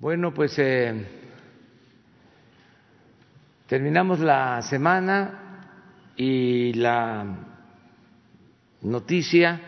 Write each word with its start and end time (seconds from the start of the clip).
Bueno, 0.00 0.32
pues 0.32 0.58
eh, 0.58 0.94
terminamos 3.66 4.18
la 4.20 4.62
semana 4.62 5.68
y 6.16 6.72
la 6.72 7.26
noticia 8.80 9.60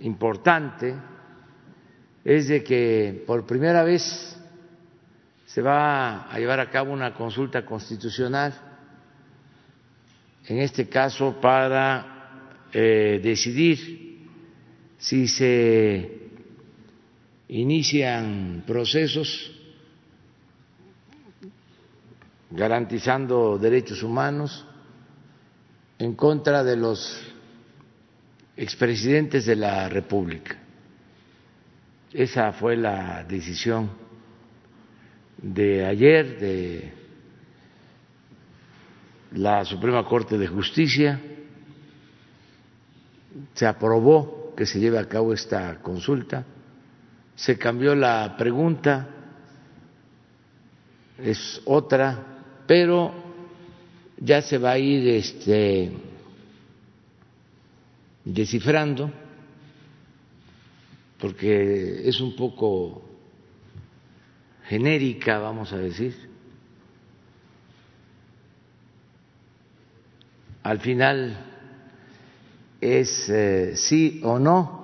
importante 0.00 0.94
es 2.24 2.48
de 2.48 2.64
que 2.64 3.22
por 3.26 3.44
primera 3.44 3.82
vez 3.82 4.40
se 5.44 5.60
va 5.60 6.22
a 6.22 6.38
llevar 6.38 6.60
a 6.60 6.70
cabo 6.70 6.90
una 6.90 7.12
consulta 7.12 7.62
constitucional, 7.62 8.54
en 10.46 10.60
este 10.60 10.88
caso 10.88 11.38
para 11.42 12.62
eh, 12.72 13.20
decidir 13.22 14.26
si 14.96 15.28
se 15.28 16.29
inician 17.50 18.62
procesos 18.64 19.50
garantizando 22.48 23.58
derechos 23.58 24.04
humanos 24.04 24.64
en 25.98 26.14
contra 26.14 26.62
de 26.62 26.76
los 26.76 27.20
expresidentes 28.56 29.46
de 29.46 29.56
la 29.56 29.88
República. 29.88 30.58
Esa 32.12 32.52
fue 32.52 32.76
la 32.76 33.24
decisión 33.24 33.90
de 35.38 35.86
ayer 35.86 36.38
de 36.38 36.92
la 39.32 39.64
Suprema 39.64 40.04
Corte 40.04 40.38
de 40.38 40.46
Justicia. 40.46 41.20
Se 43.54 43.66
aprobó 43.66 44.54
que 44.56 44.66
se 44.66 44.78
lleve 44.78 44.98
a 44.98 45.08
cabo 45.08 45.32
esta 45.32 45.80
consulta 45.80 46.44
se 47.40 47.56
cambió 47.56 47.94
la 47.94 48.36
pregunta, 48.36 49.08
es 51.16 51.62
otra, 51.64 52.42
pero 52.66 53.14
ya 54.18 54.42
se 54.42 54.58
va 54.58 54.72
a 54.72 54.78
ir 54.78 55.08
este, 55.08 55.90
descifrando, 58.26 59.10
porque 61.18 62.06
es 62.06 62.20
un 62.20 62.36
poco 62.36 63.08
genérica, 64.66 65.38
vamos 65.38 65.72
a 65.72 65.78
decir. 65.78 66.14
Al 70.62 70.78
final 70.78 71.38
es 72.82 73.30
eh, 73.30 73.72
sí 73.76 74.20
o 74.24 74.38
no 74.38 74.79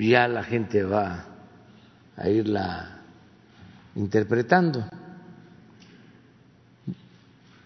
ya 0.00 0.26
la 0.28 0.42
gente 0.42 0.82
va 0.82 1.26
a 2.16 2.28
irla 2.28 3.02
interpretando. 3.94 4.88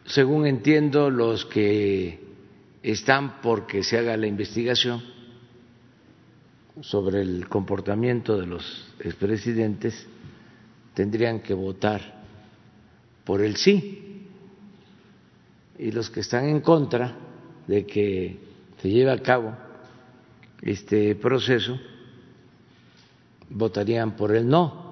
Según 0.06 0.46
entiendo, 0.46 1.10
los 1.10 1.44
que 1.46 2.20
están 2.82 3.41
porque 3.41 3.82
se 3.82 3.98
haga 3.98 4.16
la 4.16 4.26
investigación 4.26 5.02
sobre 6.82 7.22
el 7.22 7.48
comportamiento 7.48 8.36
de 8.38 8.46
los 8.46 8.92
expresidentes 9.00 10.06
tendrían 10.92 11.41
que 11.41 11.54
votar 11.54 12.22
por 13.24 13.41
el 13.41 13.56
sí 13.56 14.28
y 15.78 15.92
los 15.92 16.10
que 16.10 16.20
están 16.20 16.46
en 16.48 16.60
contra 16.60 17.16
de 17.66 17.86
que 17.86 18.38
se 18.82 18.91
lleve 18.91 19.12
a 19.12 19.22
cabo 19.22 19.56
este 20.62 21.14
proceso 21.14 21.78
votarían 23.55 24.16
por 24.16 24.34
el 24.34 24.47
no. 24.47 24.83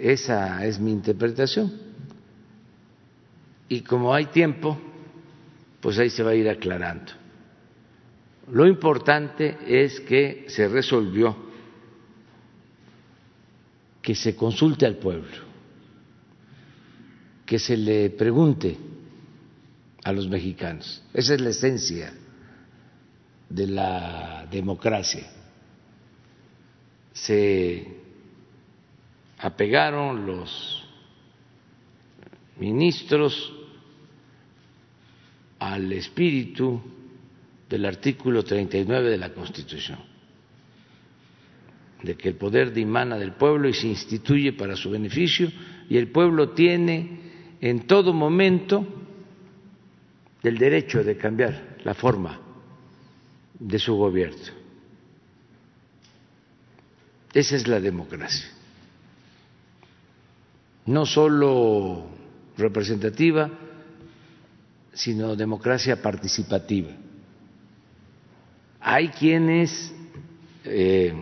Esa 0.00 0.64
es 0.66 0.80
mi 0.80 0.90
interpretación. 0.90 1.72
Y 3.68 3.82
como 3.82 4.12
hay 4.12 4.26
tiempo, 4.26 4.78
pues 5.80 5.98
ahí 5.98 6.10
se 6.10 6.22
va 6.22 6.30
a 6.30 6.34
ir 6.34 6.48
aclarando. 6.48 7.12
Lo 8.50 8.66
importante 8.66 9.56
es 9.66 10.00
que 10.00 10.44
se 10.48 10.68
resolvió 10.68 11.44
que 14.02 14.14
se 14.14 14.36
consulte 14.36 14.84
al 14.84 14.96
pueblo, 14.96 15.38
que 17.46 17.58
se 17.58 17.74
le 17.74 18.10
pregunte 18.10 18.76
a 20.04 20.12
los 20.12 20.28
mexicanos. 20.28 21.02
Esa 21.14 21.34
es 21.34 21.40
la 21.40 21.48
esencia 21.48 22.12
de 23.48 23.66
la 23.66 24.33
democracia. 24.50 25.26
Se 27.12 27.86
apegaron 29.38 30.26
los 30.26 30.84
ministros 32.58 33.52
al 35.58 35.92
espíritu 35.92 36.80
del 37.68 37.84
artículo 37.86 38.42
39 38.42 39.10
de 39.10 39.18
la 39.18 39.32
Constitución, 39.32 39.98
de 42.02 42.16
que 42.16 42.28
el 42.28 42.36
poder 42.36 42.72
dimana 42.72 43.16
del 43.16 43.32
pueblo 43.32 43.68
y 43.68 43.74
se 43.74 43.88
instituye 43.88 44.52
para 44.52 44.76
su 44.76 44.90
beneficio 44.90 45.50
y 45.88 45.96
el 45.96 46.08
pueblo 46.08 46.50
tiene 46.50 47.20
en 47.60 47.86
todo 47.86 48.12
momento 48.12 48.86
el 50.42 50.58
derecho 50.58 51.02
de 51.02 51.16
cambiar 51.16 51.78
la 51.84 51.94
forma 51.94 52.43
de 53.58 53.78
su 53.78 53.94
gobierno. 53.94 54.64
Esa 57.32 57.56
es 57.56 57.66
la 57.66 57.80
democracia. 57.80 58.48
No 60.86 61.06
solo 61.06 62.06
representativa, 62.56 63.50
sino 64.92 65.34
democracia 65.34 66.00
participativa. 66.00 66.90
Hay 68.80 69.08
quienes 69.08 69.92
eh, 70.64 71.12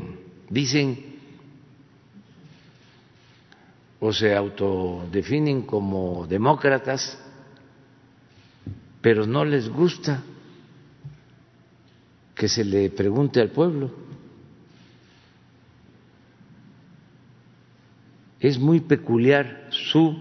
dicen 0.50 1.12
o 4.00 4.12
se 4.12 4.34
autodefinen 4.34 5.62
como 5.62 6.26
demócratas, 6.26 7.16
pero 9.00 9.26
no 9.26 9.44
les 9.44 9.68
gusta 9.68 10.22
que 12.42 12.48
se 12.48 12.64
le 12.64 12.90
pregunte 12.90 13.40
al 13.40 13.50
pueblo. 13.50 13.88
Es 18.40 18.58
muy 18.58 18.80
peculiar 18.80 19.68
su 19.70 20.18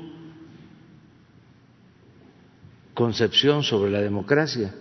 concepción 2.93 3.63
sobre 3.63 3.89
la 3.89 4.01
democracia. 4.01 4.71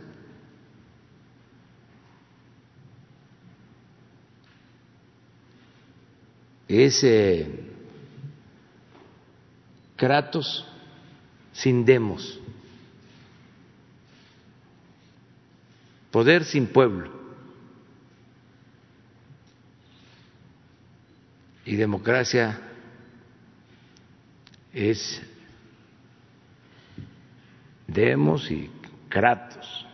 Es 6.68 7.02
eh, 7.02 7.48
Kratos 9.96 10.66
sin 11.54 11.86
demos, 11.86 12.38
poder 16.10 16.44
sin 16.44 16.66
pueblo. 16.66 17.19
Y 21.70 21.76
democracia 21.76 22.58
es 24.72 25.22
demos 27.86 28.50
y 28.50 28.68
kratos, 29.08 29.86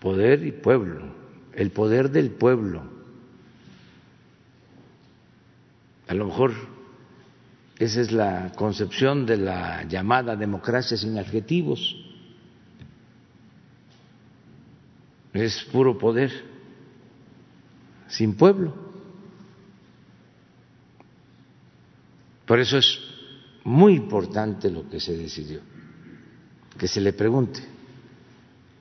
poder 0.00 0.42
y 0.46 0.52
pueblo, 0.52 1.04
el 1.52 1.70
poder 1.70 2.10
del 2.10 2.30
pueblo. 2.30 2.82
A 6.08 6.14
lo 6.14 6.24
mejor 6.24 6.54
esa 7.78 8.00
es 8.00 8.10
la 8.10 8.52
concepción 8.56 9.26
de 9.26 9.36
la 9.36 9.82
llamada 9.82 10.34
democracia 10.34 10.96
sin 10.96 11.18
adjetivos. 11.18 11.94
Es 15.34 15.62
puro 15.64 15.98
poder 15.98 16.55
sin 18.08 18.34
pueblo. 18.34 18.74
Por 22.46 22.60
eso 22.60 22.78
es 22.78 22.98
muy 23.64 23.94
importante 23.94 24.70
lo 24.70 24.88
que 24.88 25.00
se 25.00 25.16
decidió, 25.16 25.60
que 26.78 26.86
se 26.86 27.00
le 27.00 27.12
pregunte 27.12 27.60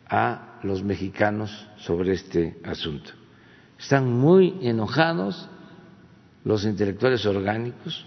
a 0.07 0.60
los 0.62 0.83
mexicanos 0.83 1.68
sobre 1.77 2.13
este 2.13 2.60
asunto. 2.63 3.12
Están 3.80 4.12
muy 4.12 4.60
enojados 4.62 5.50
los 6.44 6.63
intelectuales 6.66 7.25
orgánicos, 7.25 8.06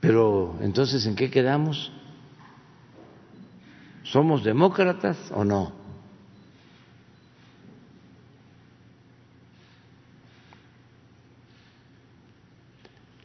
pero 0.00 0.56
entonces 0.62 1.04
¿en 1.06 1.14
qué 1.14 1.30
quedamos? 1.30 1.92
¿Somos 4.04 4.42
demócratas 4.42 5.18
o 5.32 5.44
no? 5.44 5.83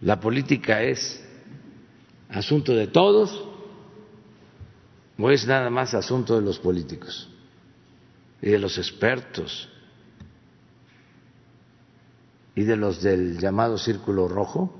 La 0.02 0.20
política 0.20 0.82
es 0.82 1.24
asunto 2.30 2.74
de 2.74 2.88
todos 2.88 3.44
o 5.18 5.30
es 5.30 5.46
nada 5.46 5.70
más 5.70 5.94
asunto 5.94 6.36
de 6.36 6.42
los 6.42 6.60
políticos 6.60 7.30
y 8.42 8.50
de 8.50 8.60
los 8.60 8.78
expertos 8.78 9.68
y 12.56 12.64
de 12.64 12.76
los 12.78 13.02
del 13.02 13.38
llamado 13.38 13.78
círculo 13.78 14.28
rojo. 14.28 14.74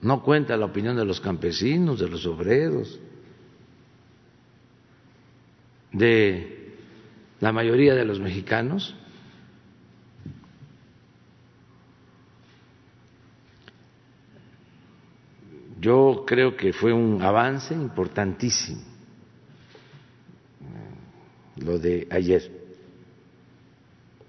No 0.00 0.22
cuenta 0.22 0.56
la 0.56 0.66
opinión 0.66 0.96
de 0.96 1.04
los 1.04 1.20
campesinos, 1.20 1.98
de 1.98 2.08
los 2.08 2.24
obreros, 2.26 3.00
de 5.92 6.76
la 7.40 7.52
mayoría 7.52 7.94
de 7.94 8.04
los 8.04 8.20
mexicanos. 8.20 8.94
Yo 15.88 16.24
creo 16.26 16.54
que 16.54 16.74
fue 16.74 16.92
un 16.92 17.22
avance 17.22 17.72
importantísimo 17.72 18.82
lo 21.56 21.78
de 21.78 22.06
ayer. 22.10 22.42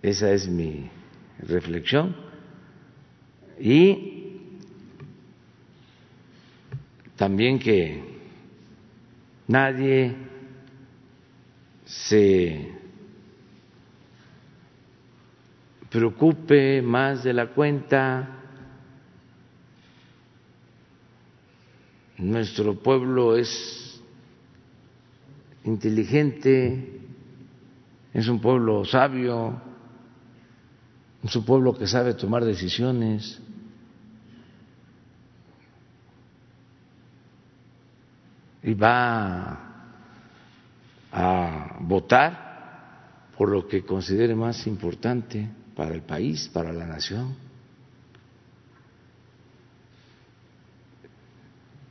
Esa 0.02 0.32
es 0.32 0.48
mi 0.48 0.90
reflexión. 1.38 2.16
Y 3.60 4.38
también 7.18 7.60
que 7.60 8.06
nadie 9.50 10.16
se 11.84 12.72
preocupe 15.90 16.82
más 16.82 17.26
de 17.26 17.34
la 17.34 17.48
cuenta. 17.48 18.39
Nuestro 22.20 22.76
pueblo 22.76 23.36
es 23.36 24.02
inteligente, 25.64 27.00
es 28.14 28.28
un 28.28 28.40
pueblo 28.40 28.86
sabio, 28.86 29.62
es 31.24 31.36
un 31.36 31.46
pueblo 31.46 31.78
que 31.78 31.88
sabe 31.88 32.14
tomar 32.14 32.46
decisiones. 32.46 33.42
y 38.62 38.74
va 38.74 39.58
a 41.12 41.78
votar 41.80 43.32
por 43.38 43.50
lo 43.50 43.68
que 43.68 43.84
considere 43.84 44.36
más 44.36 44.68
importante 44.68 45.50
para 45.76 45.96
el 45.96 46.02
país, 46.02 46.50
para 46.50 46.74
la 46.74 46.86
nación. 46.86 47.49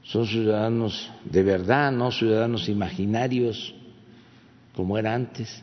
Son 0.09 0.27
ciudadanos 0.27 1.11
de 1.27 1.43
verdad, 1.43 1.93
no 1.93 2.11
ciudadanos 2.11 2.71
imaginarios 2.71 3.75
como 4.75 4.97
era 4.97 5.15
antes. 5.15 5.63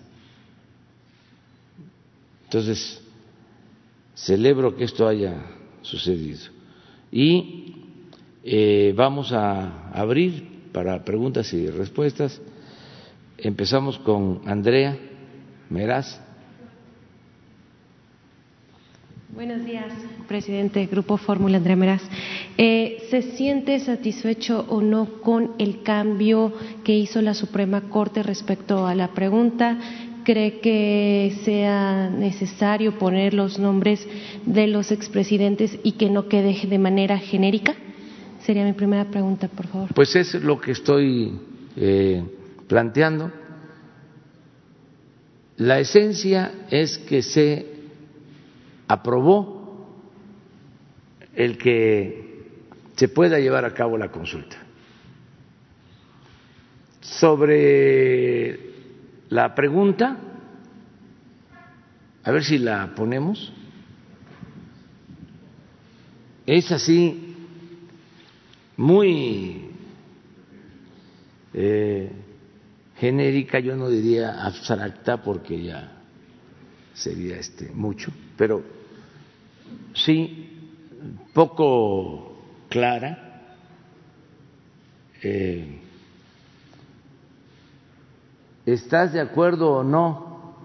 Entonces, 2.43 3.01
celebro 4.13 4.75
que 4.75 4.83
esto 4.83 5.07
haya 5.07 5.33
sucedido. 5.81 6.41
Y 7.11 7.73
eh, 8.43 8.93
vamos 8.95 9.31
a 9.31 9.89
abrir 9.89 10.69
para 10.71 11.03
preguntas 11.03 11.51
y 11.51 11.67
respuestas. 11.67 12.39
Empezamos 13.39 13.97
con 13.97 14.41
Andrea 14.45 14.95
Meraz. 15.71 16.21
Buenos 19.33 19.65
días, 19.65 19.91
presidente 20.27 20.85
Grupo 20.85 21.17
Fórmula 21.17 21.57
Andrea 21.57 21.75
Meraz. 21.75 22.03
Eh, 22.57 23.05
¿Se 23.09 23.21
siente 23.21 23.79
satisfecho 23.79 24.65
o 24.69 24.81
no 24.81 25.21
con 25.21 25.51
el 25.57 25.83
cambio 25.83 26.53
que 26.85 26.93
hizo 26.93 27.21
la 27.21 27.33
Suprema 27.33 27.89
Corte 27.89 28.23
respecto 28.23 28.87
a 28.87 28.95
la 28.95 29.09
pregunta? 29.09 29.77
¿Cree 30.23 30.59
que 30.59 31.37
sea 31.43 32.09
necesario 32.09 32.97
poner 32.97 33.33
los 33.33 33.59
nombres 33.59 34.07
de 34.45 34.67
los 34.67 34.91
expresidentes 34.91 35.77
y 35.83 35.93
que 35.93 36.09
no 36.09 36.29
quede 36.29 36.65
de 36.65 36.79
manera 36.79 37.19
genérica? 37.19 37.75
Sería 38.45 38.63
mi 38.63 38.73
primera 38.73 39.05
pregunta, 39.05 39.49
por 39.49 39.67
favor. 39.67 39.89
Pues 39.93 40.15
es 40.15 40.35
lo 40.35 40.59
que 40.61 40.71
estoy 40.71 41.37
eh, 41.75 42.23
planteando. 42.67 43.31
La 45.57 45.79
esencia 45.79 46.51
es 46.69 46.97
que 46.97 47.21
se 47.21 47.65
aprobó 48.87 49.87
el 51.35 51.57
que 51.57 52.24
se 52.95 53.07
pueda 53.09 53.39
llevar 53.39 53.65
a 53.65 53.73
cabo 53.73 53.97
la 53.97 54.09
consulta. 54.09 54.57
Sobre 57.01 58.59
la 59.29 59.53
pregunta, 59.53 60.17
a 62.23 62.31
ver 62.31 62.43
si 62.43 62.57
la 62.57 62.93
ponemos, 62.95 63.53
es 66.45 66.71
así 66.71 67.35
muy 68.77 69.69
eh, 71.53 72.11
genérica, 72.97 73.59
yo 73.59 73.75
no 73.75 73.89
diría 73.89 74.43
abstracta 74.45 75.21
porque 75.21 75.63
ya 75.63 75.91
sería 76.93 77.37
este 77.37 77.71
mucho, 77.71 78.11
pero 78.37 78.63
sí 79.93 80.49
poco 81.33 82.34
clara. 82.75 83.17
Eh, 85.23 85.79
¿Estás 88.65 89.13
de 89.13 89.21
acuerdo 89.21 89.71
o 89.77 89.83
no 89.85 90.55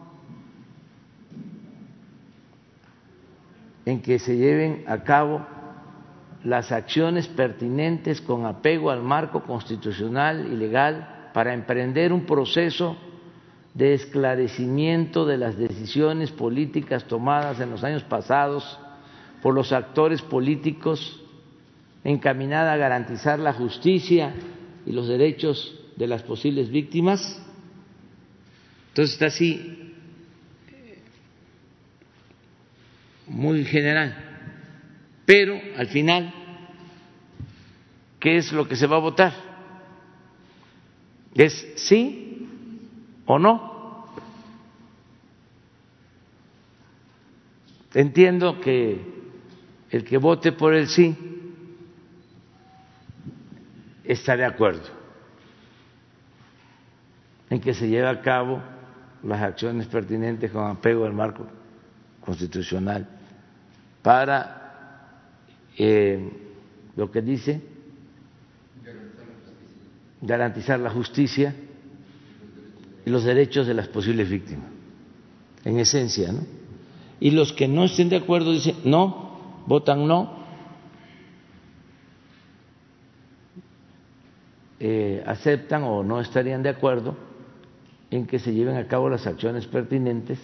en 3.87 4.03
que 4.03 4.19
se 4.19 4.37
lleven 4.37 4.83
a 4.89 5.05
cabo 5.05 5.47
las 6.43 6.73
acciones 6.73 7.29
pertinentes 7.29 8.21
con 8.21 8.45
apego 8.45 8.91
al 8.91 9.03
marco 9.03 9.45
constitucional 9.45 10.49
y 10.53 10.57
legal 10.57 11.31
para 11.33 11.55
emprender 11.55 12.13
un 12.13 12.27
proceso 12.27 12.97
de 13.75 13.95
esclarecimiento 13.95 15.27
de 15.27 15.39
las 15.39 15.57
decisiones 15.57 16.33
políticas 16.33 17.05
tomadas 17.05 17.61
en 17.61 17.71
los 17.71 17.85
años 17.85 18.03
pasados 18.03 18.81
por 19.43 19.55
los 19.55 19.71
actores 19.71 20.23
políticos 20.23 21.21
encaminada 22.05 22.73
a 22.73 22.77
garantizar 22.77 23.39
la 23.39 23.53
justicia 23.53 24.35
y 24.87 24.93
los 24.93 25.09
derechos 25.09 25.79
de 25.97 26.07
las 26.07 26.23
posibles 26.23 26.71
víctimas. 26.71 27.41
Entonces 28.89 29.15
está 29.15 29.27
así 29.27 29.93
muy 33.27 33.65
general. 33.65 34.17
Pero 35.25 35.61
al 35.77 35.87
final, 35.87 36.33
¿qué 38.19 38.37
es 38.37 38.53
lo 38.53 38.67
que 38.67 38.77
se 38.77 38.87
va 38.87 38.97
a 38.97 39.01
votar? 39.01 39.33
¿Es 41.35 41.73
sí 41.77 42.49
o 43.27 43.39
no? 43.39 44.07
Entiendo 47.95 48.61
que 48.61 49.01
el 49.91 50.05
que 50.05 50.19
vote 50.19 50.53
por 50.53 50.75
el 50.75 50.89
sí 50.89 51.17
está 54.13 54.37
de 54.37 54.45
acuerdo 54.45 54.83
en 57.49 57.61
que 57.61 57.75
se 57.75 57.89
lleve 57.89 58.09
a 58.09 58.21
cabo 58.21 58.61
las 59.23 59.41
acciones 59.41 59.87
pertinentes 59.87 60.51
con 60.51 60.67
apego 60.69 61.05
al 61.05 61.13
marco 61.13 61.47
constitucional 62.21 63.07
para 64.03 65.21
eh, 65.77 66.29
lo 66.97 67.11
que 67.11 67.23
dice 67.23 67.63
garantizar 70.21 70.81
la 70.81 70.91
justicia 70.91 71.55
y 73.07 73.11
los 73.11 73.25
derechos 73.25 73.67
de 73.67 73.75
las 73.75 73.89
posibles 73.89 74.29
víctimas, 74.29 74.69
en 75.65 75.79
esencia, 75.79 76.33
¿no? 76.33 76.41
Y 77.21 77.31
los 77.31 77.53
que 77.53 77.69
no 77.69 77.85
estén 77.85 78.09
de 78.09 78.17
acuerdo 78.17 78.53
dicen 78.53 78.77
no, 78.85 79.63
votan 79.67 80.07
no, 80.07 80.40
eh, 84.81 85.23
aceptan 85.27 85.83
o 85.85 86.03
no 86.03 86.21
estarían 86.21 86.63
de 86.63 86.71
acuerdo 86.71 87.15
en 88.11 88.27
que 88.27 88.39
se 88.39 88.55
lleven 88.55 88.77
a 88.77 88.89
cabo 88.89 89.11
las 89.11 89.27
acciones 89.27 89.67
pertinentes 89.67 90.39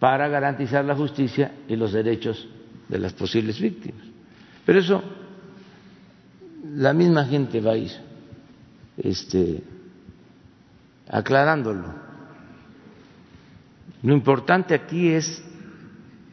para 0.00 0.28
garantizar 0.28 0.84
la 0.84 0.96
justicia 0.96 1.52
y 1.68 1.76
los 1.76 1.92
derechos 1.92 2.48
de 2.88 2.98
las 2.98 3.12
posibles 3.12 3.60
víctimas. 3.60 4.04
Pero 4.64 4.80
eso 4.80 5.02
la 6.74 6.92
misma 6.92 7.24
gente 7.24 7.60
va 7.60 7.72
a 7.72 7.76
ir 7.76 7.92
este, 8.98 9.62
aclarándolo. 11.08 11.94
Lo 14.02 14.12
importante 14.12 14.74
aquí 14.74 15.08
es 15.08 15.42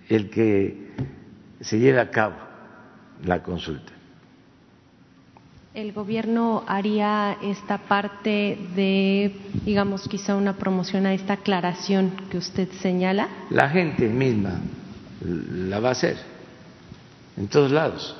el 0.10 0.30
que 0.30 0.92
se 1.62 1.80
lleve 1.80 2.00
a 2.00 2.10
cabo 2.10 2.36
la 3.24 3.42
consulta. 3.42 3.93
¿El 5.74 5.92
gobierno 5.92 6.64
haría 6.68 7.36
esta 7.42 7.80
parte 7.80 8.60
de, 8.76 9.36
digamos, 9.66 10.08
quizá 10.08 10.36
una 10.36 10.56
promoción 10.56 11.08
a 11.08 11.16
esta 11.16 11.34
aclaración 11.34 12.12
que 12.30 12.38
usted 12.38 12.70
señala? 12.74 13.28
La 13.50 13.68
gente 13.70 14.08
misma 14.08 14.62
la 15.22 15.80
va 15.80 15.90
a 15.90 15.92
hacer 15.94 16.18
en 17.38 17.48
todos 17.48 17.72
lados, 17.72 18.16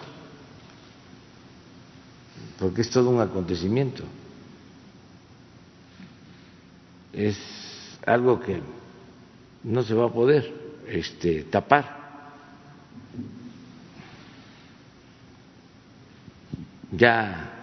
porque 2.58 2.82
es 2.82 2.90
todo 2.90 3.12
un 3.12 3.22
acontecimiento. 3.22 4.04
Es 7.14 7.38
algo 8.04 8.40
que 8.40 8.62
no 9.64 9.84
se 9.84 9.94
va 9.94 10.08
a 10.08 10.12
poder 10.12 10.52
este, 10.88 11.44
tapar. 11.44 12.03
Ya 16.96 17.54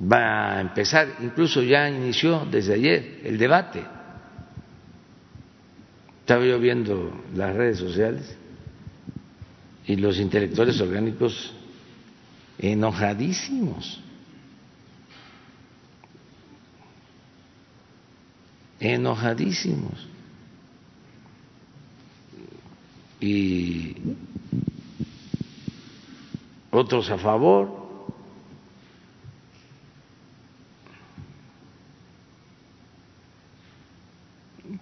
va 0.00 0.56
a 0.56 0.60
empezar, 0.60 1.16
incluso 1.20 1.62
ya 1.62 1.88
inició 1.88 2.44
desde 2.50 2.74
ayer 2.74 3.20
el 3.24 3.38
debate. 3.38 3.84
Estaba 6.20 6.44
yo 6.44 6.58
viendo 6.58 7.12
las 7.34 7.54
redes 7.54 7.78
sociales 7.78 8.36
y 9.86 9.96
los 9.96 10.18
intelectuales 10.18 10.80
orgánicos 10.80 11.52
enojadísimos, 12.58 14.00
enojadísimos. 18.80 20.08
Y 23.20 23.94
otros 26.72 27.10
a 27.10 27.18
favor. 27.18 27.82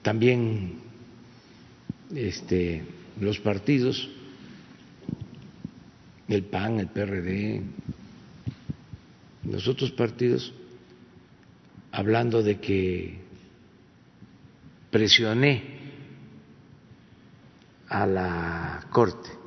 También 0.03 0.79
este, 2.15 2.85
los 3.21 3.39
partidos, 3.41 4.09
el 6.29 6.45
PAN, 6.45 6.79
el 6.81 6.87
PRD, 6.89 7.63
los 9.45 9.67
otros 9.69 9.91
partidos, 9.91 10.55
hablando 11.93 12.43
de 12.43 12.61
que 12.61 13.19
presioné 14.91 15.81
a 17.89 18.07
la 18.07 18.87
Corte. 18.91 19.40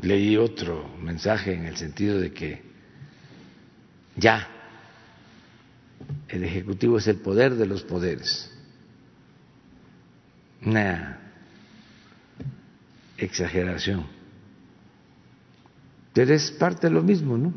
Leí 0.00 0.36
otro 0.36 0.88
mensaje 1.00 1.54
en 1.54 1.66
el 1.66 1.76
sentido 1.76 2.20
de 2.20 2.32
que 2.32 2.62
ya 4.16 4.48
el 6.28 6.44
Ejecutivo 6.44 6.98
es 6.98 7.06
el 7.08 7.16
poder 7.16 7.56
de 7.56 7.66
los 7.66 7.82
poderes. 7.82 8.50
Una 10.64 11.18
exageración. 13.16 14.06
Pero 16.12 16.34
es 16.34 16.50
parte 16.52 16.88
de 16.88 16.92
lo 16.92 17.02
mismo, 17.02 17.36
¿no? 17.36 17.52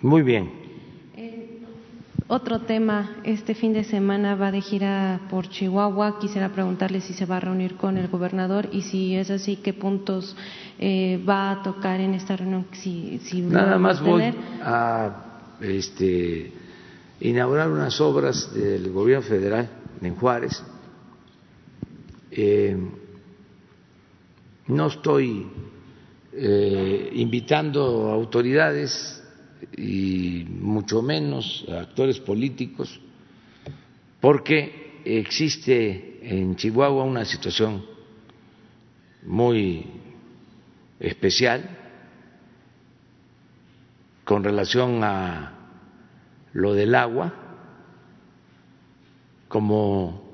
Muy 0.00 0.22
bien. 0.22 0.61
Otro 2.34 2.60
tema, 2.60 3.16
este 3.24 3.54
fin 3.54 3.74
de 3.74 3.84
semana 3.84 4.36
va 4.36 4.50
de 4.50 4.62
gira 4.62 5.20
por 5.28 5.50
Chihuahua. 5.50 6.18
Quisiera 6.18 6.48
preguntarle 6.48 7.02
si 7.02 7.12
se 7.12 7.26
va 7.26 7.36
a 7.36 7.40
reunir 7.40 7.76
con 7.76 7.98
el 7.98 8.08
gobernador 8.08 8.70
y 8.72 8.80
si 8.80 9.14
es 9.14 9.30
así, 9.30 9.56
qué 9.56 9.74
puntos 9.74 10.34
eh, 10.78 11.22
va 11.28 11.50
a 11.50 11.62
tocar 11.62 12.00
en 12.00 12.14
esta 12.14 12.34
reunión. 12.34 12.64
Si, 12.72 13.20
Nada 13.42 13.76
más 13.76 14.00
voy 14.00 14.34
a 14.62 15.14
este, 15.60 16.54
inaugurar 17.20 17.68
unas 17.68 18.00
obras 18.00 18.54
del 18.54 18.90
gobierno 18.90 19.26
federal 19.26 19.68
en 20.00 20.16
Juárez. 20.16 20.64
Eh, 22.30 22.74
no 24.68 24.86
estoy 24.86 25.48
eh, 26.32 27.10
invitando 27.12 28.10
autoridades 28.10 29.21
y 29.76 30.44
mucho 30.48 31.02
menos 31.02 31.64
actores 31.68 32.18
políticos, 32.20 33.00
porque 34.20 35.00
existe 35.04 36.18
en 36.22 36.56
Chihuahua 36.56 37.04
una 37.04 37.24
situación 37.24 37.84
muy 39.24 39.86
especial 41.00 41.78
con 44.24 44.44
relación 44.44 45.02
a 45.02 45.58
lo 46.52 46.74
del 46.74 46.94
agua, 46.94 47.34
como 49.48 50.32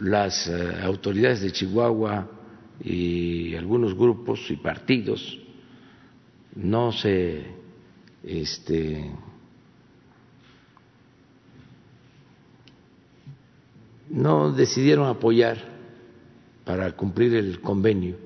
las 0.00 0.46
eh, 0.46 0.80
autoridades 0.82 1.40
de 1.40 1.52
Chihuahua 1.52 2.28
y 2.82 3.54
algunos 3.54 3.94
grupos 3.94 4.50
y 4.50 4.56
partidos 4.56 5.38
no 6.54 6.92
se 6.92 7.61
este, 8.24 9.10
no 14.08 14.52
decidieron 14.52 15.08
apoyar 15.08 15.58
para 16.64 16.92
cumplir 16.92 17.34
el 17.34 17.60
convenio 17.60 18.16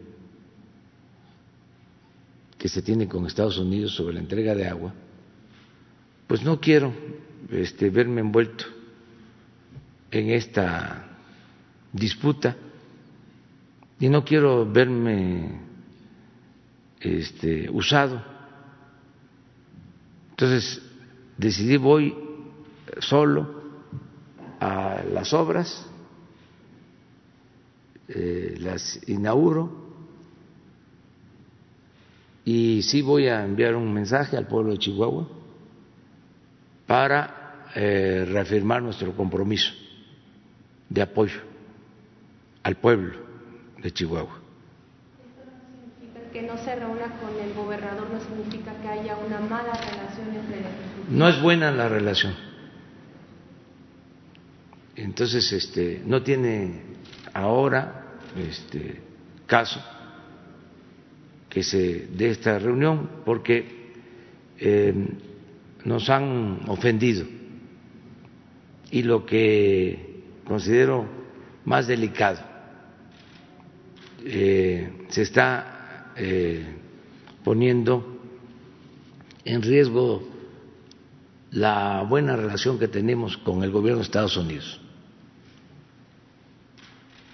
que 2.58 2.68
se 2.68 2.82
tiene 2.82 3.08
con 3.08 3.26
Estados 3.26 3.58
Unidos 3.58 3.94
sobre 3.94 4.14
la 4.14 4.20
entrega 4.20 4.54
de 4.54 4.66
agua, 4.66 4.92
pues 6.26 6.42
no 6.42 6.60
quiero 6.60 6.92
este, 7.50 7.90
verme 7.90 8.20
envuelto 8.20 8.64
en 10.10 10.30
esta 10.30 11.18
disputa 11.92 12.56
y 14.00 14.08
no 14.08 14.24
quiero 14.24 14.70
verme 14.70 15.60
este, 17.00 17.70
usado 17.70 18.35
entonces 20.36 20.82
decidí 21.38 21.78
voy 21.78 22.14
solo 22.98 23.62
a 24.60 25.02
las 25.10 25.32
obras, 25.32 25.86
eh, 28.08 28.54
las 28.60 29.00
inauguro 29.08 29.70
y 32.44 32.82
sí 32.82 33.00
voy 33.00 33.28
a 33.28 33.42
enviar 33.42 33.76
un 33.76 33.90
mensaje 33.94 34.36
al 34.36 34.46
pueblo 34.46 34.72
de 34.72 34.78
Chihuahua 34.78 35.26
para 36.86 37.70
eh, 37.74 38.26
reafirmar 38.28 38.82
nuestro 38.82 39.16
compromiso 39.16 39.72
de 40.90 41.00
apoyo 41.00 41.40
al 42.62 42.76
pueblo 42.76 43.16
de 43.82 43.90
Chihuahua 43.90 44.45
que 46.36 46.42
no 46.42 46.58
se 46.58 46.76
reúna 46.76 47.18
con 47.18 47.30
el 47.42 47.54
gobernador 47.54 48.10
no 48.10 48.20
significa 48.20 48.74
que 48.82 48.88
haya 48.88 49.16
una 49.16 49.40
mala 49.40 49.72
relación 49.72 50.34
entre 50.34 50.60
No 51.08 51.30
es 51.30 51.40
buena 51.40 51.70
la 51.70 51.88
relación. 51.88 52.34
Entonces, 54.96 55.50
este, 55.50 56.02
no 56.04 56.22
tiene 56.22 56.82
ahora 57.32 58.18
este, 58.36 59.00
caso 59.46 59.82
que 61.48 61.62
se 61.62 62.06
dé 62.08 62.28
esta 62.28 62.58
reunión 62.58 63.22
porque 63.24 63.94
eh, 64.58 64.92
nos 65.86 66.10
han 66.10 66.60
ofendido 66.66 67.24
y 68.90 69.04
lo 69.04 69.24
que 69.24 70.24
considero 70.44 71.06
más 71.64 71.86
delicado 71.86 72.40
eh, 74.22 75.06
se 75.08 75.22
está 75.22 75.75
eh, 76.16 76.64
poniendo 77.44 78.18
en 79.44 79.62
riesgo 79.62 80.28
la 81.50 82.04
buena 82.08 82.36
relación 82.36 82.78
que 82.78 82.88
tenemos 82.88 83.36
con 83.36 83.62
el 83.62 83.70
gobierno 83.70 83.98
de 83.98 84.04
Estados 84.04 84.36
Unidos. 84.36 84.80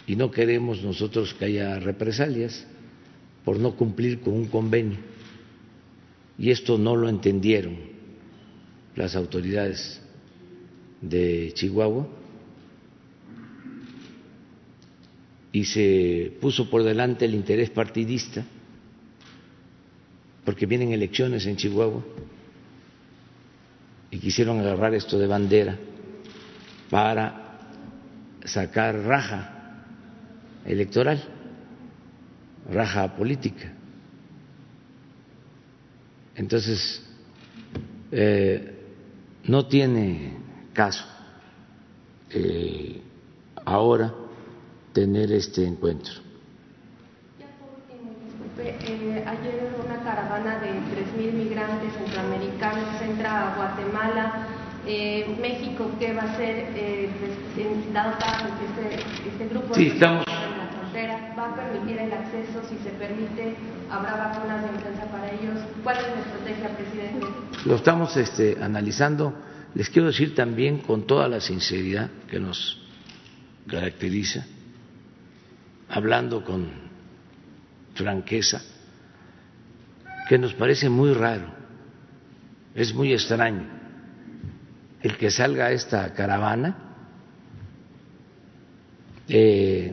Y 0.06 0.16
no 0.16 0.30
queremos 0.30 0.82
nosotros 0.82 1.34
que 1.34 1.46
haya 1.46 1.78
represalias 1.78 2.66
por 3.44 3.58
no 3.58 3.74
cumplir 3.76 4.20
con 4.20 4.34
un 4.34 4.46
convenio. 4.46 4.98
Y 6.38 6.50
esto 6.50 6.76
no 6.76 6.96
lo 6.96 7.08
entendieron 7.08 7.76
las 8.94 9.16
autoridades 9.16 10.00
de 11.00 11.52
Chihuahua 11.54 12.06
y 15.52 15.64
se 15.64 16.32
puso 16.40 16.70
por 16.70 16.82
delante 16.82 17.26
el 17.26 17.34
interés 17.34 17.70
partidista, 17.70 18.44
porque 20.44 20.66
vienen 20.66 20.92
elecciones 20.92 21.46
en 21.46 21.56
Chihuahua 21.56 22.02
y 24.11 24.18
quisieron 24.18 24.61
agarrar 24.61 24.94
esto 24.94 25.18
de 25.18 25.26
bandera 25.26 25.78
para 26.90 27.58
sacar 28.44 28.96
raja 28.96 29.84
electoral, 30.64 31.22
raja 32.70 33.16
política. 33.16 33.72
Entonces, 36.34 37.02
eh, 38.11 38.75
no 39.44 39.66
tiene 39.66 40.37
caso 40.72 41.04
eh, 42.30 43.00
ahora 43.64 44.14
tener 44.92 45.32
este 45.32 45.64
encuentro. 45.64 46.21
Eh, 48.64 49.25
ayer 49.26 49.73
una 49.85 49.99
caravana 50.04 50.61
de 50.61 50.71
3.000 50.71 51.33
migrantes 51.33 51.92
centroamericanos 51.95 53.02
entra 53.02 53.52
a 53.52 53.57
Guatemala. 53.57 54.47
Eh, 54.87 55.37
México, 55.40 55.90
¿qué 55.99 56.12
va 56.12 56.23
a 56.23 56.33
hacer? 56.33 56.71
Eh, 56.76 57.11
pues, 57.19 57.92
dado 57.92 58.16
que 58.19 58.87
este, 58.87 59.04
este 59.28 59.49
grupo 59.49 59.75
sí, 59.75 59.88
estamos... 59.88 60.25
en 60.28 60.59
la 60.59 60.66
frontera 60.78 61.35
va 61.37 61.49
a 61.49 61.54
permitir 61.57 61.99
el 61.99 62.12
acceso, 62.12 62.62
si 62.69 62.76
se 62.85 62.90
permite, 62.90 63.57
habrá 63.90 64.16
vacunas 64.16 64.62
de 64.62 64.69
influenza 64.69 65.04
para 65.07 65.31
ellos. 65.31 65.59
¿Cuál 65.83 65.97
es 65.97 66.02
la 66.02 66.21
estrategia, 66.21 66.76
presidente? 66.76 67.26
Lo 67.64 67.76
estamos 67.76 68.16
este, 68.16 68.59
analizando. 68.61 69.35
Les 69.75 69.90
quiero 69.90 70.09
decir 70.09 70.35
también 70.37 70.78
con 70.78 71.07
toda 71.07 71.28
la 71.28 71.40
sinceridad 71.40 72.11
que 72.31 72.38
nos 72.38 72.81
caracteriza, 73.66 74.45
hablando 75.88 76.45
con 76.45 76.81
franqueza, 77.94 78.62
que 80.28 80.38
nos 80.38 80.54
parece 80.54 80.88
muy 80.88 81.12
raro, 81.12 81.52
es 82.75 82.94
muy 82.94 83.12
extraño 83.12 83.68
el 85.02 85.16
que 85.16 85.30
salga 85.30 85.72
esta 85.72 86.12
caravana 86.14 86.76
eh, 89.28 89.92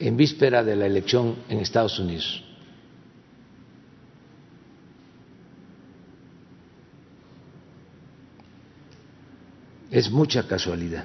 en 0.00 0.16
víspera 0.16 0.64
de 0.64 0.74
la 0.74 0.86
elección 0.86 1.36
en 1.48 1.58
Estados 1.58 1.98
Unidos. 1.98 2.42
Es 9.90 10.10
mucha 10.10 10.48
casualidad. 10.48 11.04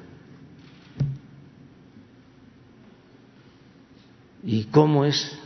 ¿Y 4.49 4.63
cómo 4.67 5.03
es 5.03 5.37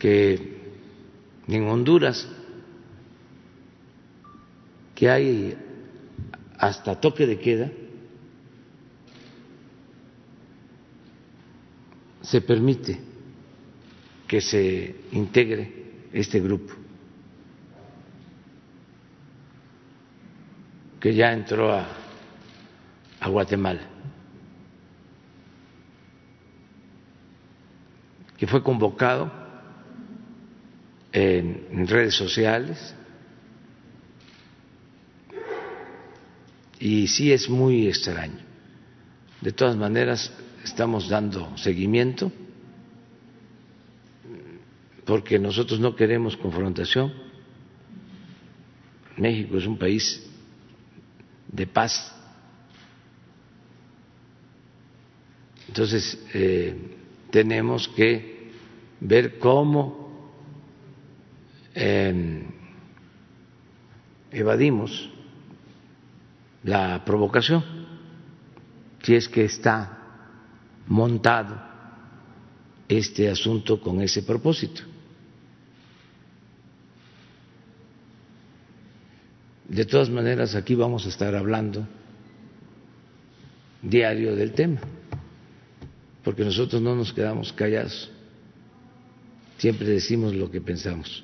que 0.00 0.58
en 1.46 1.68
Honduras, 1.68 2.26
que 4.96 5.08
hay 5.08 5.56
hasta 6.58 7.00
toque 7.00 7.24
de 7.24 7.38
queda, 7.38 7.70
se 12.22 12.40
permite 12.40 12.98
que 14.26 14.40
se 14.40 14.96
integre 15.12 16.08
este 16.12 16.40
grupo, 16.40 16.74
que 20.98 21.14
ya 21.14 21.32
entró 21.32 21.72
a, 21.72 21.86
a 23.20 23.28
Guatemala. 23.28 23.91
Que 28.42 28.48
fue 28.48 28.60
convocado 28.60 29.30
en 31.12 31.86
redes 31.86 32.16
sociales 32.16 32.92
y 36.80 37.06
sí 37.06 37.32
es 37.32 37.48
muy 37.48 37.86
extraño. 37.86 38.40
De 39.40 39.52
todas 39.52 39.76
maneras, 39.76 40.32
estamos 40.64 41.08
dando 41.08 41.56
seguimiento 41.56 42.32
porque 45.04 45.38
nosotros 45.38 45.78
no 45.78 45.94
queremos 45.94 46.36
confrontación. 46.36 47.12
México 49.18 49.56
es 49.56 49.66
un 49.68 49.78
país 49.78 50.20
de 51.46 51.68
paz. 51.68 52.12
Entonces, 55.68 56.18
eh, 56.34 57.01
tenemos 57.32 57.88
que 57.88 58.52
ver 59.00 59.38
cómo 59.38 60.28
em, 61.74 62.44
evadimos 64.30 65.10
la 66.62 67.02
provocación, 67.04 67.64
si 69.02 69.14
es 69.14 69.28
que 69.28 69.46
está 69.46 69.98
montado 70.86 71.58
este 72.86 73.30
asunto 73.30 73.80
con 73.80 74.02
ese 74.02 74.22
propósito. 74.22 74.82
De 79.68 79.86
todas 79.86 80.10
maneras, 80.10 80.54
aquí 80.54 80.74
vamos 80.74 81.06
a 81.06 81.08
estar 81.08 81.34
hablando 81.34 81.88
diario 83.80 84.36
del 84.36 84.52
tema, 84.52 84.80
porque 86.24 86.44
nosotros 86.44 86.80
no 86.80 86.94
nos 86.94 87.12
quedamos 87.12 87.52
callados 87.52 88.10
siempre 89.62 89.86
decimos 89.86 90.34
lo 90.34 90.50
que 90.50 90.60
pensamos. 90.60 91.22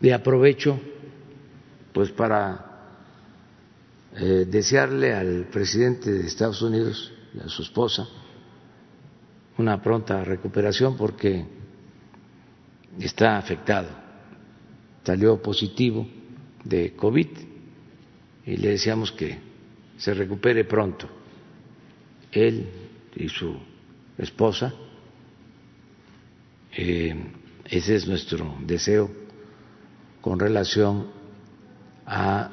Y 0.00 0.08
aprovecho 0.12 0.80
pues 1.92 2.10
para 2.10 2.86
eh, 4.16 4.46
desearle 4.48 5.12
al 5.12 5.44
presidente 5.52 6.10
de 6.10 6.26
Estados 6.26 6.62
Unidos 6.62 7.12
y 7.34 7.40
a 7.40 7.50
su 7.50 7.60
esposa 7.60 8.08
una 9.58 9.82
pronta 9.82 10.24
recuperación 10.24 10.96
porque 10.96 11.44
está 12.98 13.36
afectado, 13.36 13.90
salió 15.04 15.42
positivo 15.42 16.08
de 16.64 16.96
COVID 16.96 17.28
y 18.46 18.56
le 18.56 18.68
deseamos 18.70 19.12
que 19.12 19.38
se 19.98 20.14
recupere 20.14 20.64
pronto, 20.64 21.10
él 22.32 22.66
y 23.16 23.28
su 23.28 23.54
esposa. 24.20 24.72
Eh, 26.72 27.14
ese 27.64 27.96
es 27.96 28.06
nuestro 28.06 28.56
deseo 28.62 29.10
con 30.20 30.38
relación 30.38 31.08
a 32.06 32.50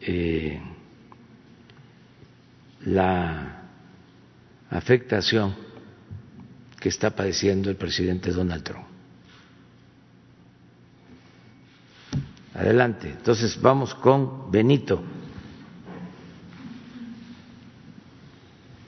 eh, 0.00 0.60
la 2.84 3.62
afectación 4.70 5.54
que 6.80 6.88
está 6.88 7.10
padeciendo 7.10 7.70
el 7.70 7.76
presidente 7.76 8.30
Donald 8.30 8.62
Trump. 8.62 8.86
Adelante. 12.54 13.10
Entonces 13.10 13.60
vamos 13.60 13.94
con 13.94 14.50
Benito. 14.50 15.02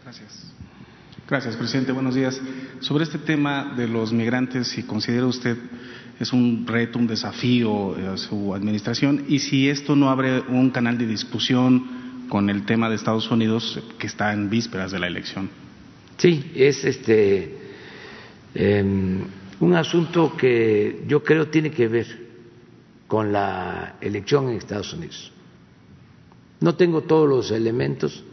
Gracias, 0.02 0.47
presidente. 1.28 1.92
Buenos 1.92 2.14
días. 2.14 2.40
Sobre 2.80 3.04
este 3.04 3.18
tema 3.18 3.74
de 3.76 3.86
los 3.86 4.14
migrantes, 4.14 4.68
si 4.68 4.84
considera 4.84 5.26
usted 5.26 5.58
es 6.18 6.32
un 6.32 6.66
reto, 6.66 6.98
un 6.98 7.06
desafío 7.06 7.94
a 8.12 8.16
su 8.16 8.54
administración 8.54 9.26
y 9.28 9.38
si 9.40 9.68
esto 9.68 9.94
no 9.94 10.08
abre 10.08 10.40
un 10.48 10.70
canal 10.70 10.96
de 10.96 11.06
discusión 11.06 12.26
con 12.30 12.48
el 12.48 12.64
tema 12.64 12.88
de 12.88 12.96
Estados 12.96 13.30
Unidos 13.30 13.78
que 13.98 14.06
está 14.06 14.32
en 14.32 14.48
vísperas 14.48 14.90
de 14.90 15.00
la 15.00 15.06
elección. 15.06 15.50
Sí, 16.16 16.50
es 16.54 16.82
este 16.84 17.58
em, 18.54 19.20
un 19.60 19.74
asunto 19.74 20.34
que 20.34 21.04
yo 21.06 21.22
creo 21.22 21.48
tiene 21.48 21.70
que 21.70 21.88
ver 21.88 22.06
con 23.06 23.32
la 23.32 23.96
elección 24.00 24.48
en 24.48 24.56
Estados 24.56 24.94
Unidos. 24.94 25.30
No 26.60 26.74
tengo 26.74 27.02
todos 27.02 27.28
los 27.28 27.50
elementos, 27.50 28.24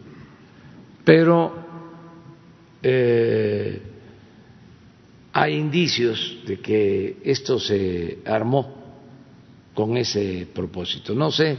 pero 1.03 1.64
eh, 2.87 3.81
hay 5.33 5.55
indicios 5.55 6.43
de 6.45 6.59
que 6.59 7.17
esto 7.23 7.59
se 7.59 8.19
armó 8.25 8.75
con 9.73 9.97
ese 9.97 10.47
propósito. 10.53 11.15
No 11.15 11.31
sé 11.31 11.57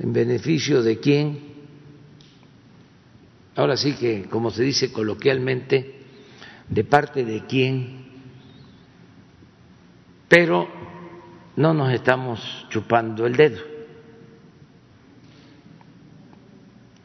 en 0.00 0.12
beneficio 0.12 0.82
de 0.82 0.98
quién, 0.98 1.38
ahora 3.54 3.76
sí 3.76 3.92
que, 3.92 4.24
como 4.24 4.50
se 4.50 4.64
dice 4.64 4.90
coloquialmente, 4.90 6.00
de 6.68 6.84
parte 6.84 7.24
de 7.24 7.44
quién, 7.46 8.06
pero 10.28 10.66
no 11.54 11.72
nos 11.72 11.92
estamos 11.92 12.66
chupando 12.70 13.24
el 13.24 13.36
dedo. 13.36 13.60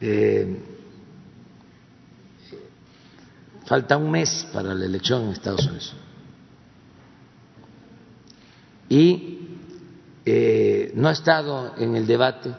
Eh, 0.00 0.65
falta 3.66 3.96
un 3.96 4.10
mes 4.10 4.46
para 4.52 4.74
la 4.74 4.84
elección 4.84 5.24
en 5.24 5.30
Estados 5.30 5.66
Unidos. 5.66 5.94
Y 8.88 9.40
eh, 10.24 10.92
no 10.94 11.08
ha 11.08 11.12
estado 11.12 11.74
en 11.76 11.96
el 11.96 12.06
debate 12.06 12.54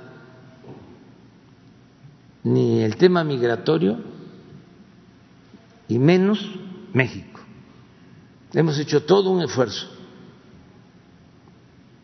ni 2.43 2.82
el 2.82 2.98
tema 2.98 3.24
migratorio 3.24 3.98
y 5.88 5.98
menos 5.98 6.46
México. 6.93 7.39
Hemos 8.54 8.78
hecho 8.80 9.04
todo 9.04 9.30
un 9.32 9.41
esfuerzo 9.41 9.88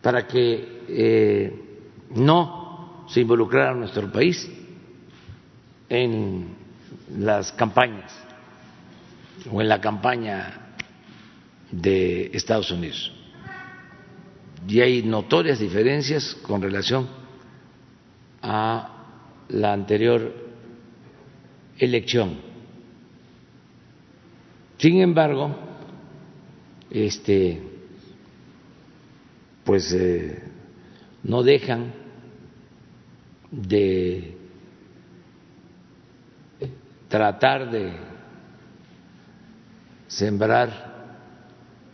para 0.01 0.27
que 0.27 0.83
eh, 0.87 1.85
no 2.15 3.05
se 3.09 3.21
involucrara 3.21 3.73
nuestro 3.73 4.09
país 4.11 4.49
en 5.89 6.55
las 7.17 7.51
campañas 7.53 8.23
o 9.51 9.61
en 9.61 9.69
la 9.69 9.81
campaña 9.81 10.75
de 11.71 12.31
Estados 12.33 12.71
Unidos. 12.71 13.11
Y 14.67 14.79
hay 14.79 15.03
notorias 15.03 15.59
diferencias 15.59 16.35
con 16.43 16.61
relación 16.61 17.07
a 18.41 18.89
la 19.49 19.73
anterior 19.73 20.33
elección. 21.77 22.37
Sin 24.77 25.01
embargo, 25.01 25.55
este, 26.89 27.61
pues 29.63 29.91
eh, 29.93 30.43
no 31.23 31.43
dejan 31.43 31.93
de 33.51 34.37
tratar 37.07 37.69
de 37.69 38.12
sembrar 40.17 41.17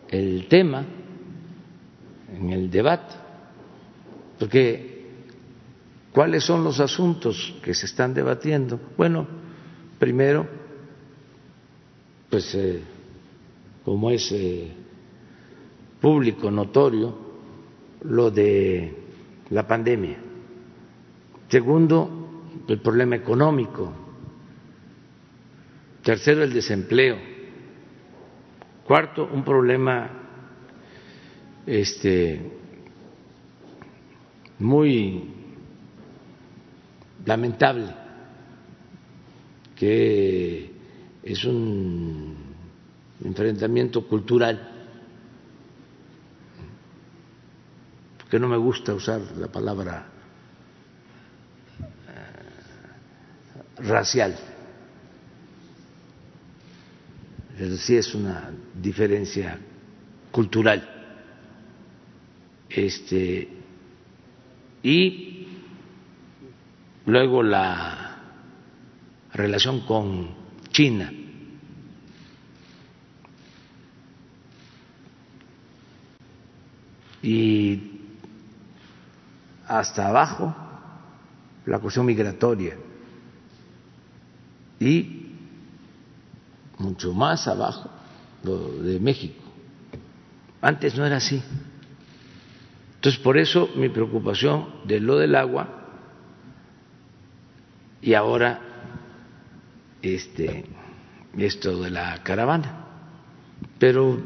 el 0.08 0.46
tema 0.48 0.84
en 2.34 2.50
el 2.50 2.70
debate, 2.70 3.14
porque 4.38 5.06
¿cuáles 6.12 6.44
son 6.44 6.64
los 6.64 6.80
asuntos 6.80 7.54
que 7.62 7.74
se 7.74 7.86
están 7.86 8.14
debatiendo? 8.14 8.80
Bueno, 8.96 9.26
primero, 9.98 10.46
pues 12.28 12.54
eh, 12.54 12.82
como 13.84 14.10
es 14.10 14.30
eh, 14.32 14.70
público, 16.00 16.50
notorio, 16.50 17.30
lo 18.02 18.30
de 18.30 18.96
la 19.50 19.66
pandemia. 19.66 20.18
Segundo, 21.48 22.44
el 22.68 22.80
problema 22.80 23.16
económico 23.16 24.00
Tercero, 26.02 26.42
el 26.42 26.52
desempleo. 26.52 27.16
Cuarto, 28.90 29.30
un 29.32 29.44
problema 29.44 30.10
este, 31.64 32.42
muy 34.58 35.32
lamentable, 37.24 37.94
que 39.76 40.72
es 41.22 41.44
un 41.44 42.34
enfrentamiento 43.22 44.08
cultural, 44.08 44.72
que 48.28 48.40
no 48.40 48.48
me 48.48 48.56
gusta 48.56 48.92
usar 48.92 49.20
la 49.36 49.46
palabra 49.46 50.08
eh, 51.78 53.82
racial 53.84 54.36
es 57.60 57.70
decir, 57.70 57.98
es 57.98 58.14
una 58.14 58.50
diferencia 58.74 59.58
cultural. 60.30 60.82
Este, 62.70 63.48
y 64.82 65.46
luego 67.04 67.42
la 67.42 68.16
relación 69.34 69.80
con 69.80 70.30
China. 70.70 71.12
Y 77.22 78.00
hasta 79.66 80.08
abajo 80.08 80.56
la 81.66 81.78
cuestión 81.78 82.06
migratoria. 82.06 82.74
Y 84.80 85.19
mucho 86.90 87.12
más 87.12 87.46
abajo 87.46 87.88
de 88.42 88.98
México. 89.00 89.42
Antes 90.60 90.96
no 90.96 91.06
era 91.06 91.16
así. 91.16 91.42
Entonces, 92.96 93.20
por 93.20 93.38
eso 93.38 93.70
mi 93.76 93.88
preocupación 93.88 94.66
de 94.84 95.00
lo 95.00 95.16
del 95.16 95.34
agua 95.34 95.68
y 98.02 98.14
ahora 98.14 98.60
este 100.02 100.64
esto 101.38 101.80
de 101.82 101.90
la 101.90 102.22
caravana. 102.22 102.86
Pero 103.78 104.20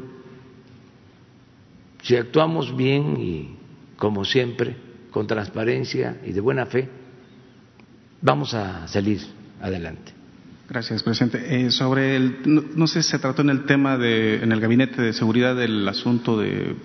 si 2.01 2.15
actuamos 2.15 2.75
bien 2.75 3.15
y 3.17 3.55
como 3.95 4.25
siempre, 4.25 4.75
con 5.11 5.27
transparencia 5.27 6.19
y 6.25 6.33
de 6.33 6.41
buena 6.41 6.65
fe, 6.65 6.89
vamos 8.21 8.53
a 8.53 8.87
salir 8.87 9.21
adelante. 9.61 10.24
Gracias, 10.67 11.03
presidente. 11.03 11.65
Eh, 11.65 11.69
sobre 11.69 12.15
el, 12.15 12.39
no, 12.75 12.87
sé 12.87 13.03
si 13.03 13.11
se 13.11 13.19
trató 13.19 13.43
en 13.43 13.51
el 13.51 13.65
tema 13.65 13.97
de, 13.97 14.43
en 14.43 14.51
el 14.51 14.59
gabinete 14.59 14.99
de 14.99 15.13
seguridad 15.13 15.55
del 15.55 15.87
asunto 15.87 16.39
de 16.39 16.75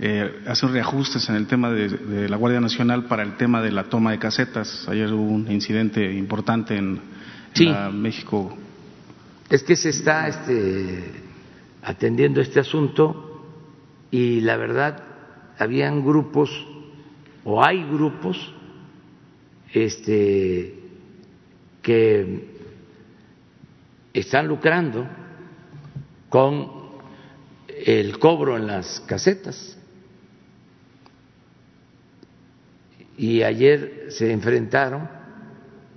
eh, 0.00 0.42
hacer 0.46 0.70
reajustes 0.70 1.28
en 1.28 1.36
el 1.36 1.46
tema 1.46 1.70
de, 1.70 2.28
la 2.28 2.36
Guardia 2.36 2.60
Nacional 2.60 3.04
para 3.04 3.22
el 3.22 3.36
tema 3.36 3.62
de 3.62 3.70
la 3.70 3.84
toma 3.84 4.10
de 4.10 4.18
casetas. 4.18 4.88
Ayer 4.88 5.12
hubo 5.12 5.30
un 5.30 5.50
incidente 5.50 6.12
importante 6.12 6.76
en, 6.76 7.00
México. 7.92 8.56
Es 9.48 9.62
que 9.64 9.74
se 9.74 9.90
está 9.90 10.28
este, 10.28 11.12
atendiendo 11.82 12.40
este 12.40 12.60
asunto 12.60 13.44
y 14.10 14.40
la 14.40 14.56
verdad 14.56 15.02
habían 15.58 16.04
grupos 16.04 16.50
o 17.44 17.64
hay 17.64 17.84
grupos 17.84 18.54
este, 19.72 20.74
que 21.82 22.59
están 24.12 24.48
lucrando 24.48 25.06
con 26.28 26.80
el 27.68 28.18
cobro 28.18 28.56
en 28.56 28.66
las 28.66 29.00
casetas. 29.00 29.76
Y 33.16 33.42
ayer 33.42 34.06
se 34.08 34.32
enfrentaron 34.32 35.08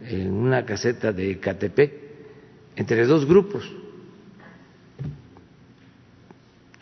en 0.02 0.34
una 0.34 0.66
caseta 0.66 1.12
de 1.12 1.40
Catepec 1.40 1.94
entre 2.76 3.06
dos 3.06 3.26
grupos. 3.26 3.70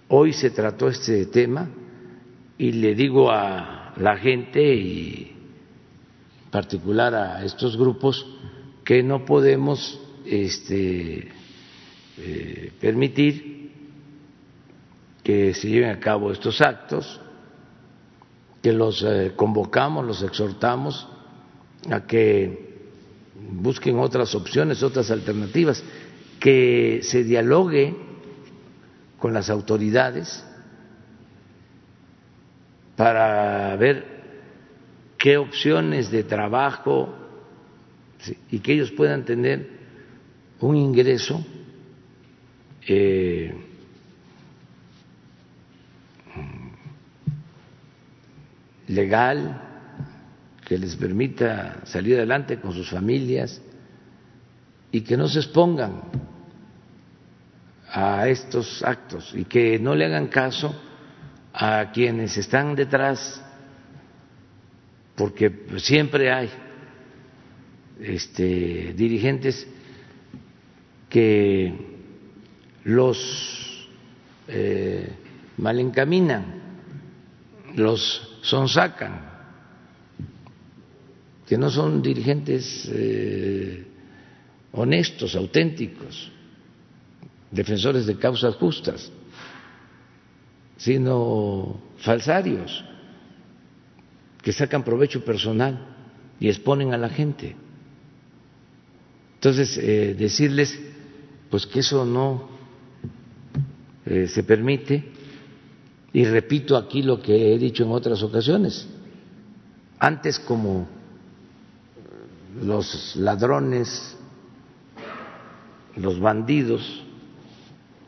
Hoy 0.08 0.34
se 0.34 0.50
trató 0.50 0.90
este 0.90 1.26
tema 1.28 1.70
y 2.58 2.72
le 2.74 2.96
digo 2.96 3.32
a 3.32 3.94
la 3.98 4.18
gente 4.18 4.76
y 4.76 5.36
en 6.46 6.52
particular 6.52 7.14
a 7.16 7.46
estos 7.46 7.78
grupos 7.78 8.26
que 8.84 9.04
no 9.04 9.24
podemos 9.26 10.01
este, 10.26 11.28
eh, 12.18 12.72
permitir 12.80 13.72
que 15.24 15.54
se 15.54 15.70
lleven 15.70 15.92
a 15.92 16.00
cabo 16.00 16.32
estos 16.32 16.62
actos, 16.62 17.20
que 18.62 18.74
los 18.74 19.04
eh, 19.04 19.34
convocamos, 19.36 20.06
los 20.06 20.24
exhortamos 20.24 21.08
a 21.90 22.06
que 22.06 22.72
busquen 23.52 24.00
otras 24.00 24.36
opciones, 24.36 24.84
otras 24.84 25.10
alternativas, 25.10 25.84
que 26.40 27.02
se 27.04 27.24
dialogue 27.24 27.96
con 29.20 29.34
las 29.34 29.50
autoridades 29.50 30.44
para 32.96 33.76
ver 33.78 34.06
qué 35.18 35.38
opciones 35.38 36.12
de 36.12 36.24
trabajo 36.24 37.14
y 38.50 38.60
que 38.60 38.74
ellos 38.74 38.92
puedan 38.92 39.26
tener 39.26 39.81
un 40.62 40.76
ingreso 40.76 41.44
eh, 42.88 43.54
legal 48.88 49.62
que 50.66 50.78
les 50.78 50.96
permita 50.96 51.86
salir 51.86 52.16
adelante 52.16 52.60
con 52.60 52.74
sus 52.74 52.90
familias 52.90 53.62
y 54.92 55.02
que 55.02 55.18
no 55.18 55.28
se 55.28 55.40
expongan 55.40 56.02
a 57.90 58.28
estos 58.28 58.84
actos 58.84 59.34
y 59.36 59.46
que 59.46 59.80
no 59.80 59.96
le 59.96 60.06
hagan 60.06 60.28
caso 60.28 60.74
a 61.54 61.92
quienes 61.92 62.38
están 62.38 62.76
detrás, 62.76 63.44
porque 65.16 65.66
siempre 65.78 66.32
hay 66.32 66.50
este, 68.00 68.94
dirigentes 68.94 69.68
que 71.12 71.74
los 72.86 73.88
eh, 74.48 75.10
malencaminan, 75.58 76.46
los 77.76 78.40
sonsacan, 78.42 79.30
que 81.46 81.58
no 81.58 81.70
son 81.70 82.02
dirigentes 82.02 82.90
eh, 82.90 83.86
honestos, 84.72 85.36
auténticos, 85.36 86.32
defensores 87.52 88.06
de 88.06 88.16
causas 88.16 88.56
justas, 88.56 89.12
sino 90.78 91.78
falsarios 91.98 92.86
que 94.42 94.54
sacan 94.54 94.86
provecho 94.86 95.26
personal 95.26 95.88
y 96.40 96.48
exponen 96.48 96.94
a 96.94 96.98
la 96.98 97.10
gente. 97.10 97.56
Entonces, 99.36 99.78
eh, 99.78 100.16
decirles 100.18 100.80
pues 101.52 101.68
que 101.68 101.82
eso 101.82 102.06
no 102.06 102.48
eh, 104.06 104.26
se 104.28 104.42
permite, 104.44 105.12
y 106.14 106.24
repito 106.26 106.78
aquí 106.78 107.04
lo 107.04 107.22
que 107.22 107.54
he 107.54 107.58
dicho 107.60 107.84
en 107.84 107.92
otras 107.92 108.24
ocasiones, 108.24 108.88
antes 110.00 110.40
como 110.40 110.88
los 112.64 113.16
ladrones, 113.18 114.18
los 115.98 116.20
bandidos 116.20 117.04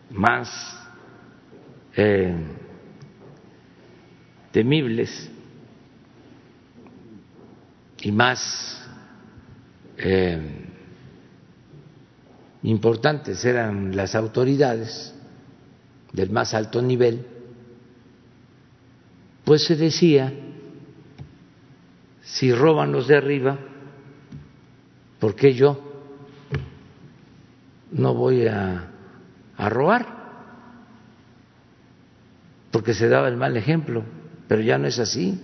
más 0.09 0.49
eh, 1.97 2.35
temibles 4.51 5.29
y 8.01 8.11
más 8.11 8.87
eh, 9.97 10.62
importantes 12.63 13.43
eran 13.43 13.95
las 13.95 14.15
autoridades 14.15 15.13
del 16.13 16.29
más 16.29 16.53
alto 16.53 16.81
nivel, 16.81 17.25
pues 19.43 19.65
se 19.65 19.75
decía, 19.75 20.33
si 22.21 22.53
roban 22.53 22.91
los 22.91 23.07
de 23.07 23.17
arriba, 23.17 23.59
¿por 25.19 25.35
qué 25.35 25.53
yo 25.53 25.79
no 27.91 28.13
voy 28.13 28.47
a, 28.47 28.89
a 29.57 29.69
robar? 29.69 30.23
Porque 32.71 32.93
se 32.93 33.09
daba 33.09 33.27
el 33.27 33.37
mal 33.37 33.57
ejemplo, 33.57 34.03
pero 34.47 34.61
ya 34.61 34.77
no 34.77 34.87
es 34.87 34.99
así. 34.99 35.39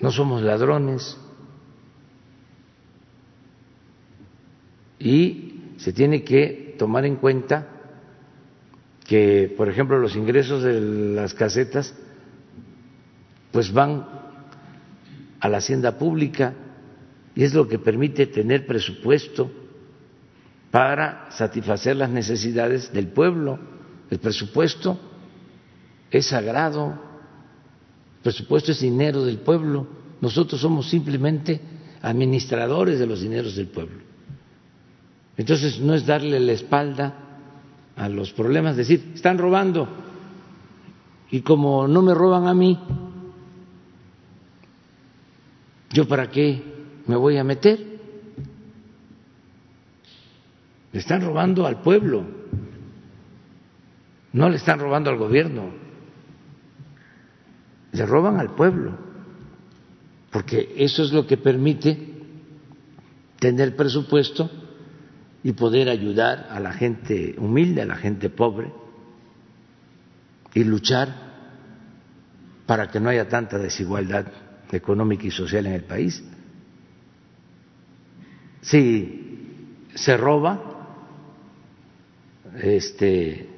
No 0.00 0.10
somos 0.10 0.42
ladrones, 0.42 1.16
y 5.02 5.74
se 5.78 5.92
tiene 5.92 6.22
que 6.22 6.76
tomar 6.78 7.04
en 7.04 7.16
cuenta 7.16 7.66
que, 9.04 9.52
por 9.56 9.68
ejemplo, 9.68 9.98
los 9.98 10.14
ingresos 10.14 10.62
de 10.62 10.80
las 10.80 11.34
casetas 11.34 11.94
pues 13.50 13.72
van 13.72 14.06
a 15.40 15.48
la 15.48 15.58
hacienda 15.58 15.98
pública 15.98 16.54
y 17.34 17.42
es 17.42 17.52
lo 17.52 17.66
que 17.66 17.78
permite 17.80 18.26
tener 18.26 18.64
presupuesto 18.64 19.50
para 20.70 21.30
satisfacer 21.32 21.96
las 21.96 22.08
necesidades 22.08 22.92
del 22.92 23.08
pueblo. 23.08 23.58
El 24.08 24.20
presupuesto 24.20 24.98
es 26.10 26.26
sagrado, 26.26 26.92
el 28.16 28.22
presupuesto 28.22 28.70
es 28.70 28.80
dinero 28.80 29.24
del 29.24 29.38
pueblo, 29.38 29.86
nosotros 30.20 30.60
somos 30.60 30.88
simplemente 30.88 31.60
administradores 32.02 33.00
de 33.00 33.06
los 33.06 33.20
dineros 33.20 33.56
del 33.56 33.66
pueblo. 33.66 34.11
Entonces 35.42 35.80
no 35.80 35.92
es 35.92 36.06
darle 36.06 36.38
la 36.38 36.52
espalda 36.52 37.14
a 37.96 38.08
los 38.08 38.32
problemas, 38.32 38.76
decir, 38.76 39.10
están 39.12 39.38
robando 39.38 39.88
y 41.32 41.40
como 41.40 41.88
no 41.88 42.00
me 42.00 42.14
roban 42.14 42.46
a 42.46 42.54
mí, 42.54 42.78
¿yo 45.90 46.06
para 46.06 46.30
qué 46.30 46.62
me 47.08 47.16
voy 47.16 47.38
a 47.38 47.42
meter? 47.42 47.84
Le 50.92 51.00
están 51.00 51.22
robando 51.22 51.66
al 51.66 51.80
pueblo, 51.80 52.24
no 54.34 54.48
le 54.48 54.58
están 54.58 54.78
robando 54.78 55.10
al 55.10 55.16
gobierno, 55.16 55.70
le 57.90 58.06
roban 58.06 58.38
al 58.38 58.54
pueblo, 58.54 58.96
porque 60.30 60.72
eso 60.76 61.02
es 61.02 61.12
lo 61.12 61.26
que 61.26 61.36
permite 61.36 61.98
tener 63.40 63.74
presupuesto 63.74 64.61
y 65.44 65.52
poder 65.52 65.88
ayudar 65.88 66.48
a 66.50 66.60
la 66.60 66.72
gente 66.72 67.34
humilde, 67.38 67.82
a 67.82 67.86
la 67.86 67.96
gente 67.96 68.30
pobre 68.30 68.72
y 70.54 70.64
luchar 70.64 71.32
para 72.66 72.88
que 72.88 73.00
no 73.00 73.08
haya 73.08 73.28
tanta 73.28 73.58
desigualdad 73.58 74.26
económica 74.70 75.26
y 75.26 75.30
social 75.30 75.66
en 75.66 75.72
el 75.72 75.84
país. 75.84 76.22
Si 78.60 79.88
se 79.94 80.16
roba, 80.16 80.72
este, 82.62 83.48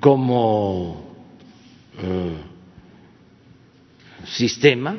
como 0.00 1.16
eh, 1.98 2.36
sistema, 4.24 4.98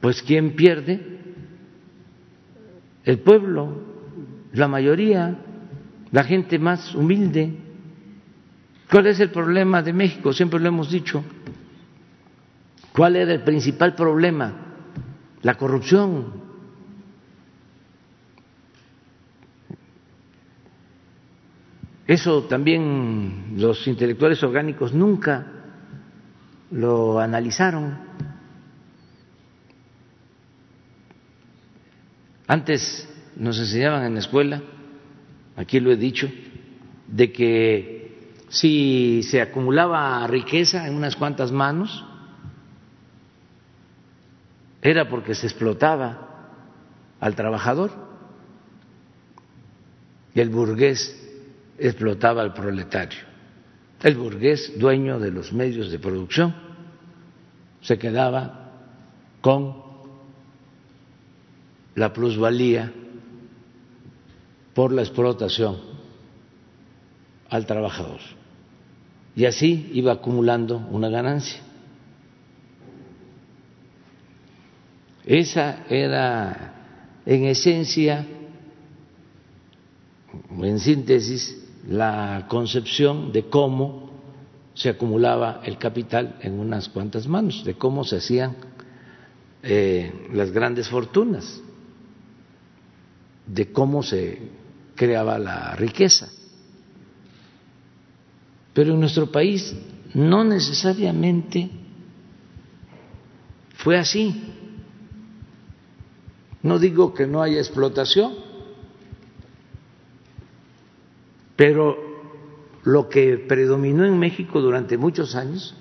pues 0.00 0.22
¿quién 0.22 0.54
pierde? 0.54 1.15
El 3.06 3.20
pueblo, 3.20 3.82
la 4.52 4.66
mayoría, 4.66 5.38
la 6.10 6.24
gente 6.24 6.58
más 6.58 6.92
humilde. 6.94 7.56
¿Cuál 8.90 9.06
es 9.06 9.20
el 9.20 9.30
problema 9.30 9.80
de 9.80 9.92
México? 9.92 10.32
Siempre 10.32 10.58
lo 10.58 10.68
hemos 10.68 10.90
dicho. 10.90 11.24
¿Cuál 12.92 13.14
era 13.14 13.32
el 13.32 13.42
principal 13.42 13.94
problema? 13.94 14.52
La 15.42 15.54
corrupción. 15.54 16.44
Eso 22.08 22.44
también 22.44 23.54
los 23.56 23.86
intelectuales 23.86 24.42
orgánicos 24.42 24.92
nunca 24.92 25.46
lo 26.72 27.20
analizaron. 27.20 27.98
Antes 32.46 33.08
nos 33.36 33.58
enseñaban 33.58 34.04
en 34.04 34.14
la 34.14 34.20
escuela, 34.20 34.62
aquí 35.56 35.80
lo 35.80 35.90
he 35.90 35.96
dicho, 35.96 36.28
de 37.08 37.32
que 37.32 38.34
si 38.48 39.22
se 39.24 39.40
acumulaba 39.40 40.26
riqueza 40.26 40.86
en 40.86 40.94
unas 40.94 41.16
cuantas 41.16 41.50
manos, 41.50 42.04
era 44.80 45.08
porque 45.08 45.34
se 45.34 45.46
explotaba 45.46 46.52
al 47.18 47.34
trabajador 47.34 47.90
y 50.34 50.40
el 50.40 50.50
burgués 50.50 51.16
explotaba 51.78 52.42
al 52.42 52.52
proletario. 52.52 53.20
El 54.02 54.16
burgués, 54.16 54.78
dueño 54.78 55.18
de 55.18 55.30
los 55.30 55.52
medios 55.52 55.90
de 55.90 55.98
producción, 55.98 56.54
se 57.80 57.98
quedaba 57.98 58.72
con 59.40 59.85
la 61.96 62.12
plusvalía 62.12 62.92
por 64.74 64.92
la 64.92 65.02
explotación 65.02 65.78
al 67.48 67.66
trabajador. 67.66 68.20
Y 69.34 69.46
así 69.46 69.90
iba 69.94 70.12
acumulando 70.12 70.76
una 70.90 71.08
ganancia. 71.08 71.60
Esa 75.24 75.84
era, 75.88 76.74
en 77.24 77.46
esencia, 77.46 78.26
en 80.60 80.78
síntesis, 80.78 81.64
la 81.88 82.44
concepción 82.48 83.32
de 83.32 83.44
cómo 83.46 84.10
se 84.74 84.90
acumulaba 84.90 85.62
el 85.64 85.78
capital 85.78 86.36
en 86.42 86.60
unas 86.60 86.90
cuantas 86.90 87.26
manos, 87.26 87.64
de 87.64 87.74
cómo 87.74 88.04
se 88.04 88.16
hacían 88.16 88.56
eh, 89.62 90.28
las 90.32 90.52
grandes 90.52 90.88
fortunas 90.88 91.62
de 93.46 93.72
cómo 93.72 94.02
se 94.02 94.50
creaba 94.94 95.38
la 95.38 95.74
riqueza. 95.76 96.28
Pero 98.74 98.92
en 98.92 99.00
nuestro 99.00 99.30
país 99.30 99.74
no 100.14 100.44
necesariamente 100.44 101.70
fue 103.76 103.98
así. 103.98 104.52
No 106.62 106.78
digo 106.78 107.14
que 107.14 107.26
no 107.26 107.42
haya 107.42 107.58
explotación, 107.58 108.34
pero 111.54 111.96
lo 112.84 113.08
que 113.08 113.38
predominó 113.38 114.04
en 114.04 114.18
México 114.18 114.60
durante 114.60 114.98
muchos 114.98 115.34
años 115.34 115.74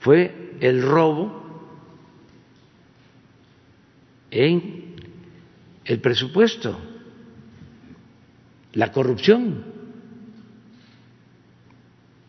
fue 0.00 0.56
el 0.60 0.82
robo 0.82 1.42
en 4.30 4.79
el 5.90 5.98
presupuesto, 6.00 6.78
la 8.74 8.92
corrupción, 8.92 9.64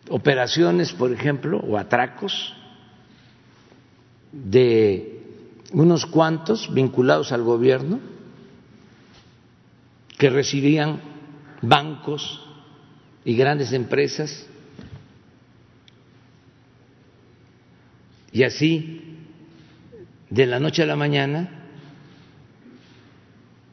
operaciones, 0.10 0.91
por 0.93 1.13
ejemplo, 1.13 1.60
o 1.60 1.78
atracos 1.78 2.56
de 4.32 5.21
unos 5.74 6.08
cuantos 6.08 6.74
vinculados 6.74 7.32
al 7.32 7.43
gobierno 7.43 8.00
que 10.17 10.32
recibían 10.32 11.00
bancos 11.62 12.43
y 13.24 13.36
grandes 13.36 13.74
empresas. 13.74 14.47
Y 18.32 18.41
así 18.41 19.19
de 20.32 20.47
la 20.47 20.60
noche 20.60 20.82
a 20.82 20.88
la 20.88 20.95
mañana 20.95 21.61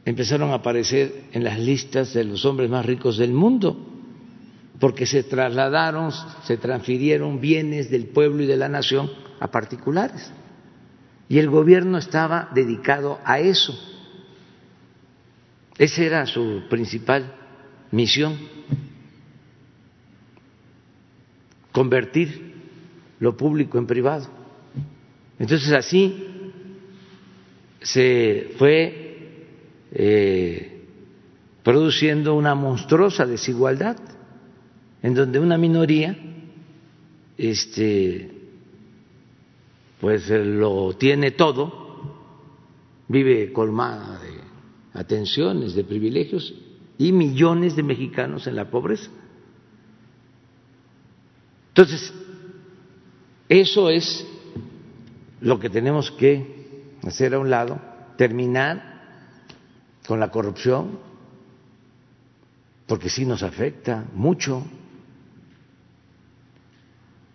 empezaron 0.05 0.51
a 0.51 0.55
aparecer 0.55 1.25
en 1.33 1.43
las 1.43 1.59
listas 1.59 2.13
de 2.13 2.23
los 2.23 2.45
hombres 2.45 2.69
más 2.69 2.85
ricos 2.85 3.17
del 3.17 3.33
mundo, 3.33 3.77
porque 4.79 5.05
se 5.05 5.23
trasladaron, 5.23 6.11
se 6.43 6.57
transfirieron 6.57 7.41
bienes 7.41 7.91
del 7.91 8.07
pueblo 8.07 8.43
y 8.43 8.47
de 8.47 8.57
la 8.57 8.69
nación 8.69 9.09
a 9.39 9.51
particulares. 9.51 10.31
Y 11.27 11.37
el 11.37 11.49
gobierno 11.49 11.97
estaba 11.97 12.49
dedicado 12.55 13.19
a 13.23 13.39
eso. 13.39 13.77
Esa 15.77 16.03
era 16.03 16.25
su 16.25 16.63
principal 16.69 17.33
misión, 17.91 18.37
convertir 21.71 22.53
lo 23.19 23.37
público 23.37 23.77
en 23.77 23.85
privado. 23.85 24.27
Entonces 25.37 25.71
así 25.71 26.25
se 27.81 28.55
fue 28.57 29.08
eh, 29.91 30.83
produciendo 31.63 32.35
una 32.35 32.55
monstruosa 32.55 33.25
desigualdad 33.25 33.97
en 35.01 35.13
donde 35.13 35.39
una 35.39 35.57
minoría 35.57 36.17
este 37.37 38.31
pues 39.99 40.29
lo 40.29 40.93
tiene 40.93 41.31
todo 41.31 41.79
vive 43.07 43.51
colmada 43.51 44.19
de 44.19 44.99
atenciones 44.99 45.73
de 45.73 45.83
privilegios 45.83 46.53
y 46.97 47.11
millones 47.11 47.75
de 47.75 47.83
mexicanos 47.83 48.45
en 48.47 48.55
la 48.55 48.69
pobreza. 48.69 49.09
Entonces 51.69 52.13
eso 53.47 53.89
es 53.89 54.27
lo 55.41 55.59
que 55.59 55.69
tenemos 55.69 56.11
que 56.11 56.93
hacer 57.03 57.33
a 57.33 57.39
un 57.39 57.49
lado 57.49 57.79
terminar 58.17 58.98
con 60.09 60.19
la 60.19 60.31
corrupción, 60.31 60.97
porque 62.87 63.11
sí 63.11 63.27
nos 63.27 63.43
afecta 63.43 64.05
mucho. 64.15 64.65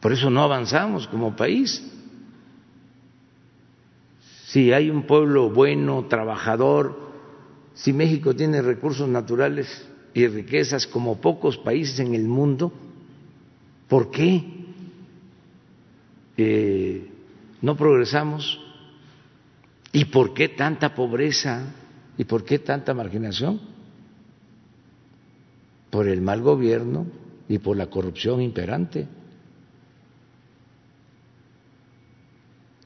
Por 0.01 0.13
eso 0.13 0.29
no 0.29 0.43
avanzamos 0.43 1.07
como 1.07 1.37
país. 1.37 1.89
Si 4.47 4.73
hay 4.73 4.91
un 4.91 5.05
pueblo 5.07 5.51
bueno, 5.51 6.07
trabajador, 6.07 7.13
si 7.75 7.93
México 7.93 8.35
tiene 8.35 8.61
recursos 8.61 9.09
naturales 9.09 9.69
y 10.13 10.27
riquezas 10.27 10.89
como 10.89 11.21
pocos 11.21 11.57
países 11.57 12.01
en 12.01 12.13
el 12.17 12.27
mundo, 12.27 12.73
¿por 13.87 14.11
qué 14.11 14.45
eh, 16.37 17.09
no 17.63 17.77
progresamos? 17.77 18.61
¿Y 19.93 20.07
por 20.07 20.35
qué 20.35 20.49
tanta 20.49 20.93
pobreza? 20.93 21.84
¿Y 22.17 22.25
por 22.25 22.45
qué 22.45 22.59
tanta 22.59 22.95
marginación? 22.95 23.61
Por 25.91 26.09
el 26.09 26.21
mal 26.21 26.41
gobierno 26.43 27.07
y 27.49 27.59
por 27.59 27.77
la 27.77 27.87
corrupción 27.87 28.41
imperante. 28.41 29.07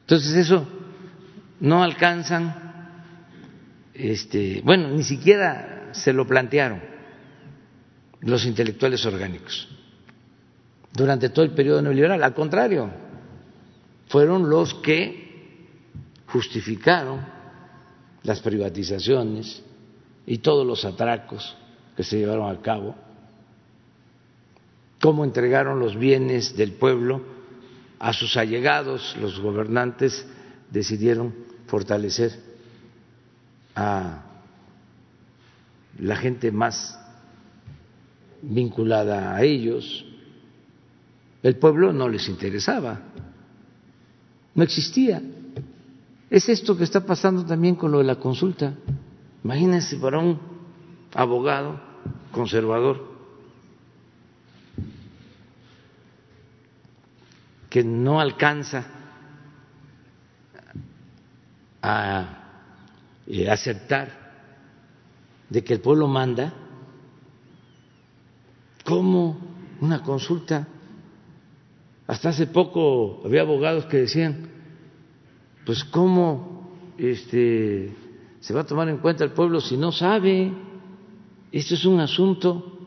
Entonces 0.00 0.34
eso 0.34 0.66
no 1.60 1.82
alcanzan, 1.82 2.54
este, 3.92 4.62
bueno, 4.64 4.88
ni 4.88 5.02
siquiera 5.02 5.90
se 5.92 6.12
lo 6.12 6.26
plantearon 6.26 6.80
los 8.20 8.44
intelectuales 8.46 9.04
orgánicos 9.04 9.68
durante 10.92 11.28
todo 11.28 11.44
el 11.44 11.52
periodo 11.52 11.82
neoliberal. 11.82 12.22
Al 12.22 12.34
contrario, 12.34 12.90
fueron 14.08 14.48
los 14.48 14.74
que 14.74 15.66
justificaron 16.26 17.37
las 18.22 18.40
privatizaciones 18.40 19.62
y 20.26 20.38
todos 20.38 20.66
los 20.66 20.84
atracos 20.84 21.56
que 21.96 22.04
se 22.04 22.18
llevaron 22.18 22.54
a 22.54 22.60
cabo, 22.60 22.94
cómo 25.00 25.24
entregaron 25.24 25.80
los 25.80 25.96
bienes 25.96 26.56
del 26.56 26.72
pueblo 26.72 27.22
a 27.98 28.12
sus 28.12 28.36
allegados, 28.36 29.16
los 29.20 29.40
gobernantes 29.40 30.26
decidieron 30.70 31.34
fortalecer 31.66 32.38
a 33.74 34.24
la 35.98 36.16
gente 36.16 36.52
más 36.52 36.98
vinculada 38.42 39.34
a 39.34 39.42
ellos. 39.42 40.04
El 41.42 41.56
pueblo 41.56 41.92
no 41.92 42.08
les 42.08 42.28
interesaba, 42.28 43.00
no 44.54 44.62
existía. 44.62 45.22
Es 46.30 46.48
esto 46.48 46.76
que 46.76 46.84
está 46.84 47.04
pasando 47.06 47.44
también 47.44 47.74
con 47.74 47.90
lo 47.90 47.98
de 47.98 48.04
la 48.04 48.16
consulta. 48.16 48.74
Imagínense 49.42 49.96
para 49.96 50.18
un 50.18 50.38
abogado 51.14 51.80
conservador 52.32 53.08
que 57.70 57.82
no 57.82 58.20
alcanza 58.20 58.86
a 61.82 62.38
eh, 63.26 63.48
aceptar 63.50 64.28
de 65.48 65.64
que 65.64 65.74
el 65.74 65.80
pueblo 65.80 66.08
manda, 66.08 66.52
¿cómo 68.84 69.38
una 69.80 70.02
consulta? 70.02 70.66
Hasta 72.06 72.30
hace 72.30 72.46
poco 72.46 73.22
había 73.24 73.42
abogados 73.42 73.86
que 73.86 73.98
decían, 73.98 74.57
pues 75.68 75.84
cómo 75.84 76.66
este, 76.96 77.94
se 78.40 78.54
va 78.54 78.62
a 78.62 78.64
tomar 78.64 78.88
en 78.88 78.96
cuenta 78.96 79.22
el 79.22 79.32
pueblo 79.32 79.60
si 79.60 79.76
no 79.76 79.92
sabe. 79.92 80.50
Esto 81.52 81.74
es 81.74 81.84
un 81.84 82.00
asunto 82.00 82.86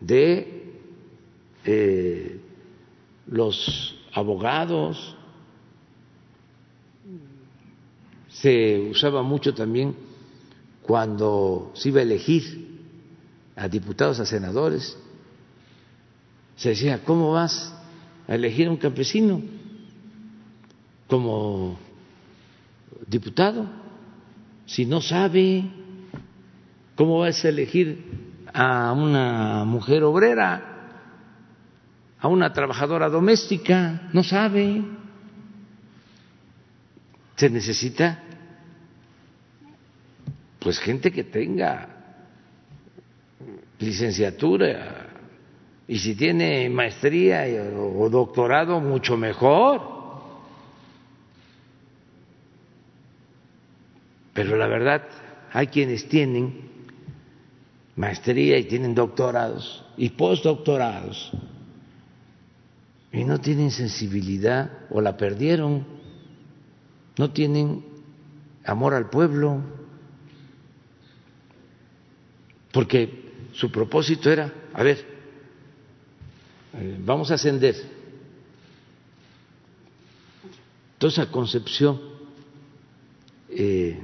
de 0.00 0.80
eh, 1.64 2.40
los 3.28 4.00
abogados. 4.14 5.16
Se 8.30 8.88
usaba 8.90 9.22
mucho 9.22 9.54
también 9.54 9.94
cuando 10.82 11.70
se 11.74 11.90
iba 11.90 12.00
a 12.00 12.02
elegir 12.02 12.80
a 13.54 13.68
diputados, 13.68 14.18
a 14.18 14.26
senadores. 14.26 14.98
Se 16.56 16.70
decía, 16.70 17.04
¿cómo 17.04 17.30
vas 17.30 17.72
a 18.26 18.34
elegir 18.34 18.66
a 18.66 18.72
un 18.72 18.76
campesino? 18.76 19.57
Como 21.08 21.78
diputado 23.06 23.66
si 24.68 24.84
no 24.84 25.00
sabe 25.00 25.64
cómo 26.94 27.20
vas 27.20 27.42
a 27.44 27.48
elegir 27.48 28.04
a 28.52 28.92
una 28.92 29.64
mujer 29.64 30.02
obrera, 30.02 30.62
a 32.20 32.28
una 32.28 32.52
trabajadora 32.52 33.08
doméstica, 33.08 34.10
no 34.12 34.22
sabe. 34.22 34.82
Se 37.36 37.48
necesita 37.48 38.22
pues 40.58 40.78
gente 40.80 41.10
que 41.10 41.24
tenga 41.24 41.88
licenciatura 43.78 45.06
y 45.86 45.98
si 45.98 46.14
tiene 46.14 46.68
maestría 46.68 47.44
o 47.74 48.10
doctorado 48.10 48.80
mucho 48.80 49.16
mejor. 49.16 49.97
Pero 54.38 54.56
la 54.56 54.68
verdad, 54.68 55.02
hay 55.52 55.66
quienes 55.66 56.08
tienen 56.08 56.60
maestría 57.96 58.56
y 58.56 58.66
tienen 58.66 58.94
doctorados 58.94 59.84
y 59.96 60.10
postdoctorados 60.10 61.32
y 63.12 63.24
no 63.24 63.40
tienen 63.40 63.72
sensibilidad 63.72 64.86
o 64.90 65.00
la 65.00 65.16
perdieron, 65.16 65.84
no 67.16 67.32
tienen 67.32 67.84
amor 68.64 68.94
al 68.94 69.10
pueblo, 69.10 69.60
porque 72.70 73.48
su 73.54 73.72
propósito 73.72 74.30
era, 74.30 74.52
a 74.72 74.84
ver, 74.84 75.04
eh, 76.74 76.96
vamos 77.04 77.32
a 77.32 77.34
ascender. 77.34 77.74
Toda 80.96 81.12
esa 81.12 81.28
concepción 81.28 82.00
eh, 83.48 84.00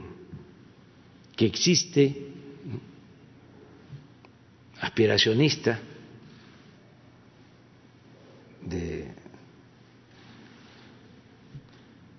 que 1.37 1.47
existe, 1.47 2.29
aspiracionista, 4.81 5.81
de 8.63 9.09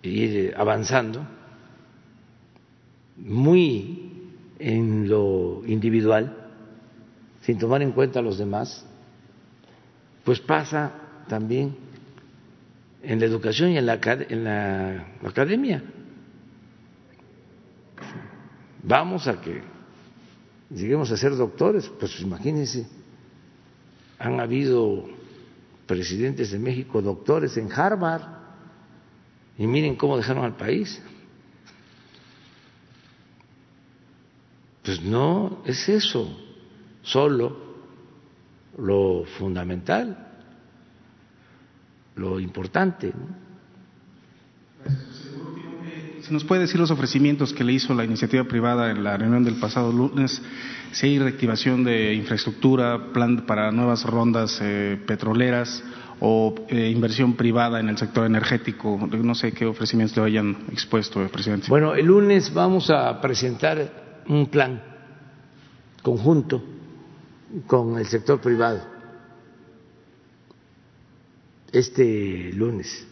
ir 0.03 0.53
avanzando, 0.57 1.25
muy 3.17 4.11
en 4.59 5.09
lo 5.09 5.61
individual, 5.65 6.35
sin 7.41 7.57
tomar 7.57 7.81
en 7.81 7.91
cuenta 7.91 8.19
a 8.19 8.21
los 8.21 8.37
demás, 8.37 8.85
pues 10.23 10.39
pasa 10.39 10.91
también 11.27 11.75
en 13.03 13.19
la 13.19 13.25
educación 13.25 13.71
y 13.71 13.77
en 13.77 13.85
la, 13.85 13.93
academia. 15.23 15.83
Vamos 18.87 19.27
a 19.27 19.41
que 19.41 19.63
lleguemos 20.69 21.11
a 21.11 21.17
ser 21.17 21.35
doctores, 21.35 21.89
pues 21.99 22.19
imagínense, 22.21 22.85
han 24.19 24.39
habido 24.39 25.05
presidentes 25.87 26.51
de 26.51 26.59
México 26.59 27.01
doctores 27.01 27.57
en 27.57 27.71
Harvard 27.71 28.21
y 29.57 29.65
miren 29.65 29.95
cómo 29.95 30.17
dejaron 30.17 30.45
al 30.45 30.55
país. 30.55 31.01
Pues 34.83 35.01
no 35.01 35.63
es 35.65 35.89
eso, 35.89 36.37
solo 37.01 37.57
lo 38.77 39.25
fundamental, 39.39 40.27
lo 42.15 42.39
importante. 42.39 43.11
¿Se 46.25 46.33
nos 46.33 46.43
puede 46.43 46.61
decir 46.61 46.79
los 46.79 46.89
ofrecimientos 46.89 47.53
que 47.53 47.63
le 47.63 47.73
hizo 47.73 47.93
la 47.93 48.03
iniciativa 48.03 48.45
privada 48.45 48.89
en 48.89 49.03
la 49.03 49.15
reunión 49.15 49.43
del 49.43 49.59
pasado 49.59 49.91
lunes? 49.91 50.41
Si 50.91 51.05
hay 51.05 51.19
reactivación 51.19 51.83
de 51.83 52.15
infraestructura, 52.15 53.13
plan 53.13 53.45
para 53.45 53.71
nuevas 53.71 54.03
rondas 54.05 54.57
eh, 54.59 54.99
petroleras 55.05 55.83
o 56.19 56.55
eh, 56.67 56.89
inversión 56.89 57.33
privada 57.33 57.79
en 57.79 57.89
el 57.89 57.97
sector 57.99 58.25
energético. 58.25 58.97
No 59.11 59.35
sé 59.35 59.51
qué 59.51 59.67
ofrecimientos 59.67 60.17
le 60.17 60.23
hayan 60.23 60.65
expuesto, 60.71 61.23
eh, 61.23 61.29
presidente. 61.29 61.67
Bueno, 61.69 61.93
el 61.93 62.07
lunes 62.07 62.51
vamos 62.51 62.89
a 62.89 63.21
presentar 63.21 64.23
un 64.27 64.47
plan 64.47 64.81
conjunto 66.01 66.63
con 67.67 67.99
el 67.99 68.07
sector 68.07 68.41
privado. 68.41 68.81
Este 71.71 72.51
lunes, 72.51 73.05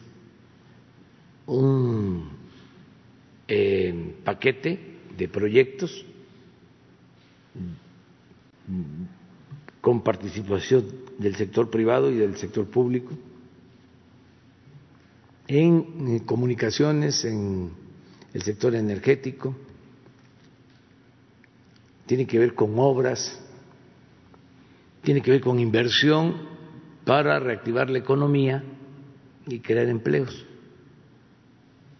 un 1.45 2.42
eh, 3.55 4.15
paquete 4.23 4.79
de 5.15 5.27
proyectos 5.27 6.05
con 9.79 10.01
participación 10.01 10.87
del 11.19 11.35
sector 11.35 11.69
privado 11.69 12.09
y 12.09 12.15
del 12.15 12.35
sector 12.37 12.65
público 12.65 13.13
en 15.47 16.19
comunicaciones, 16.19 17.25
en 17.25 17.71
el 18.33 18.41
sector 18.41 18.73
energético, 18.73 19.55
tiene 22.07 22.25
que 22.25 22.39
ver 22.39 22.55
con 22.55 22.73
obras, 22.79 23.39
tiene 25.03 25.21
que 25.21 25.29
ver 25.29 25.41
con 25.41 25.59
inversión 25.59 26.47
para 27.05 27.39
reactivar 27.39 27.89
la 27.89 27.99
economía 27.99 28.63
y 29.45 29.59
crear 29.59 29.89
empleos. 29.89 30.45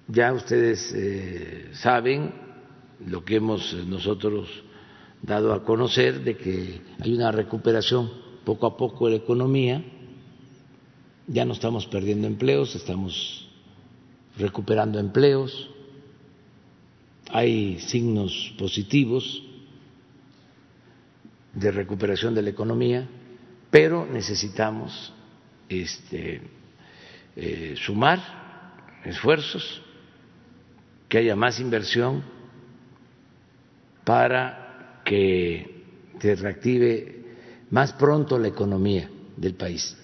Ya 0.08 0.34
ustedes 0.34 0.94
eh, 0.96 1.70
saben 1.74 2.34
lo 3.06 3.24
que 3.24 3.38
hemos 3.38 3.74
nosotros 3.88 4.50
dado 5.22 5.54
a 5.54 5.64
conocer 5.64 6.24
de 6.24 6.36
que 6.36 6.82
hay 7.00 7.14
una 7.14 7.32
recuperación 7.32 8.12
poco 8.44 8.68
a 8.68 8.76
poco 8.78 9.06
de 9.06 9.12
la 9.12 9.24
economía, 9.24 9.84
ya 11.28 11.46
no 11.46 11.54
estamos 11.54 11.86
perdiendo 11.88 12.28
empleos, 12.28 12.76
estamos 12.76 13.50
recuperando 14.38 15.00
empleos, 15.00 15.70
hay 17.30 17.80
signos 17.80 18.54
positivos 18.58 19.42
de 21.54 21.72
recuperación 21.72 22.36
de 22.36 22.42
la 22.42 22.50
economía, 22.50 23.08
pero 23.72 24.06
necesitamos 24.06 25.14
este, 25.70 26.42
eh, 27.36 27.76
sumar 27.78 29.02
esfuerzos, 29.06 29.82
que 31.14 31.20
haya 31.20 31.36
más 31.36 31.60
inversión 31.60 32.24
para 34.04 35.04
que 35.06 35.86
se 36.20 36.34
reactive 36.34 37.36
más 37.70 37.94
pronto 37.94 38.40
la 38.40 38.48
economía 38.48 39.12
del 39.38 39.54
país. 39.54 39.96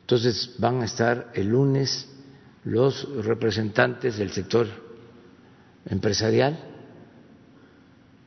Entonces 0.00 0.56
van 0.58 0.82
a 0.82 0.86
estar 0.86 1.30
el 1.34 1.50
lunes 1.50 2.08
los 2.64 3.24
representantes 3.24 4.18
del 4.18 4.32
sector 4.32 4.66
empresarial 5.86 6.58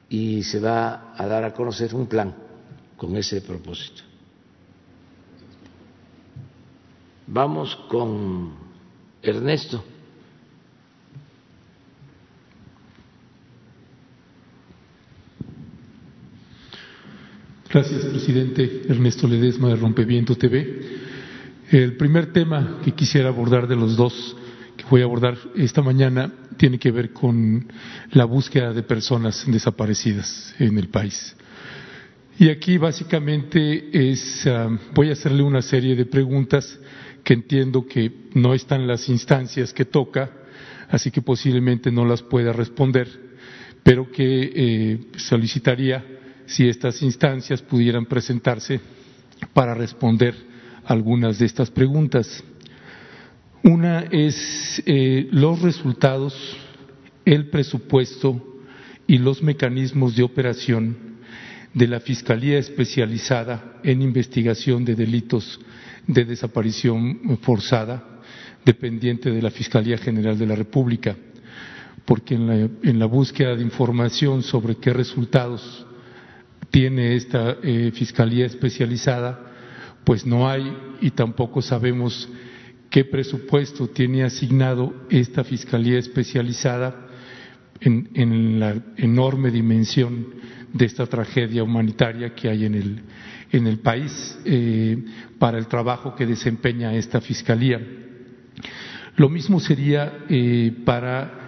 y 0.07 0.43
se 0.43 0.61
va 0.61 1.13
a 1.17 1.27
dar 1.27 1.43
a 1.43 1.53
conocer 1.53 1.93
un 1.93 2.07
plan 2.07 2.33
con 2.95 3.17
ese 3.17 3.41
propósito. 3.41 4.01
Vamos 7.27 7.75
con 7.89 8.53
Ernesto. 9.21 9.83
Gracias, 17.73 18.05
presidente. 18.05 18.83
Ernesto 18.87 19.27
Ledesma 19.27 19.69
de 19.69 19.77
Rompeviento 19.77 20.35
TV. 20.35 20.79
El 21.71 21.97
primer 21.97 22.31
tema 22.31 22.79
que 22.85 22.91
quisiera 22.91 23.29
abordar 23.29 23.67
de 23.67 23.75
los 23.75 23.97
dos 23.97 24.37
que 24.77 24.83
voy 24.91 25.01
a 25.01 25.05
abordar 25.05 25.39
esta 25.55 25.81
mañana 25.81 26.31
tiene 26.55 26.77
que 26.77 26.91
ver 26.91 27.13
con 27.13 27.67
la 28.11 28.25
búsqueda 28.25 28.73
de 28.73 28.83
personas 28.83 29.43
desaparecidas 29.47 30.53
en 30.59 30.77
el 30.77 30.89
país. 30.89 31.35
Y 32.37 32.49
aquí 32.49 32.77
básicamente 32.77 34.11
es, 34.11 34.45
ah, 34.45 34.69
voy 34.93 35.09
a 35.09 35.13
hacerle 35.13 35.41
una 35.41 35.63
serie 35.63 35.95
de 35.95 36.05
preguntas 36.05 36.79
que 37.23 37.33
entiendo 37.33 37.87
que 37.87 38.29
no 38.35 38.53
están 38.53 38.85
las 38.85 39.09
instancias 39.09 39.73
que 39.73 39.85
toca, 39.85 40.29
así 40.89 41.09
que 41.09 41.23
posiblemente 41.23 41.91
no 41.91 42.05
las 42.05 42.21
pueda 42.21 42.53
responder, 42.53 43.07
pero 43.81 44.11
que 44.11 44.51
eh, 44.53 44.99
solicitaría 45.17 46.12
si 46.53 46.69
estas 46.69 47.01
instancias 47.01 47.63
pudieran 47.63 48.05
presentarse 48.05 48.79
para 49.53 49.73
responder 49.73 50.35
algunas 50.85 51.39
de 51.39 51.47
estas 51.47 51.71
preguntas. 51.71 52.43
Una 53.63 54.01
es 54.11 54.81
eh, 54.85 55.27
los 55.31 55.63
resultados, 55.63 56.35
el 57.25 57.49
presupuesto 57.49 58.61
y 59.07 59.17
los 59.17 59.41
mecanismos 59.41 60.15
de 60.15 60.21
operación 60.21 60.95
de 61.73 61.87
la 61.87 61.99
Fiscalía 61.99 62.59
Especializada 62.59 63.79
en 63.83 64.03
Investigación 64.03 64.85
de 64.85 64.93
Delitos 64.93 65.59
de 66.05 66.23
Desaparición 66.23 67.39
Forzada, 67.41 68.21
dependiente 68.63 69.31
de 69.31 69.41
la 69.41 69.49
Fiscalía 69.49 69.97
General 69.97 70.37
de 70.37 70.45
la 70.45 70.55
República, 70.55 71.15
porque 72.05 72.35
en 72.35 72.45
la, 72.45 72.55
en 72.83 72.99
la 72.99 73.07
búsqueda 73.07 73.55
de 73.55 73.63
información 73.63 74.43
sobre 74.43 74.75
qué 74.75 74.93
resultados 74.93 75.87
tiene 76.73 77.15
esta 77.15 77.57
eh, 77.61 77.91
fiscalía 77.93 78.47
especializada, 78.47 79.39
pues 80.03 80.25
no 80.25 80.49
hay 80.49 80.75
y 81.01 81.11
tampoco 81.11 81.61
sabemos 81.61 82.27
qué 82.89 83.05
presupuesto 83.05 83.89
tiene 83.89 84.23
asignado 84.23 84.91
esta 85.11 85.43
fiscalía 85.43 85.99
especializada 85.99 87.09
en, 87.79 88.59
la 88.59 88.75
enorme 88.97 89.51
dimensión 89.51 90.25
de 90.73 90.85
esta 90.85 91.05
tragedia 91.05 91.61
humanitaria 91.61 92.33
que 92.33 92.49
hay 92.49 92.65
en 92.65 92.73
el, 93.67 93.77
país 93.77 94.39
eh, 94.43 94.97
para 95.37 95.59
el 95.59 95.67
trabajo 95.67 96.15
que 96.15 96.25
desempeña 96.25 96.95
esta 96.95 97.21
fiscalía. 97.21 97.79
Lo 99.17 99.29
mismo 99.29 99.59
sería 99.59 100.25
eh, 100.27 100.73
para 100.83 101.43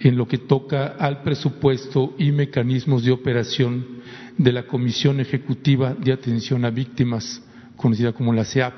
en 0.00 0.16
lo 0.16 0.26
que 0.26 0.38
toca 0.38 0.96
al 0.98 1.22
presupuesto 1.22 2.14
y 2.18 2.32
mecanismos 2.32 3.04
de 3.04 3.12
operación 3.12 4.00
de 4.38 4.52
la 4.52 4.66
Comisión 4.66 5.20
Ejecutiva 5.20 5.94
de 5.94 6.12
Atención 6.12 6.64
a 6.64 6.70
Víctimas, 6.70 7.42
conocida 7.76 8.12
como 8.12 8.32
la 8.32 8.44
CEAP, 8.44 8.74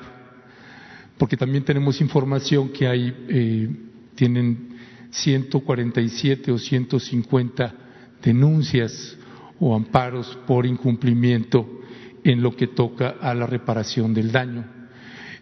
porque 1.18 1.36
también 1.36 1.64
tenemos 1.64 2.00
información 2.00 2.70
que 2.70 2.86
hay, 2.86 3.14
eh, 3.28 3.68
tienen 4.14 4.76
147 5.10 6.50
o 6.50 6.58
150 6.58 7.74
denuncias 8.22 9.16
o 9.60 9.74
amparos 9.74 10.38
por 10.46 10.66
incumplimiento 10.66 11.80
en 12.24 12.42
lo 12.42 12.56
que 12.56 12.68
toca 12.68 13.16
a 13.20 13.34
la 13.34 13.46
reparación 13.46 14.12
del 14.12 14.32
daño. 14.32 14.64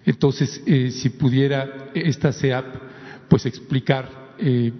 Entonces, 0.04 0.62
eh, 0.66 0.90
si 0.90 1.10
pudiera 1.10 1.90
esta 1.94 2.32
CEAP, 2.32 2.66
pues 3.28 3.46
explicar 3.46 4.34
eh, 4.38 4.72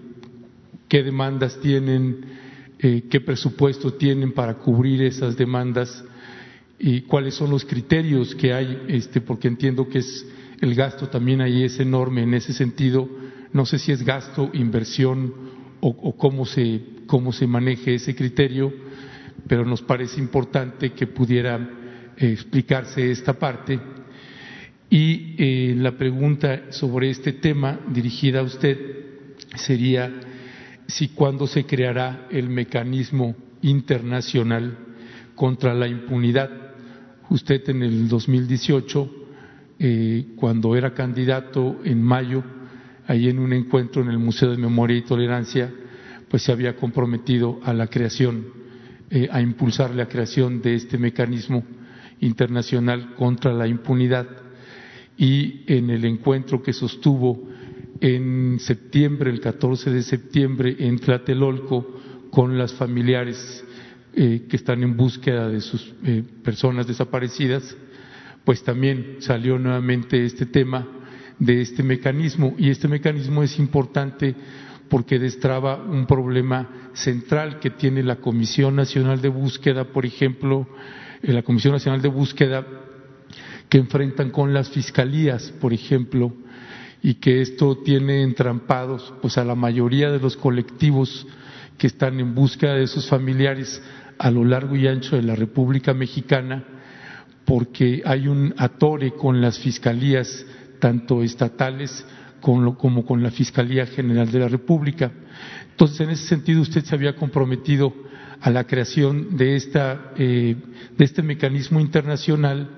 qué 0.88 1.02
demandas 1.02 1.58
tienen, 1.60 2.41
eh, 2.84 3.04
qué 3.08 3.20
presupuesto 3.20 3.94
tienen 3.94 4.32
para 4.32 4.54
cubrir 4.54 5.02
esas 5.02 5.36
demandas 5.36 6.04
y 6.80 7.02
cuáles 7.02 7.34
son 7.34 7.50
los 7.50 7.64
criterios 7.64 8.34
que 8.34 8.52
hay, 8.52 8.82
este, 8.88 9.20
porque 9.20 9.46
entiendo 9.46 9.88
que 9.88 9.98
es 10.00 10.26
el 10.60 10.74
gasto 10.74 11.08
también 11.08 11.40
ahí 11.40 11.62
es 11.62 11.78
enorme 11.78 12.24
en 12.24 12.34
ese 12.34 12.52
sentido. 12.52 13.08
No 13.52 13.66
sé 13.66 13.78
si 13.78 13.92
es 13.92 14.02
gasto, 14.02 14.50
inversión 14.52 15.32
o, 15.80 16.16
cómo, 16.16 16.44
se, 16.44 16.80
cómo 17.06 17.32
se 17.32 17.46
maneje 17.46 17.94
ese 17.94 18.16
criterio, 18.16 18.72
pero 19.46 19.64
nos 19.64 19.82
parece 19.82 20.20
importante 20.20 20.90
que 20.92 21.06
pudiera 21.06 21.56
eh, 22.16 22.32
explicarse 22.32 23.12
esta 23.12 23.34
parte. 23.34 23.78
Y 24.90 25.36
eh, 25.38 25.74
la 25.78 25.96
pregunta 25.96 26.72
sobre 26.72 27.10
este 27.10 27.32
tema 27.34 27.78
dirigida 27.92 28.40
a 28.40 28.44
usted 28.44 28.76
sería 29.54 30.12
si 30.86 31.08
cuándo 31.08 31.46
se 31.46 31.64
creará 31.64 32.26
el 32.30 32.48
mecanismo 32.48 33.34
internacional 33.62 34.76
contra 35.34 35.74
la 35.74 35.88
impunidad. 35.88 36.50
Usted 37.30 37.68
en 37.70 37.82
el 37.82 38.08
2018, 38.08 39.10
eh, 39.78 40.26
cuando 40.36 40.76
era 40.76 40.92
candidato 40.92 41.80
en 41.84 42.02
mayo, 42.02 42.44
ahí 43.06 43.28
en 43.28 43.38
un 43.38 43.52
encuentro 43.52 44.02
en 44.02 44.08
el 44.08 44.18
Museo 44.18 44.50
de 44.50 44.58
Memoria 44.58 44.96
y 44.96 45.02
Tolerancia, 45.02 45.72
pues 46.28 46.42
se 46.42 46.52
había 46.52 46.76
comprometido 46.76 47.60
a 47.64 47.72
la 47.72 47.88
creación, 47.88 48.46
eh, 49.10 49.28
a 49.30 49.40
impulsar 49.40 49.94
la 49.94 50.08
creación 50.08 50.62
de 50.62 50.74
este 50.74 50.98
mecanismo 50.98 51.64
internacional 52.20 53.14
contra 53.14 53.52
la 53.52 53.66
impunidad. 53.66 54.26
Y 55.16 55.62
en 55.66 55.90
el 55.90 56.04
encuentro 56.04 56.62
que 56.62 56.72
sostuvo 56.72 57.48
en 58.02 58.58
septiembre, 58.58 59.30
el 59.30 59.40
14 59.40 59.90
de 59.90 60.02
septiembre, 60.02 60.74
en 60.80 60.98
Tlatelolco, 60.98 61.86
con 62.32 62.58
las 62.58 62.74
familiares 62.74 63.64
eh, 64.12 64.46
que 64.48 64.56
están 64.56 64.82
en 64.82 64.96
búsqueda 64.96 65.48
de 65.48 65.60
sus 65.60 65.94
eh, 66.04 66.24
personas 66.42 66.88
desaparecidas, 66.88 67.76
pues 68.44 68.64
también 68.64 69.18
salió 69.20 69.56
nuevamente 69.56 70.24
este 70.24 70.46
tema 70.46 70.84
de 71.38 71.60
este 71.60 71.84
mecanismo. 71.84 72.56
Y 72.58 72.70
este 72.70 72.88
mecanismo 72.88 73.44
es 73.44 73.56
importante 73.60 74.34
porque 74.88 75.20
destraba 75.20 75.76
un 75.76 76.06
problema 76.06 76.90
central 76.94 77.60
que 77.60 77.70
tiene 77.70 78.02
la 78.02 78.16
Comisión 78.16 78.74
Nacional 78.74 79.20
de 79.22 79.28
Búsqueda, 79.28 79.84
por 79.84 80.04
ejemplo, 80.04 80.66
eh, 81.22 81.32
la 81.32 81.44
Comisión 81.44 81.72
Nacional 81.72 82.02
de 82.02 82.08
Búsqueda 82.08 82.66
que 83.68 83.78
enfrentan 83.78 84.30
con 84.30 84.52
las 84.52 84.70
fiscalías, 84.70 85.52
por 85.60 85.72
ejemplo, 85.72 86.34
y 87.02 87.14
que 87.14 87.42
esto 87.42 87.78
tiene 87.78 88.22
entrampados 88.22 89.12
pues 89.20 89.36
a 89.36 89.44
la 89.44 89.54
mayoría 89.54 90.10
de 90.10 90.20
los 90.20 90.36
colectivos 90.36 91.26
que 91.76 91.88
están 91.88 92.20
en 92.20 92.34
búsqueda 92.34 92.74
de 92.74 92.86
sus 92.86 93.08
familiares 93.08 93.82
a 94.18 94.30
lo 94.30 94.44
largo 94.44 94.76
y 94.76 94.86
ancho 94.86 95.16
de 95.16 95.22
la 95.22 95.34
República 95.34 95.94
Mexicana 95.94 96.64
porque 97.44 98.02
hay 98.04 98.28
un 98.28 98.54
atore 98.56 99.12
con 99.12 99.40
las 99.40 99.58
fiscalías 99.58 100.46
tanto 100.78 101.22
estatales 101.22 102.06
como 102.40 103.04
con 103.06 103.22
la 103.22 103.30
Fiscalía 103.30 103.86
General 103.86 104.30
de 104.30 104.38
la 104.40 104.48
República. 104.48 105.12
Entonces, 105.70 106.00
en 106.00 106.10
ese 106.10 106.26
sentido, 106.26 106.60
usted 106.60 106.84
se 106.84 106.94
había 106.94 107.14
comprometido 107.14 107.94
a 108.40 108.50
la 108.50 108.64
creación 108.64 109.36
de, 109.36 109.54
esta, 109.54 110.12
eh, 110.16 110.56
de 110.98 111.04
este 111.04 111.22
mecanismo 111.22 111.78
internacional 111.78 112.68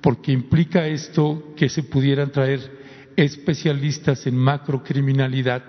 porque 0.00 0.32
implica 0.32 0.86
esto 0.86 1.52
que 1.54 1.68
se 1.68 1.82
pudieran 1.82 2.30
traer 2.30 2.83
especialistas 3.16 4.26
en 4.26 4.36
macrocriminalidad, 4.36 5.62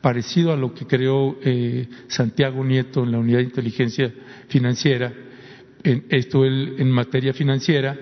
parecido 0.00 0.52
a 0.52 0.56
lo 0.56 0.74
que 0.74 0.86
creó 0.86 1.38
eh, 1.42 1.88
Santiago 2.08 2.64
Nieto 2.64 3.04
en 3.04 3.12
la 3.12 3.18
Unidad 3.18 3.38
de 3.38 3.44
Inteligencia 3.44 4.12
Financiera, 4.48 5.12
en, 5.84 6.06
esto 6.10 6.44
en 6.44 6.90
materia 6.90 7.32
financiera, 7.32 7.98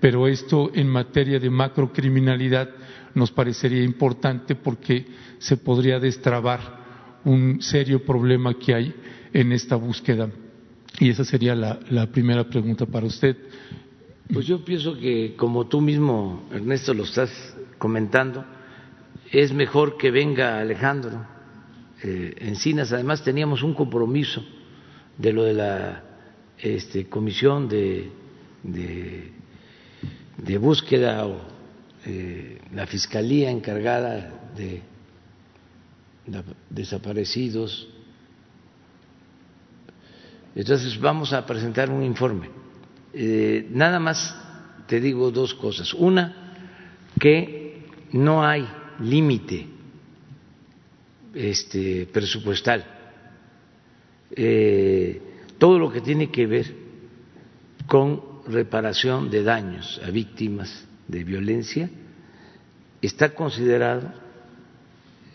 pero 0.00 0.26
esto 0.26 0.70
en 0.74 0.88
materia 0.88 1.38
de 1.38 1.50
macrocriminalidad 1.50 2.70
nos 3.14 3.30
parecería 3.30 3.82
importante 3.82 4.54
porque 4.54 5.06
se 5.38 5.56
podría 5.56 5.98
destrabar 5.98 7.20
un 7.24 7.60
serio 7.60 8.04
problema 8.04 8.54
que 8.54 8.74
hay 8.74 8.94
en 9.32 9.52
esta 9.52 9.76
búsqueda. 9.76 10.28
Y 10.98 11.10
esa 11.10 11.24
sería 11.24 11.54
la 11.54 12.06
primera 12.10 12.44
pregunta 12.44 12.84
para 12.84 13.06
usted. 13.06 13.36
Pues 14.30 14.46
yo 14.46 14.64
pienso 14.64 14.98
que, 14.98 15.34
como 15.36 15.66
tú 15.66 15.80
mismo, 15.80 16.48
Ernesto, 16.52 16.94
lo 16.94 17.04
estás 17.04 17.30
comentando, 17.78 18.44
es 19.30 19.52
mejor 19.52 19.96
que 19.96 20.10
venga 20.10 20.58
Alejandro 20.58 21.26
eh, 22.02 22.34
Encinas. 22.38 22.92
Además, 22.92 23.24
teníamos 23.24 23.62
un 23.62 23.74
compromiso 23.74 24.44
de 25.16 25.32
lo 25.32 25.44
de 25.44 25.54
la 25.54 26.04
este, 26.58 27.08
comisión 27.08 27.68
de, 27.68 28.10
de, 28.62 29.32
búsqueda 30.58 31.26
o 31.26 31.40
eh, 32.06 32.60
la 32.74 32.86
fiscalía 32.86 33.50
encargada 33.50 34.52
de, 34.56 34.82
desaparecidos. 36.70 37.88
Entonces, 40.54 40.98
vamos 41.00 41.32
a 41.32 41.44
presentar 41.46 41.90
un 41.90 42.02
informe. 42.02 42.61
Eh, 43.14 43.66
nada 43.70 43.98
más 43.98 44.34
te 44.86 45.00
digo 45.00 45.30
dos 45.30 45.54
cosas. 45.54 45.92
Una, 45.94 46.54
que 47.18 47.86
no 48.12 48.44
hay 48.44 48.66
límite 49.00 49.66
este, 51.34 52.06
presupuestal. 52.06 52.84
Eh, 54.34 55.20
todo 55.58 55.78
lo 55.78 55.92
que 55.92 56.00
tiene 56.00 56.30
que 56.30 56.46
ver 56.46 56.74
con 57.86 58.22
reparación 58.46 59.30
de 59.30 59.42
daños 59.42 60.00
a 60.04 60.10
víctimas 60.10 60.86
de 61.06 61.24
violencia 61.24 61.90
está 63.00 63.34
considerado 63.34 64.12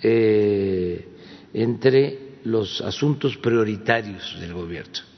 eh, 0.02 1.08
entre 1.54 2.38
los 2.44 2.82
asuntos 2.82 3.38
prioritarios 3.38 4.40
del 4.40 4.54
gobierno. 4.54 5.17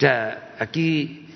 O 0.00 0.02
sea, 0.02 0.54
aquí 0.58 1.26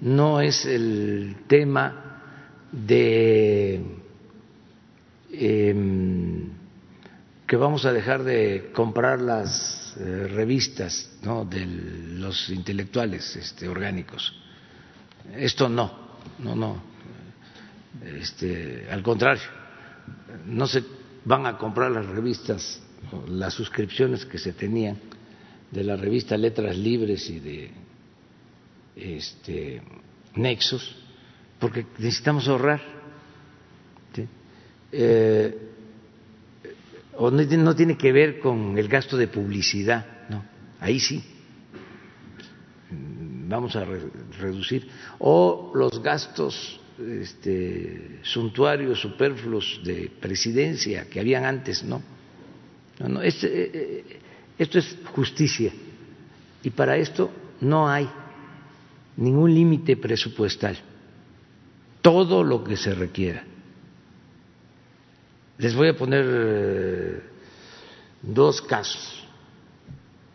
no 0.00 0.40
es 0.40 0.64
el 0.66 1.44
tema 1.46 2.24
de 2.72 3.80
em, 5.30 6.48
que 7.46 7.56
vamos 7.56 7.84
a 7.84 7.92
dejar 7.92 8.24
de 8.24 8.72
comprar 8.74 9.20
las 9.20 9.96
eh, 9.96 10.26
revistas 10.26 11.08
de 11.48 11.66
los 12.18 12.50
intelectuales 12.50 13.36
este, 13.36 13.68
orgánicos. 13.68 14.34
Esto 15.36 15.68
no, 15.68 16.16
no, 16.40 16.56
no. 16.56 16.82
Este, 18.04 18.88
al 18.90 19.04
contrario, 19.04 19.44
no 20.46 20.66
se 20.66 20.82
van 21.24 21.46
a 21.46 21.56
comprar 21.56 21.92
las 21.92 22.06
revistas, 22.06 22.82
las 23.28 23.54
suscripciones 23.54 24.26
que 24.26 24.38
se 24.38 24.52
tenían 24.52 25.07
de 25.70 25.84
la 25.84 25.96
revista 25.96 26.36
Letras 26.36 26.76
Libres 26.76 27.28
y 27.30 27.40
de 27.40 27.70
este, 28.96 29.82
Nexos 30.34 30.96
porque 31.58 31.86
necesitamos 31.98 32.48
ahorrar. 32.48 32.80
Eh, 34.90 35.54
o 37.16 37.30
no, 37.30 37.76
tiene 37.76 37.98
que 37.98 38.10
ver 38.10 38.38
con 38.38 38.78
el 38.78 38.88
gasto 38.88 39.16
de 39.16 39.26
publicidad, 39.28 40.28
no, 40.30 40.44
ahí 40.80 40.98
sí. 40.98 41.22
Vamos 42.90 43.76
a 43.76 43.84
reducir, 44.38 44.88
o 45.18 45.72
los 45.74 46.02
gastos 46.02 46.80
este, 46.98 48.20
suntuarios, 48.22 49.00
superfluos 49.00 49.80
de 49.84 50.10
presidencia 50.20 51.08
que 51.10 51.20
habían 51.20 51.44
antes, 51.44 51.82
no, 51.82 52.00
no, 53.00 53.08
no 53.08 53.22
este, 53.22 53.46
eh, 53.46 53.70
eh, 53.74 54.20
esto 54.58 54.78
es 54.78 54.96
justicia 55.14 55.72
y 56.62 56.70
para 56.70 56.96
esto 56.96 57.30
no 57.60 57.88
hay 57.88 58.08
ningún 59.16 59.54
límite 59.54 59.96
presupuestal 59.96 60.78
todo 62.02 62.42
lo 62.42 62.64
que 62.64 62.76
se 62.76 62.94
requiera. 62.94 63.44
Les 65.58 65.74
voy 65.74 65.88
a 65.88 65.96
poner 65.96 66.24
eh, 66.26 67.22
dos 68.22 68.62
casos. 68.62 69.26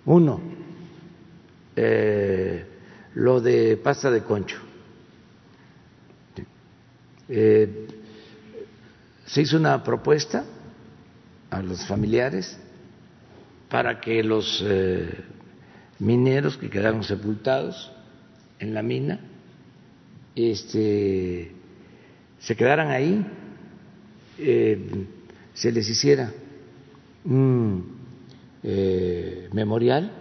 Uno, 0.06 0.42
eh, 1.76 2.66
lo 3.16 3.40
de 3.40 3.78
pasta 3.78 4.12
de 4.12 4.24
concho. 4.24 4.58
Eh, 7.30 7.88
se 9.26 9.42
hizo 9.42 9.58
una 9.58 9.82
propuesta 9.82 10.44
a 11.50 11.62
los 11.62 11.86
familiares 11.88 12.60
para 13.74 14.00
que 14.00 14.22
los 14.22 14.64
mineros 15.98 16.58
que 16.58 16.70
quedaron 16.70 17.04
sepultados 17.04 17.92
en 18.60 18.76
la 18.76 18.84
mina 18.84 19.20
este, 20.36 21.52
se 22.38 22.56
quedaran 22.56 22.92
ahí, 22.92 23.26
eh, 24.38 25.08
se 25.56 25.72
les 25.72 25.90
hiciera 25.90 26.32
un 27.26 27.98
eh, 28.62 29.50
memorial 29.54 30.12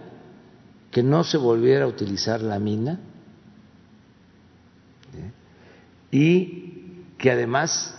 que 0.89 1.03
no 1.03 1.23
se 1.23 1.37
volviera 1.37 1.85
a 1.85 1.87
utilizar 1.87 2.41
la 2.41 2.57
mina 2.57 2.99
y 6.11 7.03
que 7.19 7.29
además 7.29 7.95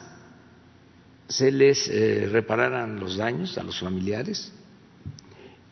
se 1.28 1.52
les 1.52 1.88
eh, 1.88 2.28
repararan 2.28 2.98
los 2.98 3.16
daños 3.16 3.56
a 3.56 3.62
los 3.62 3.78
familiares 3.78 4.52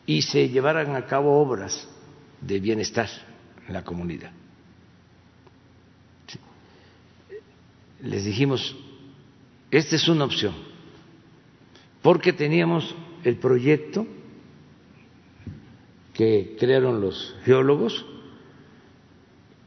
y 0.05 0.21
se 0.21 0.49
llevaran 0.49 0.95
a 0.95 1.05
cabo 1.05 1.39
obras 1.39 1.87
de 2.41 2.59
bienestar 2.59 3.09
en 3.67 3.73
la 3.73 3.83
comunidad. 3.83 4.31
Les 8.01 8.25
dijimos, 8.25 8.75
esta 9.71 9.95
es 9.95 10.07
una 10.09 10.25
opción, 10.25 10.53
porque 12.01 12.33
teníamos 12.33 12.93
el 13.23 13.37
proyecto 13.37 14.05
que 16.13 16.55
crearon 16.59 16.99
los 16.99 17.35
geólogos, 17.45 18.05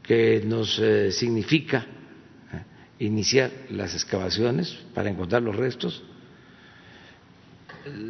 que 0.03 0.41
nos 0.45 0.79
eh, 0.79 1.11
significa 1.11 1.85
eh, 2.53 2.63
iniciar 3.05 3.51
las 3.71 3.93
excavaciones 3.95 4.77
para 4.93 5.09
encontrar 5.09 5.41
los 5.41 5.55
restos, 5.55 6.03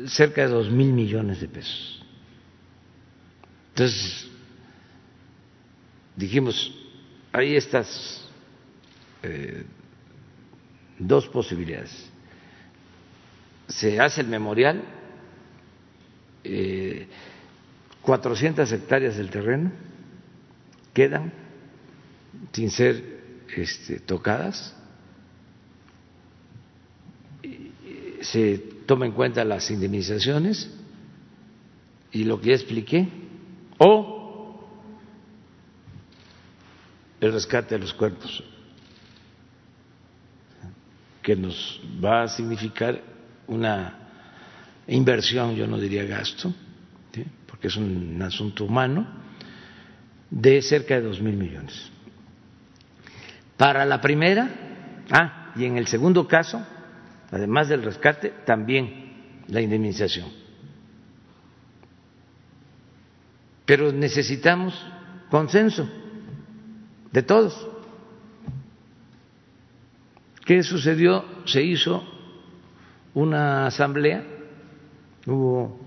cerca 0.07 0.41
de 0.41 0.49
dos 0.49 0.69
mil 0.69 0.91
millones 0.93 1.39
de 1.39 1.47
pesos. 1.47 1.96
Entonces, 3.77 4.27
dijimos, 6.15 6.73
hay 7.31 7.55
estas 7.55 8.27
eh, 9.21 9.65
dos 10.97 11.27
posibilidades. 11.27 12.09
Se 13.67 13.99
hace 13.99 14.21
el 14.21 14.29
memorial, 14.29 14.81
eh, 16.43 17.07
400 18.01 18.71
hectáreas 18.71 19.15
del 19.15 19.29
terreno 19.29 19.71
quedan 20.91 21.31
sin 22.53 22.71
ser 22.71 23.03
este, 23.55 23.99
tocadas, 23.99 24.75
se 28.21 28.57
toma 28.87 29.05
en 29.05 29.11
cuenta 29.11 29.45
las 29.45 29.69
indemnizaciones 29.69 30.67
y 32.11 32.23
lo 32.23 32.41
que 32.41 32.47
ya 32.47 32.55
expliqué, 32.55 33.26
o 33.77 34.17
el 37.19 37.33
rescate 37.33 37.75
de 37.75 37.81
los 37.81 37.93
cuerpos, 37.93 38.43
que 41.21 41.35
nos 41.35 41.81
va 42.03 42.23
a 42.23 42.27
significar 42.27 43.01
una 43.47 43.97
inversión, 44.87 45.55
yo 45.55 45.67
no 45.67 45.77
diría 45.77 46.05
gasto, 46.05 46.53
porque 47.47 47.67
es 47.67 47.75
un 47.75 48.21
asunto 48.21 48.65
humano, 48.65 49.07
de 50.29 50.61
cerca 50.61 50.95
de 50.95 51.01
dos 51.01 51.21
mil 51.21 51.35
millones. 51.35 51.91
Para 53.57 53.85
la 53.85 53.99
primera, 53.99 54.49
ah, 55.11 55.51
y 55.55 55.65
en 55.65 55.77
el 55.77 55.87
segundo 55.87 56.27
caso, 56.27 56.63
además 57.31 57.69
del 57.69 57.83
rescate, 57.83 58.31
también 58.45 59.43
la 59.47 59.61
indemnización. 59.61 60.46
Pero 63.67 63.91
necesitamos 63.91 64.73
consenso 65.29 65.87
de 67.11 67.21
todos. 67.21 67.67
¿Qué 70.45 70.63
sucedió? 70.63 71.25
Se 71.45 71.61
hizo 71.61 72.01
una 73.13 73.67
asamblea, 73.67 74.25
hubo 75.25 75.77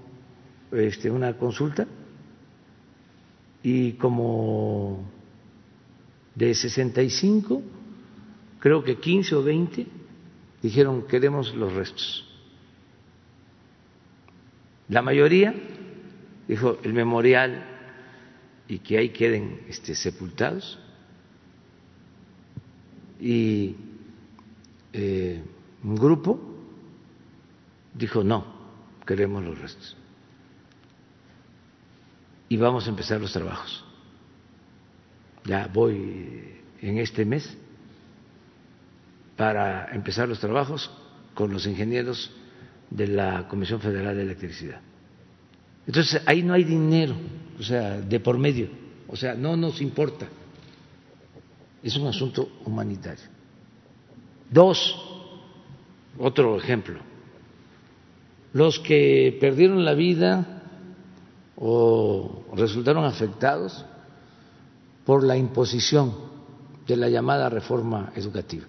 este, 0.72 1.10
una 1.10 1.32
consulta 1.38 1.86
y 3.62 3.92
como 3.92 5.10
de 6.34 6.54
65, 6.54 7.62
creo 8.58 8.84
que 8.84 8.96
15 8.96 9.36
o 9.36 9.42
20 9.42 9.86
dijeron 10.60 11.06
queremos 11.06 11.54
los 11.54 11.72
restos. 11.72 12.26
La 14.90 15.00
mayoría 15.00 15.54
dijo 16.50 16.80
el 16.82 16.92
memorial 16.92 17.62
y 18.66 18.80
que 18.80 18.98
ahí 18.98 19.10
queden 19.10 19.60
este, 19.68 19.94
sepultados. 19.94 20.80
Y 23.20 23.76
eh, 24.92 25.44
un 25.84 25.94
grupo 25.94 26.40
dijo 27.94 28.24
no, 28.24 28.44
queremos 29.06 29.44
los 29.44 29.60
restos. 29.60 29.96
Y 32.48 32.56
vamos 32.56 32.84
a 32.88 32.90
empezar 32.90 33.20
los 33.20 33.32
trabajos. 33.32 33.84
Ya 35.44 35.68
voy 35.72 36.56
en 36.80 36.98
este 36.98 37.24
mes 37.24 37.56
para 39.36 39.94
empezar 39.94 40.28
los 40.28 40.40
trabajos 40.40 40.90
con 41.32 41.52
los 41.52 41.64
ingenieros 41.64 42.34
de 42.90 43.06
la 43.06 43.46
Comisión 43.46 43.80
Federal 43.80 44.16
de 44.16 44.22
Electricidad. 44.22 44.80
Entonces, 45.90 46.22
ahí 46.24 46.44
no 46.44 46.54
hay 46.54 46.62
dinero, 46.62 47.16
o 47.58 47.64
sea, 47.64 48.00
de 48.00 48.20
por 48.20 48.38
medio, 48.38 48.68
o 49.08 49.16
sea, 49.16 49.34
no 49.34 49.56
nos 49.56 49.80
importa. 49.80 50.28
Es 51.82 51.96
un 51.96 52.06
asunto 52.06 52.48
humanitario. 52.64 53.24
Dos, 54.48 54.96
otro 56.16 56.56
ejemplo, 56.56 57.00
los 58.52 58.78
que 58.78 59.36
perdieron 59.40 59.84
la 59.84 59.94
vida 59.94 60.62
o 61.56 62.44
resultaron 62.54 63.04
afectados 63.04 63.84
por 65.04 65.24
la 65.24 65.36
imposición 65.36 66.14
de 66.86 66.96
la 66.96 67.08
llamada 67.08 67.48
reforma 67.48 68.12
educativa 68.14 68.66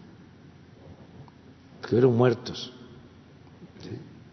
que 1.84 1.88
fueron 1.88 2.18
muertos, 2.18 2.74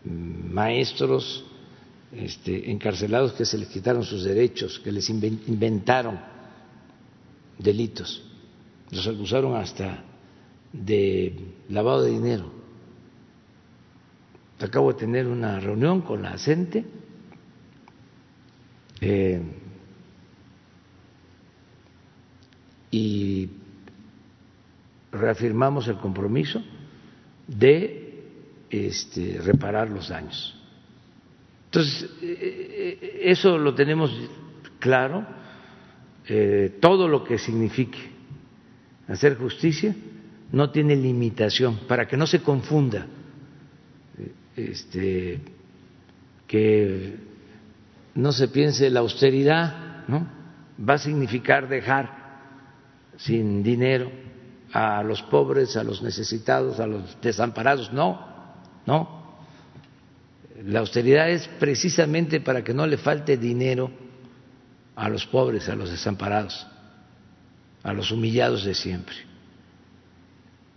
maestros 0.06 1.44
este, 2.12 2.70
encarcelados 2.70 3.32
que 3.32 3.44
se 3.44 3.58
les 3.58 3.68
quitaron 3.68 4.02
sus 4.02 4.24
derechos, 4.24 4.78
que 4.80 4.92
les 4.92 5.08
inventaron 5.10 6.18
delitos, 7.58 8.22
los 8.90 9.06
acusaron 9.06 9.54
hasta 9.56 10.04
de 10.72 11.54
lavado 11.68 12.02
de 12.02 12.10
dinero. 12.10 12.52
Acabo 14.60 14.92
de 14.92 14.98
tener 14.98 15.26
una 15.26 15.60
reunión 15.60 16.00
con 16.00 16.22
la 16.22 16.36
gente 16.36 16.84
eh, 19.00 19.40
y 22.90 23.48
reafirmamos 25.12 25.86
el 25.88 25.98
compromiso 25.98 26.62
de 27.46 28.24
este, 28.70 29.40
reparar 29.40 29.90
los 29.90 30.08
daños. 30.08 30.57
Entonces, 31.68 32.10
eh, 32.22 32.98
eh, 33.02 33.20
eso 33.24 33.58
lo 33.58 33.74
tenemos 33.74 34.10
claro, 34.78 35.26
eh, 36.26 36.78
todo 36.80 37.06
lo 37.06 37.22
que 37.24 37.36
signifique 37.36 37.98
hacer 39.06 39.36
justicia 39.36 39.94
no 40.50 40.70
tiene 40.70 40.96
limitación, 40.96 41.80
para 41.86 42.08
que 42.08 42.16
no 42.16 42.26
se 42.26 42.40
confunda 42.40 43.06
este, 44.56 45.40
que 46.46 47.16
no 48.14 48.32
se 48.32 48.48
piense 48.48 48.88
la 48.88 49.00
austeridad, 49.00 50.06
¿no? 50.08 50.26
Va 50.88 50.94
a 50.94 50.98
significar 50.98 51.68
dejar 51.68 52.10
sin 53.18 53.62
dinero 53.62 54.10
a 54.72 55.02
los 55.02 55.22
pobres, 55.22 55.76
a 55.76 55.84
los 55.84 56.02
necesitados, 56.02 56.80
a 56.80 56.86
los 56.86 57.20
desamparados. 57.20 57.92
No, 57.92 58.26
no. 58.86 59.17
La 60.64 60.80
austeridad 60.80 61.30
es 61.30 61.48
precisamente 61.58 62.40
para 62.40 62.64
que 62.64 62.74
no 62.74 62.86
le 62.86 62.96
falte 62.96 63.36
dinero 63.36 63.90
a 64.96 65.08
los 65.08 65.26
pobres, 65.26 65.68
a 65.68 65.76
los 65.76 65.90
desamparados, 65.90 66.66
a 67.82 67.92
los 67.92 68.10
humillados 68.10 68.64
de 68.64 68.74
siempre. 68.74 69.16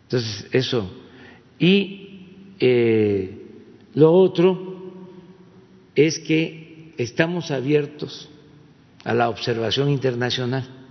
Entonces, 0.04 0.48
eso. 0.52 0.92
Y 1.58 2.56
eh, 2.60 3.38
lo 3.96 4.14
otro 4.14 4.94
es 5.96 6.20
que 6.20 6.94
estamos 6.98 7.52
abiertos 7.52 8.30
a 9.04 9.14
la 9.14 9.30
observación 9.30 9.90
internacional 9.90 10.82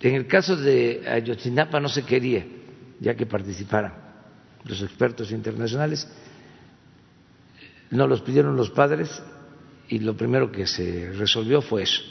en 0.00 0.14
el 0.14 0.26
caso 0.26 0.56
de 0.56 1.02
Ayotzinapa 1.06 1.78
no 1.78 1.88
se 1.88 2.04
quería, 2.04 2.46
ya 3.00 3.14
que 3.14 3.26
participaran 3.26 3.92
los 4.64 4.80
expertos 4.82 5.30
internacionales, 5.30 6.08
no 7.90 8.06
los 8.06 8.22
pidieron 8.22 8.56
los 8.56 8.70
padres 8.70 9.22
y 9.88 9.98
lo 9.98 10.16
primero 10.16 10.50
que 10.52 10.66
se 10.66 11.12
resolvió 11.12 11.60
fue 11.60 11.82
eso, 11.82 12.02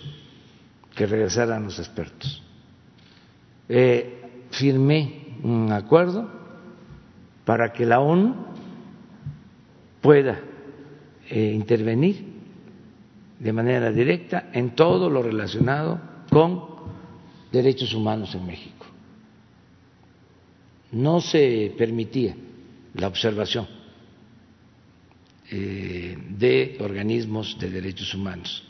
que 0.95 1.05
regresaran 1.05 1.63
los 1.63 1.79
expertos. 1.79 2.43
Eh, 3.69 4.47
firmé 4.51 5.37
un 5.43 5.71
acuerdo 5.71 6.29
para 7.45 7.71
que 7.71 7.85
la 7.85 8.01
ONU 8.01 8.35
pueda 10.01 10.39
eh, 11.29 11.51
intervenir 11.53 12.25
de 13.39 13.53
manera 13.53 13.91
directa 13.91 14.49
en 14.51 14.75
todo 14.75 15.09
lo 15.09 15.23
relacionado 15.23 16.01
con 16.29 16.65
derechos 17.51 17.93
humanos 17.93 18.35
en 18.35 18.45
México. 18.45 18.85
No 20.91 21.21
se 21.21 21.73
permitía 21.77 22.35
la 22.95 23.07
observación 23.07 23.78
eh, 25.51 26.17
de 26.37 26.77
organismos 26.79 27.57
de 27.59 27.69
derechos 27.69 28.13
humanos. 28.13 28.63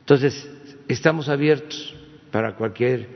Entonces, 0.00 0.48
estamos 0.88 1.28
abiertos 1.28 1.94
para 2.30 2.56
cualquier 2.56 3.08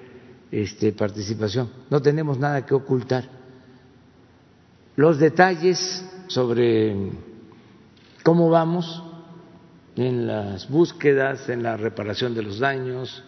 este, 0.51 0.93
participación. 0.93 1.70
No 1.91 2.01
tenemos 2.01 2.39
nada 2.39 2.64
que 2.64 2.74
ocultar. 2.74 3.29
Los 4.97 5.18
detalles 5.18 6.05
sobre 6.29 6.95
cómo 8.22 8.51
vamos 8.51 9.03
en 9.97 10.26
las 10.26 10.68
búsquedas, 10.68 11.49
en 11.49 11.62
la 11.62 11.76
reparación 11.76 12.35
de 12.35 12.43
los 12.43 12.61
daños, 12.61 13.24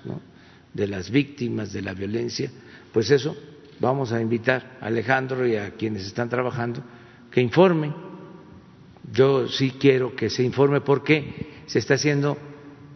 de 0.73 0.87
las 0.87 1.11
víctimas 1.11 1.73
de 1.73 1.83
la 1.83 1.95
violencia, 1.95 2.51
pues 2.93 3.11
eso 3.11 3.37
vamos 3.81 4.13
a 4.13 4.21
invitar 4.21 4.79
a 4.81 4.87
Alejandro 4.87 5.47
y 5.47 5.57
a 5.57 5.73
quienes 5.73 6.07
están 6.07 6.29
trabajando 6.29 6.83
que 7.31 7.41
informen. 7.41 8.10
Yo 9.13 9.49
sí 9.49 9.73
quiero 9.73 10.15
que 10.15 10.31
se 10.31 10.43
informe 10.43 10.81
porque 10.81 11.63
se 11.67 11.79
está 11.79 11.95
haciendo 11.95 12.37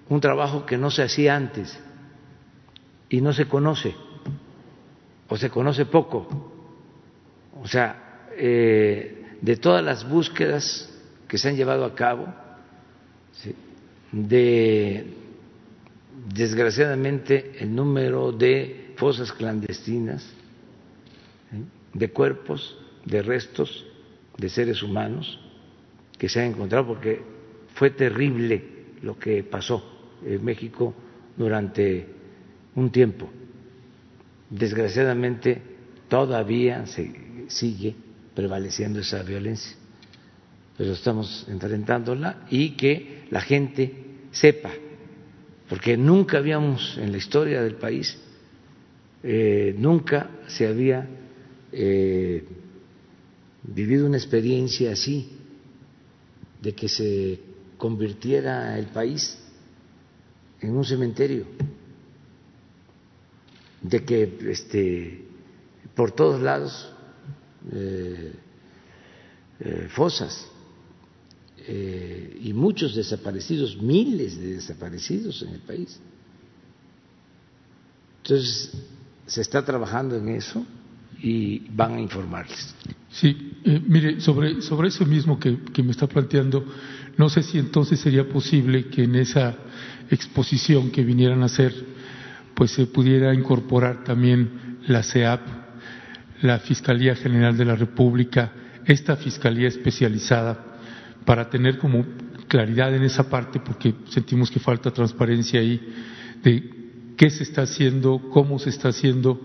un 0.08 0.20
trabajo 0.20 0.64
que 0.64 0.78
no 0.78 0.90
se 0.90 1.02
hacía 1.02 1.34
antes 1.34 1.78
y 3.08 3.20
no 3.20 3.32
se 3.32 3.46
conoce 3.46 3.94
o 5.28 5.36
se 5.36 5.50
conoce 5.50 5.86
poco. 5.86 6.52
O 7.60 7.66
sea, 7.66 8.28
eh, 8.36 9.38
de 9.40 9.56
todas 9.56 9.84
las 9.84 10.08
búsquedas 10.08 10.90
que 11.26 11.38
se 11.38 11.48
han 11.48 11.56
llevado 11.56 11.84
a 11.84 11.94
cabo, 11.94 12.32
de 14.12 15.06
desgraciadamente 16.32 17.56
el 17.58 17.74
número 17.74 18.30
de 18.30 18.94
fosas 18.96 19.32
clandestinas, 19.32 20.24
de 21.92 22.10
cuerpos, 22.10 22.78
de 23.04 23.22
restos 23.22 23.84
de 24.38 24.48
seres 24.48 24.82
humanos 24.82 25.43
que 26.18 26.28
se 26.28 26.40
han 26.40 26.52
encontrado, 26.52 26.86
porque 26.86 27.20
fue 27.74 27.90
terrible 27.90 28.62
lo 29.02 29.18
que 29.18 29.42
pasó 29.42 29.82
en 30.24 30.44
México 30.44 30.94
durante 31.36 32.06
un 32.74 32.90
tiempo. 32.90 33.28
Desgraciadamente 34.50 35.60
todavía 36.08 36.86
se 36.86 37.12
sigue 37.48 37.94
prevaleciendo 38.34 39.00
esa 39.00 39.22
violencia, 39.22 39.76
pero 40.76 40.92
estamos 40.92 41.46
enfrentándola 41.48 42.46
y 42.50 42.70
que 42.70 43.24
la 43.30 43.40
gente 43.40 43.92
sepa, 44.30 44.70
porque 45.68 45.96
nunca 45.96 46.38
habíamos 46.38 46.98
en 46.98 47.12
la 47.12 47.18
historia 47.18 47.62
del 47.62 47.76
país, 47.76 48.18
eh, 49.22 49.74
nunca 49.78 50.30
se 50.48 50.66
había 50.66 51.08
eh, 51.72 52.44
vivido 53.62 54.06
una 54.06 54.18
experiencia 54.18 54.92
así, 54.92 55.30
de 56.64 56.74
que 56.74 56.88
se 56.88 57.38
convirtiera 57.76 58.78
el 58.78 58.86
país 58.86 59.38
en 60.60 60.74
un 60.74 60.84
cementerio, 60.84 61.44
de 63.82 64.02
que 64.02 64.38
este, 64.50 65.24
por 65.94 66.12
todos 66.12 66.40
lados 66.40 66.90
eh, 67.70 68.32
eh, 69.60 69.88
fosas 69.90 70.50
y 71.66 72.52
muchos 72.52 72.94
desaparecidos, 72.94 73.80
miles 73.80 74.36
de 74.38 74.56
desaparecidos 74.56 75.40
en 75.40 75.48
el 75.54 75.60
país. 75.60 75.98
Entonces, 78.22 78.70
se 79.26 79.40
está 79.40 79.64
trabajando 79.64 80.16
en 80.16 80.28
eso 80.28 80.62
y 81.22 81.60
van 81.70 81.94
a 81.94 82.00
informarles. 82.00 82.74
Sí, 83.14 83.60
eh, 83.64 83.80
mire, 83.86 84.20
sobre, 84.20 84.60
sobre 84.60 84.88
eso 84.88 85.06
mismo 85.06 85.38
que, 85.38 85.56
que, 85.72 85.84
me 85.84 85.92
está 85.92 86.08
planteando, 86.08 86.64
no 87.16 87.28
sé 87.28 87.44
si 87.44 87.60
entonces 87.60 88.00
sería 88.00 88.28
posible 88.28 88.86
que 88.86 89.04
en 89.04 89.14
esa 89.14 89.54
exposición 90.10 90.90
que 90.90 91.04
vinieran 91.04 91.42
a 91.42 91.46
hacer, 91.46 91.72
pues 92.56 92.72
se 92.72 92.86
pudiera 92.86 93.32
incorporar 93.32 94.02
también 94.02 94.78
la 94.88 95.04
CEAP, 95.04 95.42
la 96.42 96.58
Fiscalía 96.58 97.14
General 97.14 97.56
de 97.56 97.64
la 97.64 97.76
República, 97.76 98.52
esta 98.84 99.14
Fiscalía 99.14 99.68
especializada, 99.68 100.80
para 101.24 101.48
tener 101.48 101.78
como 101.78 102.04
claridad 102.48 102.92
en 102.96 103.04
esa 103.04 103.30
parte, 103.30 103.60
porque 103.60 103.94
sentimos 104.08 104.50
que 104.50 104.58
falta 104.58 104.90
transparencia 104.90 105.60
ahí, 105.60 105.80
de 106.42 107.14
qué 107.16 107.30
se 107.30 107.44
está 107.44 107.62
haciendo, 107.62 108.20
cómo 108.32 108.58
se 108.58 108.70
está 108.70 108.88
haciendo 108.88 109.40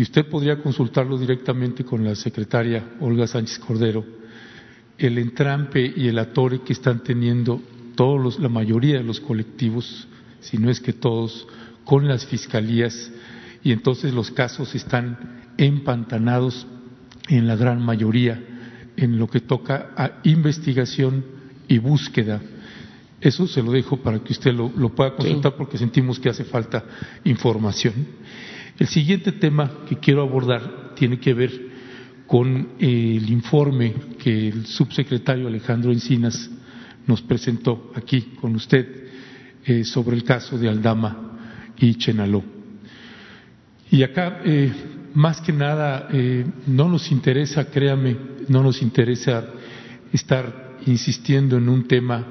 y 0.00 0.02
usted 0.02 0.24
podría 0.30 0.56
consultarlo 0.62 1.18
directamente 1.18 1.84
con 1.84 2.02
la 2.02 2.14
secretaria 2.14 2.82
Olga 3.00 3.26
Sánchez 3.26 3.58
Cordero, 3.58 4.02
el 4.96 5.18
entrampe 5.18 5.92
y 5.94 6.08
el 6.08 6.18
atore 6.18 6.62
que 6.62 6.72
están 6.72 7.00
teniendo 7.04 7.60
todos 7.96 8.18
los, 8.18 8.38
la 8.38 8.48
mayoría 8.48 8.96
de 8.96 9.04
los 9.04 9.20
colectivos, 9.20 10.08
si 10.40 10.56
no 10.56 10.70
es 10.70 10.80
que 10.80 10.94
todos, 10.94 11.46
con 11.84 12.08
las 12.08 12.24
fiscalías, 12.24 13.12
y 13.62 13.72
entonces 13.72 14.14
los 14.14 14.30
casos 14.30 14.74
están 14.74 15.42
empantanados 15.58 16.66
en 17.28 17.46
la 17.46 17.56
gran 17.56 17.84
mayoría 17.84 18.42
en 18.96 19.18
lo 19.18 19.28
que 19.28 19.40
toca 19.40 19.90
a 19.98 20.12
investigación 20.22 21.26
y 21.68 21.76
búsqueda. 21.76 22.40
Eso 23.20 23.46
se 23.46 23.62
lo 23.62 23.72
dejo 23.72 23.98
para 23.98 24.18
que 24.20 24.32
usted 24.32 24.54
lo, 24.54 24.70
pueda 24.94 25.14
consultar 25.14 25.56
porque 25.56 25.76
sentimos 25.76 26.18
que 26.18 26.30
hace 26.30 26.44
falta 26.44 26.86
información. 27.24 27.92
El 28.78 28.86
siguiente 28.86 29.32
tema 29.32 29.84
que 29.88 29.96
quiero 29.96 30.22
abordar 30.22 30.94
tiene 30.94 31.18
que 31.18 31.34
ver 31.34 31.70
con 32.26 32.68
el 32.78 33.28
informe 33.28 33.92
que 34.18 34.48
el 34.48 34.66
subsecretario 34.66 35.48
Alejandro 35.48 35.90
Encinas 35.90 36.50
nos 37.06 37.22
presentó 37.22 37.90
aquí 37.96 38.34
con 38.40 38.54
usted 38.54 39.08
eh, 39.64 39.84
sobre 39.84 40.16
el 40.16 40.22
caso 40.22 40.56
de 40.56 40.68
Aldama 40.68 41.72
y 41.76 41.94
Chenaló. 41.96 42.44
Y 43.90 44.04
acá, 44.04 44.42
eh, 44.44 44.72
más 45.14 45.40
que 45.40 45.52
nada, 45.52 46.08
eh, 46.12 46.46
no 46.68 46.88
nos 46.88 47.10
interesa, 47.10 47.68
créame, 47.68 48.16
no 48.48 48.62
nos 48.62 48.80
interesa 48.80 49.44
estar 50.12 50.76
insistiendo 50.86 51.56
en 51.56 51.68
un 51.68 51.88
tema 51.88 52.24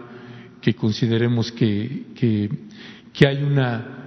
que 0.61 0.73
consideremos 0.75 1.51
que, 1.51 2.05
que 3.13 3.27
hay 3.27 3.43
una 3.43 3.98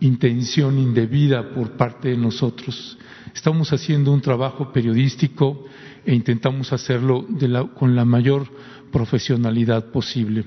intención 0.00 0.78
indebida 0.78 1.50
por 1.50 1.72
parte 1.72 2.08
de 2.08 2.16
nosotros. 2.16 2.98
Estamos 3.34 3.72
haciendo 3.72 4.12
un 4.12 4.20
trabajo 4.20 4.72
periodístico 4.72 5.64
e 6.04 6.14
intentamos 6.14 6.72
hacerlo 6.72 7.26
con 7.74 7.94
la 7.94 8.04
mayor 8.04 8.46
profesionalidad 8.90 9.90
posible. 9.90 10.44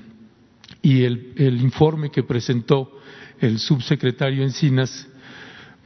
Y 0.82 1.04
el, 1.04 1.60
informe 1.62 2.10
que 2.10 2.22
presentó 2.22 2.98
el 3.40 3.58
subsecretario 3.58 4.42
Encinas, 4.42 5.06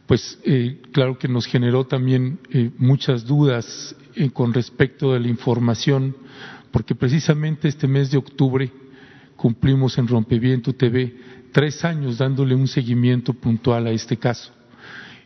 pues 0.07 0.39
eh, 0.45 0.81
claro 0.93 1.19
que 1.19 1.29
nos 1.29 1.47
generó 1.47 1.85
también 1.85 2.39
eh, 2.51 2.71
muchas 2.79 3.27
dudas 3.27 3.95
eh, 4.15 4.31
con 4.31 4.55
respecto 4.55 5.13
de 5.13 5.21
la 5.21 5.29
información, 5.29 6.17
porque 6.71 6.95
precisamente 6.95 7.69
este 7.69 7.87
mes 7.87 8.11
de 8.11 8.19
octubre 8.19 8.73
cumplimos 9.37 9.99
en 9.99 10.09
Rompeviento 10.09 10.73
TV 10.73 11.15
tres 11.53 11.85
años 11.85 12.19
dándole 12.19 12.55
un 12.55 12.69
seguimiento 12.69 13.33
puntual 13.33 13.87
a 13.87 13.91
este 13.91 14.17
caso. 14.17 14.53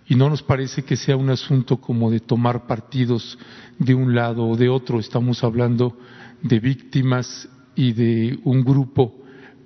Y 0.06 0.16
no 0.16 0.28
nos 0.28 0.42
parece 0.42 0.82
que 0.82 0.96
sea 0.96 1.16
un 1.16 1.30
asunto 1.30 1.76
como 1.76 2.10
de 2.10 2.20
tomar 2.20 2.66
partidos 2.66 3.38
de 3.78 3.94
un 3.94 4.14
lado 4.14 4.46
o 4.46 4.56
de 4.56 4.68
otro. 4.68 4.98
Estamos 4.98 5.44
hablando 5.44 5.96
de 6.42 6.58
víctimas 6.58 7.48
y 7.76 7.92
de 7.92 8.38
un 8.44 8.64
grupo 8.64 9.14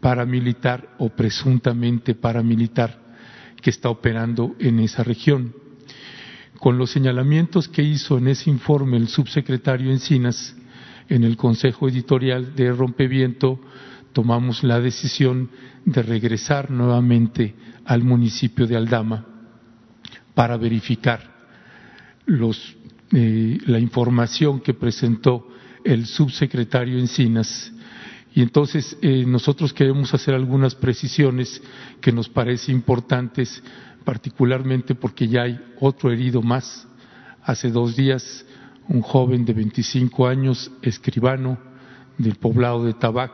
paramilitar 0.01 0.97
o 0.99 1.09
presuntamente 1.09 2.15
paramilitar 2.15 3.01
que 3.63 3.71
está 3.71 3.89
operando 3.89 4.55
en 4.59 4.81
esa 4.81 5.03
región. 5.03 5.55
Con 6.59 6.77
los 6.77 6.91
señalamientos 6.91 7.69
que 7.69 7.83
hizo 7.83 8.19
en 8.19 8.29
ese 8.29 8.51
informe 8.51 8.99
el 8.99 9.09
subsecretario 9.09 9.91
Encinas 9.91 10.55
en 11.09 11.25
el 11.25 11.39
Consejo 11.39 11.89
Editorial 11.89 12.55
de 12.55 12.71
Rompeviento, 12.73 13.59
tomamos 14.15 14.63
la 14.63 14.81
decisión 14.81 15.51
de 15.85 16.03
regresar 16.03 16.71
nuevamente 16.71 17.55
al 17.85 18.03
municipio 18.03 18.67
de 18.67 18.77
Aldama 18.77 19.27
para 20.35 20.57
verificar 20.57 21.35
eh, 23.13 23.59
la 23.67 23.79
información 23.79 24.61
que 24.61 24.73
presentó 24.73 25.49
el 25.85 26.07
subsecretario 26.07 26.99
Encinas. 26.99 27.73
Y 28.35 28.41
entonces 28.41 28.97
eh, 29.03 29.25
nosotros 29.27 29.73
queremos 29.73 30.15
hacer 30.15 30.35
algunas 30.35 30.75
precisiones 30.75 31.61
que 32.01 32.11
nos 32.11 32.29
parecen 32.29 32.77
importantes, 32.77 33.63
particularmente 34.05 34.95
porque 34.95 35.29
ya 35.29 35.43
hay 35.43 35.61
otro 35.81 36.11
herido 36.11 36.41
más. 36.41 36.89
Hace 37.43 37.71
dos 37.71 37.95
días, 37.95 38.47
un 38.89 39.03
joven 39.03 39.45
de 39.45 39.53
25 39.53 40.27
años, 40.27 40.71
escribano 40.83 41.59
del 42.19 42.37
poblado 42.37 42.85
de 42.85 42.95
Tabac, 42.95 43.33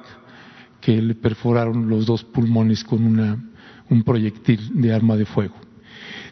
que 0.80 1.00
le 1.00 1.14
perforaron 1.14 1.88
los 1.88 2.06
dos 2.06 2.24
pulmones 2.24 2.84
con 2.84 3.04
un 3.88 4.02
proyectil 4.02 4.80
de 4.80 4.92
arma 4.92 5.16
de 5.16 5.26
fuego. 5.26 5.54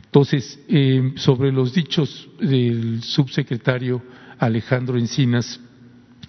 Entonces, 0.05 0.59
eh, 0.68 1.12
sobre 1.16 1.53
los 1.53 1.74
dichos 1.74 2.28
del 2.40 3.03
subsecretario 3.03 4.03
Alejandro 4.38 4.96
Encinas, 4.96 5.61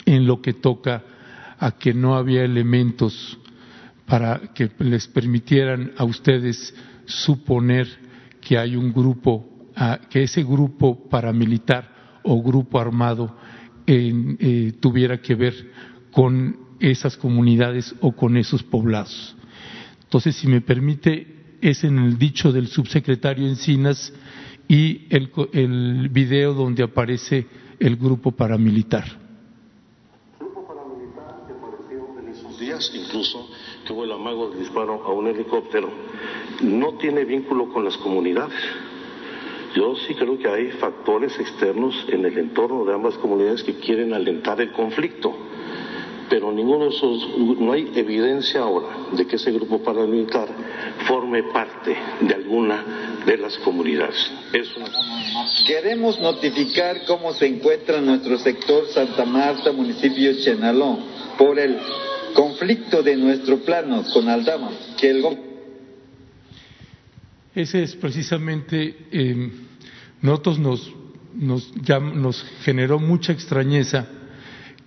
en 0.06 0.26
lo 0.26 0.42
que 0.42 0.54
toca 0.54 1.04
a 1.58 1.72
que 1.72 1.94
no 1.94 2.16
había 2.16 2.44
elementos 2.44 3.38
para 4.06 4.54
que 4.54 4.70
les 4.80 5.08
permitieran 5.08 5.94
a 5.98 6.04
ustedes 6.04 6.74
suponer 7.06 7.88
que 8.42 8.58
hay 8.58 8.76
un 8.76 8.92
grupo, 8.92 9.70
que 10.10 10.24
ese 10.24 10.44
grupo 10.44 11.08
paramilitar 11.10 12.20
o 12.24 12.42
grupo 12.42 12.80
armado 12.80 13.36
eh, 13.86 14.74
tuviera 14.80 15.22
que 15.22 15.36
ver 15.36 15.54
con 16.12 16.69
esas 16.80 17.18
comunidades 17.18 17.96
o 18.02 18.12
con 18.14 18.38
esos 18.38 18.64
poblados. 18.64 19.36
Entonces, 20.04 20.36
si 20.36 20.48
me 20.48 20.62
permite, 20.62 21.28
es 21.62 21.84
en 21.84 22.00
el 22.00 22.18
dicho 22.18 22.52
del 22.52 22.68
subsecretario 22.68 23.48
Encinas 23.48 24.14
y 24.68 25.08
el, 25.10 25.32
el 25.54 26.10
video 26.10 26.54
donde 26.54 26.84
aparece 26.84 27.46
el 27.80 27.96
grupo 27.96 28.32
paramilitar. 28.32 29.06
Grupo 30.40 30.68
paramilitar 30.68 31.46
que 31.48 31.54
apareció 31.54 32.20
en 32.20 32.30
esos 32.30 32.60
días, 32.60 32.92
incluso 32.96 33.50
que 33.86 33.94
hubo 33.94 34.04
el 34.04 34.12
amago 34.12 34.52
de 34.52 34.60
disparo 34.60 35.04
a 35.04 35.12
un 35.12 35.28
helicóptero, 35.28 35.90
no 36.62 36.94
tiene 36.96 37.26
vínculo 37.26 37.72
con 37.72 37.84
las 37.84 37.98
comunidades. 37.98 38.60
Yo 39.76 39.96
sí 40.08 40.16
creo 40.16 40.38
que 40.40 40.48
hay 40.48 40.72
factores 40.72 41.40
externos 41.40 42.06
en 42.08 42.26
el 42.26 42.38
entorno 42.38 42.86
de 42.86 42.94
ambas 42.94 43.16
comunidades 43.20 43.64
que 43.64 43.76
quieren 43.76 44.14
alentar 44.14 44.60
el 44.60 44.72
conflicto 44.72 45.36
pero 46.30 46.52
ninguno 46.52 46.86
de 46.86 46.96
esos, 46.96 47.28
no 47.60 47.72
hay 47.72 47.92
evidencia 47.96 48.62
ahora 48.62 48.88
de 49.14 49.26
que 49.26 49.38
ese 49.38 49.52
grupo 49.52 49.82
paramilitar 49.82 50.48
forme 51.08 51.44
parte 51.52 51.96
de 52.22 52.34
alguna 52.34 53.20
de 53.26 53.38
las 53.38 53.58
comunidades. 53.60 54.32
Queremos 55.66 56.20
notificar 56.20 57.06
cómo 57.06 57.34
se 57.34 57.48
encuentra 57.48 58.00
nuestro 58.02 58.38
sector 58.38 58.88
Santa 58.88 59.26
Marta, 59.26 59.72
municipio 59.72 60.34
de 60.34 60.40
Chenaló, 60.42 61.00
por 61.38 61.60
el 61.60 61.78
conflicto 62.34 63.02
de 63.02 63.16
nuestro 63.16 63.58
plano 63.58 64.04
con 64.14 64.30
Aldama, 64.30 64.72
que 65.00 65.10
el 65.10 65.22
ese 67.56 67.84
es 67.84 67.96
precisamente, 67.96 68.96
eh, 69.12 69.52
nosotros 70.22 70.60
nos, 70.60 70.94
nos, 71.34 71.74
ya, 71.82 72.00
nos 72.00 72.44
generó 72.62 73.00
mucha 73.00 73.34
extrañeza 73.34 74.08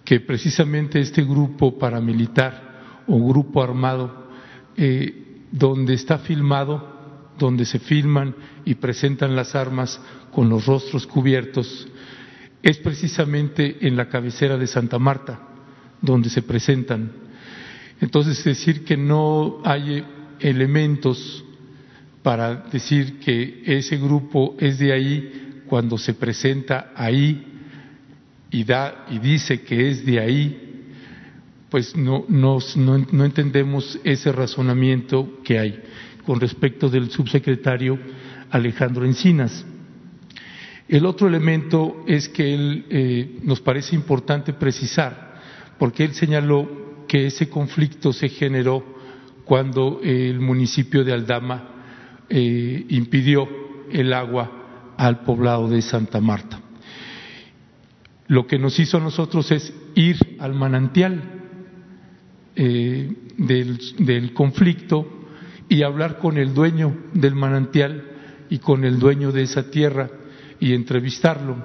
que 0.04 0.20
precisamente 0.20 1.00
este 1.00 1.22
grupo 1.22 1.78
paramilitar 1.78 3.02
o 3.06 3.18
grupo 3.28 3.62
armado, 3.62 4.28
eh, 4.76 5.44
donde 5.50 5.94
está 5.94 6.18
filmado, 6.18 7.32
donde 7.38 7.64
se 7.64 7.78
filman 7.78 8.34
y 8.64 8.74
presentan 8.74 9.36
las 9.36 9.54
armas 9.54 10.00
con 10.32 10.48
los 10.48 10.66
rostros 10.66 11.06
cubiertos, 11.06 11.88
es 12.62 12.78
precisamente 12.78 13.86
en 13.86 13.96
la 13.96 14.08
cabecera 14.08 14.56
de 14.56 14.66
Santa 14.66 14.98
Marta, 14.98 15.40
donde 16.00 16.30
se 16.30 16.42
presentan. 16.42 17.12
Entonces, 18.00 18.42
decir 18.44 18.84
que 18.84 18.96
no 18.96 19.60
hay 19.64 20.04
elementos 20.40 21.44
para 22.22 22.54
decir 22.54 23.18
que 23.18 23.62
ese 23.66 23.96
grupo 23.96 24.56
es 24.58 24.78
de 24.78 24.92
ahí 24.92 25.62
cuando 25.66 25.98
se 25.98 26.14
presenta 26.14 26.92
ahí 26.94 27.51
y 28.52 28.64
da 28.64 29.06
y 29.10 29.18
dice 29.18 29.62
que 29.62 29.90
es 29.90 30.04
de 30.04 30.20
ahí, 30.20 30.84
pues 31.70 31.96
no, 31.96 32.26
no, 32.28 32.58
no, 32.76 33.24
entendemos 33.24 33.98
ese 34.04 34.30
razonamiento 34.30 35.38
que 35.42 35.58
hay 35.58 35.82
con 36.26 36.38
respecto 36.38 36.90
del 36.90 37.10
subsecretario 37.10 37.98
Alejandro 38.50 39.06
Encinas. 39.06 39.64
El 40.86 41.06
otro 41.06 41.26
elemento 41.26 42.04
es 42.06 42.28
que 42.28 42.52
él 42.52 42.84
eh, 42.90 43.38
nos 43.42 43.62
parece 43.62 43.96
importante 43.96 44.52
precisar, 44.52 45.40
porque 45.78 46.04
él 46.04 46.12
señaló 46.12 47.06
que 47.08 47.26
ese 47.26 47.48
conflicto 47.48 48.12
se 48.12 48.28
generó 48.28 48.84
cuando 49.46 50.00
el 50.04 50.40
municipio 50.40 51.02
de 51.02 51.14
Aldama 51.14 51.70
eh, 52.28 52.84
impidió 52.90 53.48
el 53.90 54.12
agua 54.12 54.94
al 54.98 55.20
poblado 55.20 55.68
de 55.68 55.80
Santa 55.80 56.20
Marta 56.20 56.61
lo 58.28 58.46
que 58.46 58.58
nos 58.58 58.78
hizo 58.78 58.98
a 58.98 59.00
nosotros 59.00 59.50
es 59.50 59.72
ir 59.94 60.16
al 60.38 60.54
manantial 60.54 61.22
eh, 62.54 63.12
del, 63.36 64.32
conflicto 64.34 65.06
y 65.68 65.82
hablar 65.82 66.18
con 66.18 66.36
el 66.36 66.54
dueño 66.54 66.96
del 67.14 67.34
manantial 67.34 68.04
y 68.50 68.58
con 68.58 68.84
el 68.84 68.98
dueño 68.98 69.32
de 69.32 69.42
esa 69.42 69.70
tierra 69.70 70.10
y 70.60 70.74
entrevistarlo. 70.74 71.56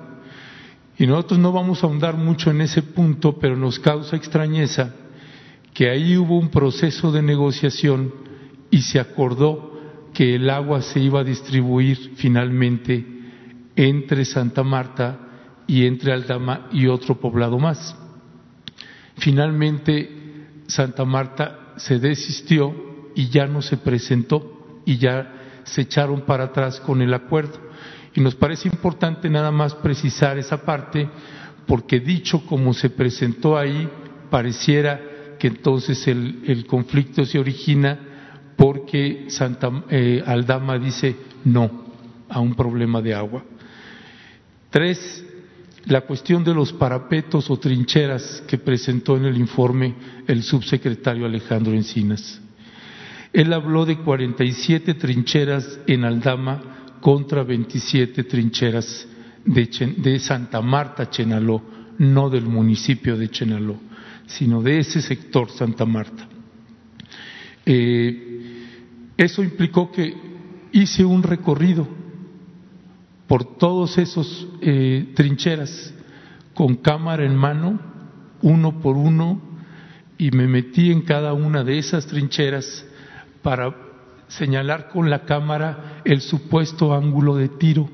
Y 0.98 1.06
nosotros 1.06 1.40
no 1.40 1.52
vamos 1.52 1.84
a 1.84 1.88
ahondar 1.88 2.16
mucho 2.18 2.50
en 2.52 2.62
ese 2.62 2.82
punto, 2.82 3.38
pero 3.38 3.56
nos 3.56 3.80
causa 3.80 4.16
extrañeza 4.16 4.96
que 5.74 5.90
ahí 5.90 6.18
hubo 6.18 6.40
un 6.40 6.50
proceso 6.50 7.12
de 7.12 7.22
negociación 7.22 8.14
y 8.72 8.82
se 8.82 9.00
acordó 9.00 9.80
que 10.14 10.36
el 10.36 10.50
agua 10.50 10.82
se 10.82 11.00
iba 11.00 11.20
a 11.20 11.24
distribuir 11.24 12.14
finalmente 12.16 13.06
entre 13.76 14.26
Santa 14.26 14.64
Marta 14.64 15.27
y 15.68 15.86
entre 15.86 16.14
Aldama 16.14 16.70
y 16.72 16.88
otro 16.88 17.20
poblado 17.20 17.60
más. 17.60 17.96
Finalmente, 19.18 20.10
Santa 20.68 21.06
Marta 21.06 21.74
se 21.78 22.00
desistió 22.00 22.74
y 23.16 23.30
ya 23.30 23.48
no 23.48 23.62
se 23.62 23.78
presentó 23.78 24.82
y 24.86 24.98
ya 24.98 25.62
se 25.64 25.82
echaron 25.82 26.22
para 26.22 26.46
atrás 26.46 26.80
con 26.80 27.02
el 27.02 27.14
acuerdo. 27.14 27.60
Y 28.16 28.22
nos 28.22 28.36
parece 28.36 28.68
importante 28.70 29.30
nada 29.30 29.52
más 29.52 29.76
precisar 29.76 30.38
esa 30.38 30.64
parte 30.64 31.10
porque 31.68 32.00
dicho 32.00 32.46
como 32.46 32.74
se 32.74 32.90
presentó 32.90 33.58
ahí, 33.58 33.90
pareciera 34.30 35.02
que 35.38 35.48
entonces 35.48 36.08
el, 36.08 36.66
conflicto 36.68 37.26
se 37.26 37.38
origina 37.38 38.00
porque 38.56 39.26
Santa, 39.30 39.84
eh, 39.90 40.24
Aldama 40.26 40.80
dice 40.80 41.16
no 41.46 41.86
a 42.30 42.40
un 42.40 42.56
problema 42.56 43.02
de 43.02 43.14
agua. 43.14 43.44
Tres, 44.70 45.26
la 45.88 46.02
cuestión 46.02 46.44
de 46.44 46.54
los 46.54 46.74
parapetos 46.74 47.50
o 47.50 47.58
trincheras 47.58 48.44
que 48.48 48.58
presentó 48.58 49.16
en 49.16 49.26
el 49.26 49.38
informe 49.38 49.96
el 50.28 50.44
subsecretario 50.44 51.26
Alejandro 51.26 51.74
Encinas. 51.74 52.42
Él 53.32 53.54
habló 53.54 53.86
de 53.86 53.98
47 53.98 54.96
trincheras 54.96 55.80
en 55.88 56.04
Aldama 56.04 56.98
contra 57.00 57.44
27 57.44 58.24
trincheras 58.24 59.08
de, 59.46 60.20
Santa 60.20 60.62
Marta, 60.62 61.10
Chenaló, 61.10 61.62
no 62.00 62.30
del 62.30 62.46
municipio 62.46 63.18
de 63.18 63.30
Chenaló, 63.30 63.78
sino 64.26 64.62
de 64.62 64.80
ese 64.80 65.02
sector 65.02 65.50
Santa 65.52 65.86
Marta. 65.86 66.28
Eh, 67.66 69.14
eso 69.16 69.42
implicó 69.42 69.92
que 69.92 70.14
hice 70.74 71.06
un 71.06 71.24
recorrido 71.24 71.88
por 73.28 73.58
todos 73.58 73.98
esos 73.98 74.48
eh, 74.62 75.12
trincheras 75.16 75.94
con 76.54 76.78
cámara 76.78 77.26
en 77.26 77.36
mano, 77.36 77.80
uno 78.42 78.80
por 78.80 78.98
uno, 78.98 79.42
y 80.18 80.32
me 80.32 80.48
metí 80.48 80.92
en 80.92 81.02
cada 81.02 81.34
una 81.34 81.64
de 81.64 81.78
esas 81.78 82.08
trincheras 82.08 82.86
para 83.44 83.76
señalar 84.28 84.90
con 84.90 85.10
la 85.10 85.26
cámara 85.26 86.02
el 86.04 86.22
supuesto 86.22 86.94
ángulo 86.94 87.36
de 87.36 87.50
tiro. 87.50 87.90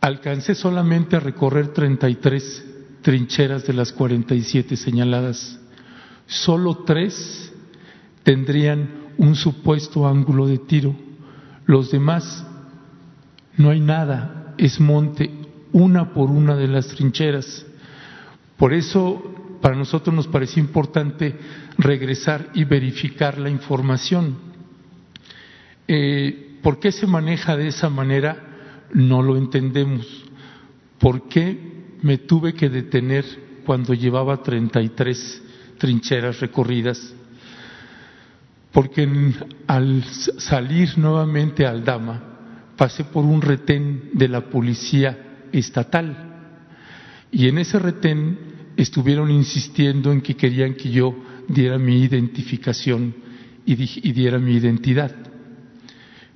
Alcancé 0.00 0.54
solamente 0.54 1.16
a 1.16 1.20
recorrer 1.20 1.68
33 1.68 2.64
trincheras 3.02 3.66
de 3.66 3.74
las 3.74 3.92
47 3.92 4.76
señaladas. 4.76 5.60
Solo 6.26 6.78
tres 6.84 7.52
tendrían 8.22 8.88
un 9.18 9.34
supuesto 9.36 10.08
ángulo 10.08 10.46
de 10.46 10.58
tiro. 10.58 10.94
Los 11.66 11.90
demás 11.90 12.46
no 13.56 13.70
hay 13.70 13.80
nada, 13.80 14.54
es 14.58 14.80
monte, 14.80 15.30
una 15.72 16.12
por 16.12 16.30
una 16.30 16.56
de 16.56 16.68
las 16.68 16.88
trincheras. 16.88 17.66
Por 18.56 18.72
eso, 18.72 19.58
para 19.60 19.76
nosotros 19.76 20.14
nos 20.14 20.28
pareció 20.28 20.62
importante 20.62 21.34
regresar 21.78 22.50
y 22.54 22.64
verificar 22.64 23.38
la 23.38 23.50
información. 23.50 24.36
Eh, 25.88 26.58
¿Por 26.62 26.78
qué 26.78 26.92
se 26.92 27.06
maneja 27.06 27.56
de 27.56 27.68
esa 27.68 27.88
manera? 27.88 28.88
No 28.92 29.22
lo 29.22 29.36
entendemos. 29.36 30.06
¿Por 30.98 31.28
qué 31.28 31.96
me 32.02 32.18
tuve 32.18 32.54
que 32.54 32.68
detener 32.68 33.24
cuando 33.66 33.94
llevaba 33.94 34.42
33 34.42 35.42
trincheras 35.78 36.40
recorridas? 36.40 37.14
Porque 38.70 39.08
al 39.66 40.04
salir 40.04 40.96
nuevamente 40.96 41.66
al 41.66 41.84
Dama, 41.84 42.31
pasé 42.82 43.04
por 43.04 43.24
un 43.24 43.40
retén 43.40 44.10
de 44.12 44.26
la 44.26 44.50
policía 44.50 45.46
estatal 45.52 46.16
y 47.30 47.46
en 47.46 47.58
ese 47.58 47.78
retén 47.78 48.36
estuvieron 48.76 49.30
insistiendo 49.30 50.10
en 50.10 50.20
que 50.20 50.34
querían 50.34 50.74
que 50.74 50.90
yo 50.90 51.14
diera 51.46 51.78
mi 51.78 52.02
identificación 52.02 53.14
y, 53.64 53.76
diera 53.76 54.40
mi 54.40 54.54
identidad, 54.54 55.14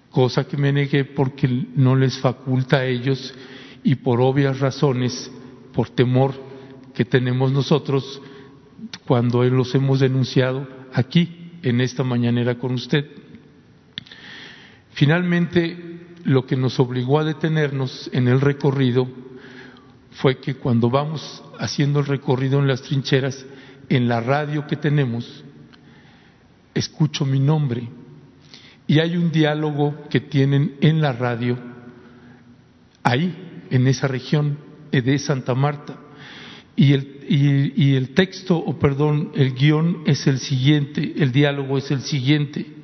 cosa 0.08 0.46
que 0.46 0.56
me 0.56 0.72
negué 0.72 1.04
porque 1.04 1.48
no 1.74 1.96
les 1.96 2.16
faculta 2.16 2.76
a 2.76 2.86
ellos 2.86 3.34
y 3.82 3.96
por 3.96 4.20
obvias 4.20 4.60
razones, 4.60 5.28
por 5.74 5.90
temor 5.90 6.32
que 6.94 7.04
tenemos 7.04 7.50
nosotros 7.50 8.22
cuando 9.04 9.42
los 9.42 9.74
hemos 9.74 9.98
denunciado 9.98 10.68
aquí 10.92 11.50
en 11.64 11.80
esta 11.80 12.04
mañanera 12.04 12.56
con 12.56 12.74
usted. 12.74 13.04
Finalmente, 14.92 15.96
lo 16.26 16.44
que 16.44 16.56
nos 16.56 16.80
obligó 16.80 17.20
a 17.20 17.24
detenernos 17.24 18.10
en 18.12 18.26
el 18.26 18.40
recorrido 18.40 19.08
fue 20.10 20.38
que 20.38 20.56
cuando 20.56 20.90
vamos 20.90 21.42
haciendo 21.58 22.00
el 22.00 22.06
recorrido 22.06 22.58
en 22.58 22.66
las 22.66 22.82
trincheras, 22.82 23.46
en 23.88 24.08
la 24.08 24.20
radio 24.20 24.66
que 24.66 24.74
tenemos, 24.74 25.44
escucho 26.74 27.24
mi 27.24 27.38
nombre 27.38 27.88
y 28.88 28.98
hay 28.98 29.16
un 29.16 29.30
diálogo 29.30 29.94
que 30.10 30.20
tienen 30.20 30.76
en 30.80 31.00
la 31.00 31.12
radio, 31.12 31.58
ahí, 33.04 33.64
en 33.70 33.86
esa 33.86 34.08
región 34.08 34.58
de 34.90 35.18
Santa 35.20 35.54
Marta. 35.54 35.96
Y 36.74 36.92
el, 36.92 37.24
y 37.28 37.94
el 37.94 38.10
texto, 38.10 38.56
o 38.58 38.78
perdón, 38.78 39.30
el 39.34 39.54
guion 39.54 40.02
es 40.06 40.26
el 40.26 40.38
siguiente, 40.38 41.14
el 41.16 41.30
diálogo 41.30 41.78
es 41.78 41.90
el 41.90 42.00
siguiente. 42.02 42.75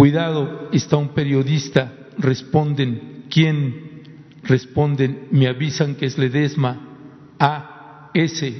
Cuidado, 0.00 0.70
está 0.72 0.96
un 0.96 1.08
periodista, 1.08 1.92
responden, 2.16 3.26
¿quién? 3.28 4.00
Responden, 4.44 5.28
me 5.30 5.46
avisan 5.46 5.94
que 5.94 6.06
es 6.06 6.16
Ledesma, 6.16 7.34
A, 7.38 8.10
S. 8.14 8.50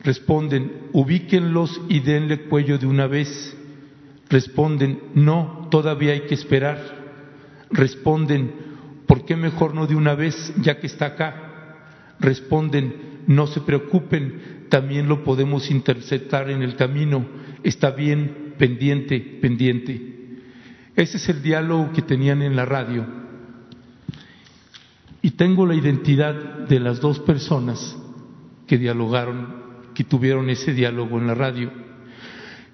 Responden, 0.00 0.88
ubíquenlos 0.92 1.80
y 1.88 2.00
denle 2.00 2.48
cuello 2.48 2.78
de 2.78 2.86
una 2.88 3.06
vez. 3.06 3.56
Responden, 4.28 4.98
no, 5.14 5.68
todavía 5.70 6.14
hay 6.14 6.22
que 6.22 6.34
esperar. 6.34 6.82
Responden, 7.70 8.54
¿por 9.06 9.24
qué 9.24 9.36
mejor 9.36 9.72
no 9.72 9.86
de 9.86 9.94
una 9.94 10.16
vez 10.16 10.52
ya 10.62 10.80
que 10.80 10.88
está 10.88 11.06
acá? 11.06 12.16
Responden, 12.18 13.22
no 13.28 13.46
se 13.46 13.60
preocupen, 13.60 14.66
también 14.68 15.06
lo 15.08 15.22
podemos 15.22 15.70
interceptar 15.70 16.50
en 16.50 16.62
el 16.62 16.74
camino, 16.74 17.24
está 17.62 17.92
bien, 17.92 18.45
pendiente, 18.58 19.20
pendiente. 19.40 20.16
Ese 20.94 21.18
es 21.18 21.28
el 21.28 21.42
diálogo 21.42 21.92
que 21.92 22.02
tenían 22.02 22.42
en 22.42 22.56
la 22.56 22.64
radio. 22.64 23.06
Y 25.22 25.32
tengo 25.32 25.66
la 25.66 25.74
identidad 25.74 26.34
de 26.68 26.80
las 26.80 27.00
dos 27.00 27.18
personas 27.20 27.96
que 28.66 28.78
dialogaron, 28.78 29.66
que 29.94 30.04
tuvieron 30.04 30.48
ese 30.50 30.72
diálogo 30.72 31.18
en 31.18 31.26
la 31.26 31.34
radio. 31.34 31.70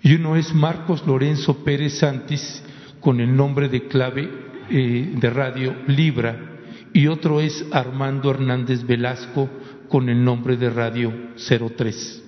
Y 0.02 0.14
uno 0.14 0.36
es 0.36 0.54
Marcos 0.54 1.06
Lorenzo 1.06 1.64
Pérez 1.64 1.98
Santis, 1.98 2.62
con 3.00 3.20
el 3.20 3.34
nombre 3.34 3.68
de 3.68 3.88
clave 3.88 4.30
eh, 4.70 5.14
de 5.16 5.30
radio 5.30 5.74
Libra, 5.88 6.60
y 6.92 7.06
otro 7.08 7.40
es 7.40 7.64
Armando 7.72 8.30
Hernández 8.30 8.84
Velasco, 8.86 9.48
con 9.88 10.08
el 10.08 10.24
nombre 10.24 10.56
de 10.56 10.70
radio 10.70 11.12
03. 11.36 12.21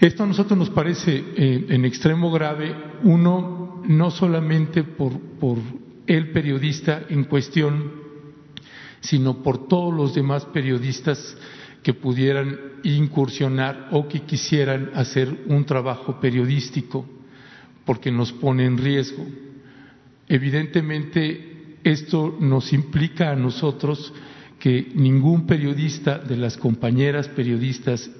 Esto 0.00 0.22
a 0.22 0.26
nosotros 0.26 0.56
nos 0.56 0.70
parece 0.70 1.24
eh, 1.36 1.66
en 1.70 1.84
extremo 1.84 2.30
grave, 2.30 2.72
uno, 3.02 3.82
no 3.84 4.10
solamente 4.12 4.84
por, 4.84 5.18
por 5.40 5.58
el 6.06 6.30
periodista 6.30 7.02
en 7.08 7.24
cuestión, 7.24 7.92
sino 9.00 9.42
por 9.42 9.66
todos 9.66 9.92
los 9.92 10.14
demás 10.14 10.44
periodistas 10.46 11.36
que 11.82 11.94
pudieran 11.94 12.58
incursionar 12.84 13.88
o 13.90 14.06
que 14.06 14.20
quisieran 14.22 14.90
hacer 14.94 15.46
un 15.48 15.64
trabajo 15.64 16.20
periodístico, 16.20 17.04
porque 17.84 18.12
nos 18.12 18.32
pone 18.32 18.66
en 18.66 18.78
riesgo. 18.78 19.26
Evidentemente, 20.28 21.78
esto 21.82 22.36
nos 22.38 22.72
implica 22.72 23.32
a 23.32 23.36
nosotros 23.36 24.12
que 24.60 24.92
ningún 24.94 25.46
periodista 25.46 26.18
de 26.18 26.36
las 26.36 26.56
compañeras 26.56 27.28
periodistas 27.28 28.10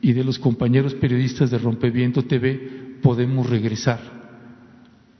y 0.00 0.12
de 0.12 0.24
los 0.24 0.38
compañeros 0.38 0.94
periodistas 0.94 1.50
de 1.50 1.58
Rompeviento 1.58 2.24
TV 2.24 2.98
podemos 3.02 3.48
regresar 3.48 4.00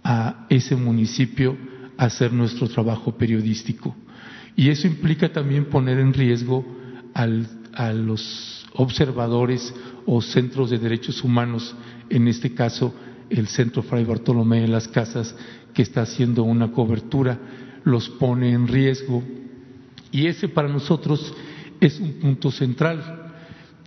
a 0.05 0.47
ese 0.49 0.76
municipio 0.76 1.57
a 1.97 2.05
hacer 2.05 2.33
nuestro 2.33 2.68
trabajo 2.68 3.16
periodístico. 3.16 3.95
Y 4.57 4.68
eso 4.70 4.87
implica 4.87 5.33
también 5.33 5.66
poner 5.66 5.99
en 5.99 6.12
riesgo 6.12 6.64
a 7.14 7.93
los 7.93 8.66
observadores 8.74 9.74
o 10.07 10.22
centros 10.22 10.70
de 10.70 10.79
derechos 10.79 11.22
humanos, 11.22 11.74
en 12.09 12.29
este 12.29 12.55
caso 12.55 12.95
el 13.31 13.49
Centro 13.49 13.83
Fray 13.83 14.05
Bartolomé 14.05 14.62
de 14.62 14.68
las 14.68 14.89
Casas, 14.89 15.35
que 15.74 15.83
está 15.83 16.03
haciendo 16.03 16.45
una 16.45 16.72
cobertura, 16.72 17.39
los 17.85 18.09
pone 18.09 18.53
en 18.53 18.66
riesgo 18.66 19.22
y 20.11 20.26
ese 20.26 20.49
para 20.49 20.68
nosotros 20.68 21.35
es 21.81 22.01
un 22.01 22.14
punto 22.14 22.51
central, 22.51 23.28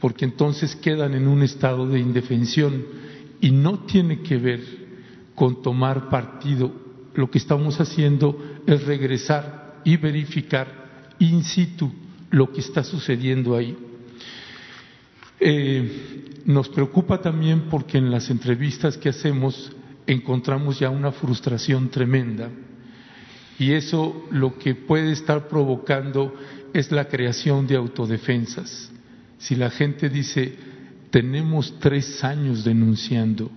porque 0.01 0.25
entonces 0.25 0.75
quedan 0.75 1.13
en 1.13 1.27
un 1.27 1.43
estado 1.43 1.87
de 1.87 1.99
indefensión 1.99 2.83
y 3.39 3.51
no 3.51 3.85
tiene 3.85 4.21
que 4.21 4.37
ver 4.37 4.59
con 5.35 5.61
tomar 5.61 6.09
partido. 6.09 6.71
Lo 7.13 7.29
que 7.29 7.37
estamos 7.37 7.79
haciendo 7.79 8.61
es 8.65 8.83
regresar 8.85 9.81
y 9.85 9.97
verificar 9.97 11.13
in 11.19 11.43
situ 11.43 11.91
lo 12.31 12.51
que 12.51 12.61
está 12.61 12.83
sucediendo 12.83 13.55
ahí. 13.55 13.77
Eh, 15.39 16.41
nos 16.45 16.67
preocupa 16.69 17.19
también 17.19 17.63
porque 17.69 17.97
en 17.97 18.09
las 18.09 18.29
entrevistas 18.29 18.97
que 18.97 19.09
hacemos 19.09 19.71
encontramos 20.07 20.79
ya 20.79 20.89
una 20.89 21.11
frustración 21.11 21.89
tremenda 21.89 22.49
y 23.59 23.73
eso 23.73 24.25
lo 24.31 24.57
que 24.57 24.73
puede 24.73 25.11
estar 25.11 25.47
provocando 25.47 26.33
es 26.73 26.91
la 26.91 27.07
creación 27.07 27.67
de 27.67 27.75
autodefensas. 27.75 28.91
Si 29.41 29.55
la 29.55 29.71
gente 29.71 30.07
dice, 30.07 30.53
tenemos 31.09 31.79
tres 31.79 32.23
años 32.23 32.63
denunciando 32.63 33.49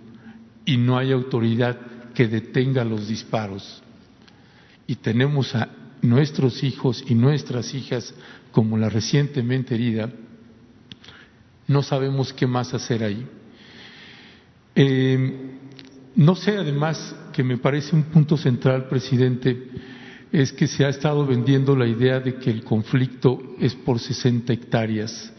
y 0.64 0.78
no 0.78 0.97
hay 0.97 1.12
autoridad 1.12 1.78
que 2.14 2.26
detenga 2.26 2.85
los 2.85 3.07
disparos, 3.07 3.82
y 4.87 4.97
tenemos 4.97 5.55
a 5.55 5.68
nuestros 6.01 6.62
hijos 6.64 7.05
y 7.07 7.14
nuestras 7.14 7.74
hijas 7.74 8.14
como 8.51 8.78
la 8.78 8.89
recientemente 8.89 9.74
herida, 9.74 10.11
no 11.66 11.82
sabemos 11.82 12.32
qué 12.32 12.47
más 12.47 12.72
hacer 12.72 13.05
ahí. 13.05 13.26
Eh, 14.74 15.51
no 16.16 16.35
sé 16.35 16.57
además 16.57 17.14
que 17.30 17.45
me 17.45 17.59
parece 17.59 17.95
un 17.95 18.05
punto 18.05 18.39
central, 18.39 18.89
presidente, 18.89 19.68
es 20.32 20.51
que 20.51 20.66
se 20.66 20.87
ha 20.87 20.89
estado 20.89 21.26
vendiendo 21.26 21.76
la 21.76 21.87
idea 21.87 22.20
de 22.20 22.37
que 22.37 22.51
el 22.51 22.64
conflicto 22.64 23.55
es 23.61 23.74
por 23.74 23.99
60 23.99 24.51
hectáreas 24.51 25.34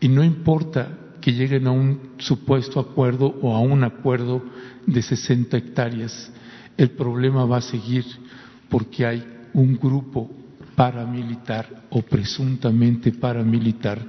y 0.00 0.08
no 0.08 0.24
importa 0.24 0.98
que 1.20 1.32
lleguen 1.32 1.66
a 1.66 1.72
un 1.72 2.14
supuesto 2.18 2.80
acuerdo 2.80 3.38
o 3.42 3.54
a 3.54 3.60
un 3.60 3.84
acuerdo 3.84 4.42
de 4.86 5.02
60 5.02 5.56
hectáreas, 5.56 6.32
el 6.76 6.90
problema 6.90 7.44
va 7.44 7.58
a 7.58 7.62
seguir 7.62 8.04
porque 8.68 9.04
hay 9.04 9.24
un 9.52 9.76
grupo 9.76 10.30
paramilitar 10.74 11.84
o 11.90 12.00
presuntamente 12.00 13.12
paramilitar 13.12 14.00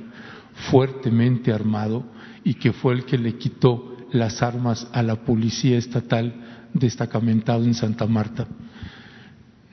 fuertemente 0.69 1.51
armado 1.51 2.05
y 2.43 2.53
que 2.53 2.71
fue 2.71 2.93
el 2.93 3.05
que 3.05 3.17
le 3.17 3.37
quitó 3.37 3.97
las 4.11 4.41
armas 4.41 4.87
a 4.93 5.03
la 5.03 5.15
policía 5.25 5.77
estatal 5.77 6.33
destacamentado 6.73 7.63
en 7.63 7.73
Santa 7.73 8.07
Marta. 8.07 8.47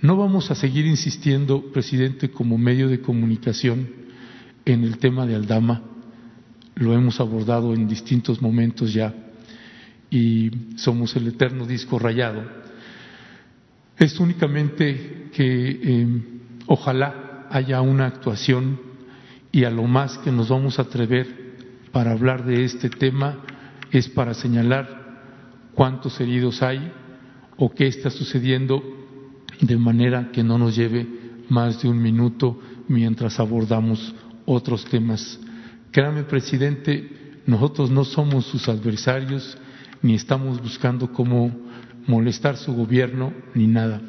No 0.01 0.17
vamos 0.17 0.51
a 0.51 0.55
seguir 0.55 0.87
insistiendo, 0.87 1.73
presidente, 1.73 2.31
como 2.31 2.57
medio 2.57 2.89
de 2.89 3.01
comunicación 3.01 3.89
en 4.65 4.85
el 4.85 4.99
tema 4.99 5.27
de 5.27 5.35
Aldama. 5.35 5.83
Lo 6.79 6.95
hemos 6.95 7.19
abordado 7.21 7.75
en 7.75 7.89
distintos 7.89 8.41
momentos 8.41 8.93
ya 8.95 9.13
y 10.11 10.51
somos 10.77 11.15
el 11.17 11.27
eterno 11.27 11.67
disco 11.67 11.99
rayado. 11.99 12.45
Es 13.97 14.21
únicamente 14.21 15.29
que 15.33 15.71
em, 15.71 16.23
ojalá 16.67 17.49
haya 17.51 17.81
una 17.81 18.07
actuación 18.07 18.81
y 19.51 19.65
a 19.65 19.71
lo 19.71 19.85
más 19.85 20.19
que 20.19 20.31
nos 20.31 20.51
vamos 20.51 20.79
a 20.79 20.83
atrever 20.83 21.57
para 21.91 22.13
hablar 22.13 22.45
de 22.45 22.65
este 22.65 22.89
tema 22.91 23.43
es 23.91 24.09
para 24.09 24.35
señalar 24.35 25.73
cuántos 25.75 26.21
heridos 26.21 26.63
hay 26.63 26.93
o 27.57 27.71
qué 27.71 27.89
está 27.89 28.11
sucediendo 28.11 28.83
de 29.61 29.77
manera 29.77 30.31
que 30.33 30.45
no 30.45 30.59
nos 30.59 30.77
lleve 30.77 31.07
más 31.49 31.83
de 31.83 31.89
un 31.89 32.01
minuto 32.01 32.61
mientras 32.87 33.41
abordamos 33.41 34.15
otros 34.47 34.85
temas. 34.85 35.41
Créame, 35.91 36.25
presidente, 36.25 37.41
nosotros 37.47 37.91
no 37.91 38.05
somos 38.05 38.47
sus 38.47 38.69
adversarios, 38.69 39.57
ni 40.03 40.15
estamos 40.15 40.61
buscando 40.61 41.13
cómo 41.13 41.51
molestar 42.07 42.57
su 42.57 42.75
gobierno, 42.75 43.33
ni 43.55 43.67
nada. 43.67 44.03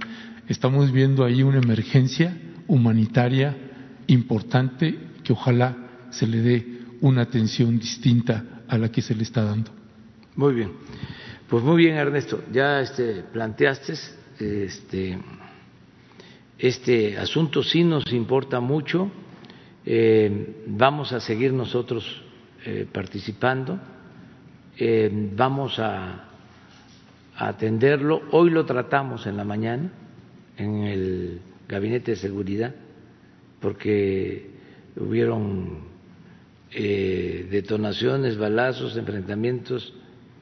Estamos 0.48 0.92
viendo 0.92 1.24
ahí 1.24 1.44
una 1.44 1.60
emergencia 1.60 2.36
humanitaria 2.68 3.56
importante 4.08 4.98
que 5.24 5.34
ojalá 5.34 5.78
se 6.10 6.28
le 6.28 6.42
dé 6.42 6.80
una 7.02 7.22
atención 7.22 7.78
distinta 7.80 8.64
a 8.68 8.78
la 8.78 8.92
que 8.92 9.02
se 9.02 9.16
le 9.16 9.24
está 9.24 9.44
dando. 9.44 9.72
Muy 10.36 10.54
bien. 10.54 10.72
Pues 11.48 11.64
muy 11.64 11.78
bien, 11.78 11.96
Ernesto. 11.96 12.44
Ya 12.52 12.82
este, 12.82 13.24
planteaste 13.34 13.94
este, 14.40 15.18
este 16.58 17.18
asunto, 17.18 17.64
sí 17.64 17.84
nos 17.84 18.12
importa 18.14 18.60
mucho. 18.60 19.12
Eh, 19.92 20.64
vamos 20.68 21.14
a 21.14 21.20
seguir 21.20 21.52
nosotros 21.52 22.22
eh, 22.64 22.86
participando. 22.92 23.80
Eh, 24.78 25.10
vamos 25.36 25.80
a, 25.80 26.26
a 27.36 27.48
atenderlo. 27.48 28.22
Hoy 28.32 28.52
lo 28.52 28.66
tratamos 28.66 29.26
en 29.26 29.36
la 29.36 29.44
mañana 29.44 29.92
en 30.58 30.84
el 30.84 31.42
gabinete 31.68 32.12
de 32.12 32.18
seguridad 32.18 32.76
porque 33.60 34.52
hubieron 34.96 35.90
detonaciones, 36.72 38.38
balazos, 38.38 38.96
enfrentamientos 38.96 39.92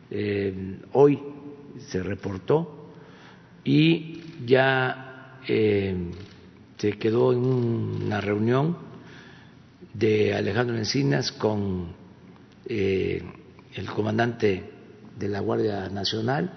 eh, 0.10 0.80
hoy 0.94 1.20
se 1.80 2.02
reportó 2.02 2.92
y 3.64 4.22
ya 4.46 5.40
eh, 5.48 5.96
se 6.78 6.92
quedó 6.94 7.34
en 7.34 7.40
una 7.40 8.22
reunión 8.22 8.78
de 9.98 10.34
Alejandro 10.36 10.78
Encinas 10.78 11.32
con 11.32 11.96
eh, 12.66 13.24
el 13.74 13.86
comandante 13.88 14.70
de 15.18 15.28
la 15.28 15.40
Guardia 15.40 15.90
Nacional 15.90 16.52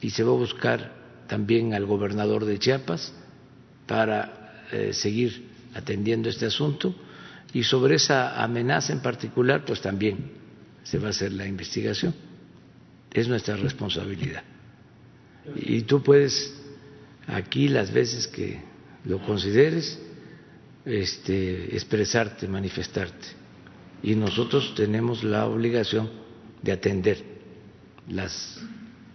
y 0.00 0.10
se 0.10 0.22
va 0.22 0.32
a 0.32 0.36
buscar 0.36 0.94
también 1.26 1.74
al 1.74 1.86
gobernador 1.86 2.44
de 2.44 2.58
Chiapas 2.58 3.12
para 3.86 4.64
seguir 4.92 5.48
atendiendo 5.74 6.28
este 6.28 6.46
asunto 6.46 6.94
y 7.52 7.62
sobre 7.62 7.94
esa 7.94 8.42
amenaza 8.42 8.92
en 8.92 9.00
particular 9.00 9.64
pues 9.64 9.80
también 9.80 10.32
se 10.82 10.98
va 10.98 11.06
a 11.06 11.10
hacer 11.10 11.32
la 11.32 11.46
investigación 11.46 12.14
es 13.20 13.28
nuestra 13.28 13.56
responsabilidad. 13.56 14.42
Y 15.54 15.82
tú 15.82 16.02
puedes 16.02 16.54
aquí 17.26 17.68
las 17.68 17.90
veces 17.92 18.26
que 18.26 18.60
lo 19.04 19.20
consideres 19.22 19.98
este, 20.86 21.74
expresarte, 21.74 22.46
manifestarte. 22.46 23.26
Y 24.02 24.14
nosotros 24.14 24.74
tenemos 24.76 25.24
la 25.24 25.46
obligación 25.46 26.08
de 26.62 26.72
atender 26.72 27.22
las 28.08 28.60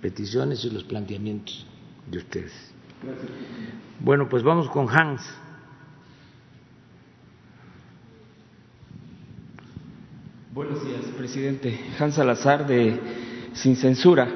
peticiones 0.02 0.66
y 0.66 0.70
los 0.70 0.84
planteamientos 0.84 1.66
de 2.10 2.18
ustedes. 2.18 2.52
Bueno, 4.00 4.28
pues 4.28 4.44
vamos 4.44 4.70
con 4.70 4.90
Hans. 4.90 5.22
Buenos 10.54 10.86
días, 10.86 11.06
presidente. 11.18 11.80
Hans 11.98 12.16
Salazar 12.16 12.68
de 12.68 13.00
sin 13.54 13.78
censura. 13.78 14.28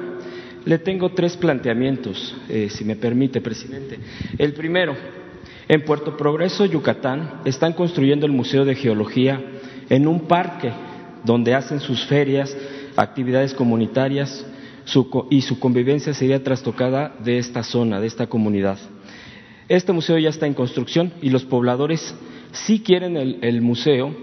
Le 0.64 0.78
tengo 0.78 1.12
tres 1.12 1.36
planteamientos, 1.36 2.34
eh, 2.48 2.68
si 2.70 2.84
me 2.84 2.96
permite, 2.96 3.40
presidente. 3.40 3.98
El 4.36 4.52
primero, 4.54 4.96
en 5.68 5.84
Puerto 5.84 6.16
Progreso, 6.16 6.64
Yucatán, 6.64 7.40
están 7.44 7.72
construyendo 7.72 8.26
el 8.26 8.32
Museo 8.32 8.64
de 8.64 8.76
Geología 8.76 9.42
en 9.88 10.06
un 10.06 10.20
parque 10.20 10.72
donde 11.24 11.54
hacen 11.54 11.80
sus 11.80 12.04
ferias, 12.06 12.56
actividades 12.96 13.52
comunitarias 13.52 14.46
y 15.30 15.42
su 15.42 15.58
convivencia 15.58 16.14
sería 16.14 16.42
trastocada 16.42 17.16
de 17.18 17.38
esta 17.38 17.64
zona, 17.64 18.00
de 18.00 18.06
esta 18.06 18.28
comunidad. 18.28 18.78
Este 19.68 19.92
museo 19.92 20.16
ya 20.18 20.28
está 20.28 20.46
en 20.46 20.54
construcción 20.54 21.12
y 21.20 21.30
los 21.30 21.44
pobladores 21.44 22.14
sí 22.52 22.80
quieren 22.80 23.16
el, 23.16 23.60
museo. 23.60 24.14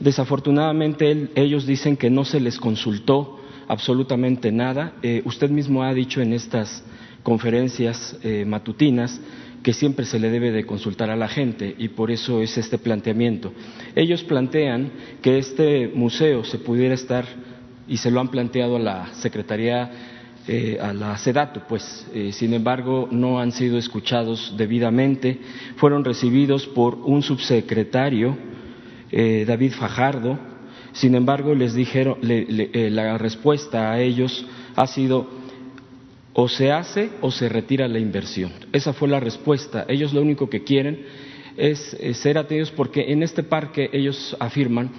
Desafortunadamente 0.00 1.28
ellos 1.34 1.66
dicen 1.66 1.98
que 1.98 2.08
no 2.08 2.24
se 2.24 2.40
les 2.40 2.58
consultó 2.58 3.38
absolutamente 3.68 4.50
nada. 4.50 4.94
Eh, 5.02 5.20
usted 5.26 5.50
mismo 5.50 5.82
ha 5.82 5.92
dicho 5.92 6.22
en 6.22 6.32
estas 6.32 6.82
conferencias 7.22 8.18
eh, 8.22 8.46
matutinas 8.46 9.20
que 9.62 9.72
siempre 9.72 10.06
se 10.06 10.18
le 10.18 10.30
debe 10.30 10.50
de 10.50 10.64
consultar 10.64 11.10
a 11.10 11.16
la 11.16 11.28
gente 11.28 11.74
y 11.78 11.88
por 11.88 12.10
eso 12.10 12.40
es 12.40 12.56
este 12.56 12.78
planteamiento. 12.78 13.52
Ellos 13.94 14.22
plantean 14.24 14.90
que 15.22 15.38
este 15.38 15.88
museo 15.88 16.44
se 16.44 16.58
pudiera 16.58 16.94
estar, 16.94 17.24
y 17.86 17.96
se 17.96 18.10
lo 18.10 18.20
han 18.20 18.28
planteado 18.28 18.76
a 18.76 18.80
la 18.80 19.14
Secretaría, 19.14 19.90
eh, 20.46 20.78
a 20.80 20.92
la 20.92 21.16
SEDATO, 21.18 21.64
pues, 21.68 22.06
sin 22.32 22.54
embargo, 22.54 23.08
no 23.10 23.40
han 23.40 23.52
sido 23.52 23.78
escuchados 23.78 24.54
debidamente, 24.56 25.40
fueron 25.76 26.04
recibidos 26.04 26.66
por 26.66 26.94
un 26.94 27.22
subsecretario, 27.22 28.36
David 29.12 29.72
Fajardo, 29.72 30.38
sin 30.92 31.14
embargo, 31.14 31.54
les 31.54 31.74
dijeron, 31.74 32.18
eh, 32.22 32.88
la 32.90 33.16
respuesta 33.16 33.92
a 33.92 34.00
ellos 34.00 34.44
ha 34.76 34.86
sido 34.86 35.39
o 36.42 36.48
se 36.48 36.72
hace 36.72 37.10
o 37.20 37.30
se 37.30 37.50
retira 37.50 37.86
la 37.86 37.98
inversión. 37.98 38.50
Esa 38.72 38.94
fue 38.94 39.08
la 39.08 39.20
respuesta. 39.20 39.84
Ellos 39.88 40.14
lo 40.14 40.22
único 40.22 40.48
que 40.48 40.64
quieren 40.64 41.04
es, 41.58 41.94
ser 42.14 42.38
atendidos 42.38 42.70
porque 42.70 43.12
en 43.12 43.22
este 43.22 43.42
parque 43.42 43.90
ellos 43.92 44.34
afirman, 44.40 44.90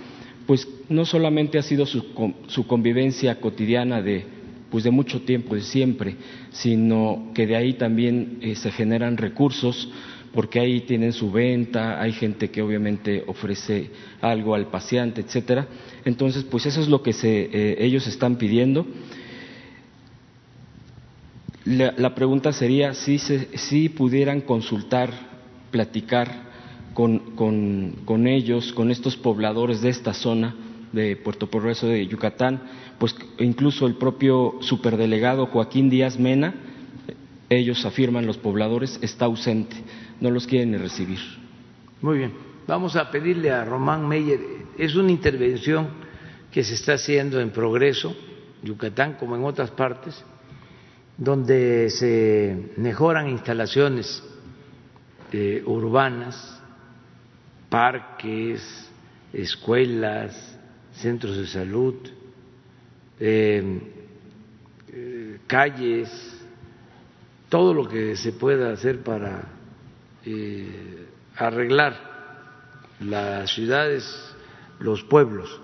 pues 0.45 0.67
no 0.87 1.03
solamente 1.03 1.57
ha 1.57 1.63
sido 1.63 1.87
su, 1.87 2.05
su 2.45 2.67
convivencia 2.67 3.41
cotidiana 3.41 4.03
de, 4.03 4.23
pues 4.69 4.83
de 4.83 4.91
mucho 4.91 5.21
tiempo, 5.21 5.55
de 5.55 5.61
siempre, 5.61 6.15
sino 6.51 7.31
que 7.33 7.47
de 7.47 7.55
ahí 7.55 7.73
también 7.73 8.37
eh, 8.41 8.53
se 8.53 8.71
generan 8.71 9.17
recursos 9.17 9.89
porque 10.35 10.59
ahí 10.59 10.81
tienen 10.81 11.11
su 11.11 11.31
venta, 11.31 11.99
hay 11.99 12.11
gente 12.11 12.51
que 12.51 12.61
obviamente 12.61 13.23
ofrece 13.25 13.89
algo 14.21 14.53
al 14.53 14.67
paciente, 14.67 15.21
etcétera. 15.21 15.67
Entonces, 16.05 16.43
pues 16.43 16.67
eso 16.67 16.81
es 16.81 16.87
lo 16.87 17.01
que 17.01 17.13
se, 17.13 17.49
eh, 17.51 17.75
ellos 17.79 18.05
están 18.05 18.37
pidiendo. 18.37 18.85
La, 21.65 22.15
pregunta 22.15 22.51
sería 22.51 22.93
si, 22.93 23.19
si 23.19 23.89
pudieran 23.89 24.41
consultar, 24.41 25.11
platicar 25.69 26.49
con, 26.93 27.35
con, 27.35 27.97
con, 28.05 28.27
ellos, 28.27 28.73
con 28.73 28.89
estos 28.89 29.15
pobladores 29.15 29.81
de 29.81 29.89
esta 29.89 30.13
zona 30.13 30.55
de 30.91 31.15
Puerto 31.15 31.47
Progreso 31.47 31.87
de 31.87 32.07
Yucatán, 32.07 32.61
pues 32.97 33.15
incluso 33.39 33.85
el 33.85 33.95
propio 33.95 34.55
superdelegado 34.61 35.45
Joaquín 35.45 35.89
Díaz 35.89 36.19
Mena, 36.19 36.55
ellos 37.49 37.85
afirman 37.85 38.25
los 38.25 38.37
pobladores, 38.37 38.97
está 39.01 39.25
ausente 39.25 39.75
no 40.21 40.29
los 40.29 40.47
quieren 40.47 40.79
recibir. 40.79 41.19
Muy 42.01 42.19
bien, 42.19 42.33
vamos 42.67 42.95
a 42.95 43.11
pedirle 43.11 43.51
a 43.51 43.65
Román 43.65 44.07
Meyer, 44.07 44.39
es 44.77 44.95
una 44.95 45.11
intervención 45.11 45.89
que 46.51 46.63
se 46.63 46.75
está 46.75 46.93
haciendo 46.93 47.41
en 47.41 47.49
progreso, 47.49 48.15
Yucatán 48.63 49.15
como 49.19 49.35
en 49.35 49.43
otras 49.43 49.71
partes, 49.71 50.23
donde 51.21 51.91
se 51.91 52.73
mejoran 52.77 53.29
instalaciones 53.29 54.23
eh, 55.31 55.61
urbanas, 55.67 56.59
parques, 57.69 58.89
escuelas, 59.31 60.57
centros 60.93 61.37
de 61.37 61.45
salud, 61.45 61.93
eh, 63.19 63.81
eh, 64.91 65.37
calles, 65.45 66.09
todo 67.49 67.75
lo 67.75 67.87
que 67.87 68.15
se 68.15 68.31
pueda 68.31 68.73
hacer 68.73 69.03
para 69.03 69.43
eh, 70.25 71.05
arreglar 71.35 71.99
las 72.99 73.53
ciudades, 73.53 74.11
los 74.79 75.03
pueblos. 75.03 75.61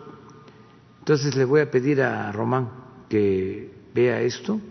Entonces 1.00 1.36
le 1.36 1.46
voy 1.46 1.62
a 1.62 1.72
pedir 1.72 2.04
a 2.04 2.32
Román 2.32 2.70
que 3.10 3.72
vea 3.96 4.22
esto. 4.22 4.62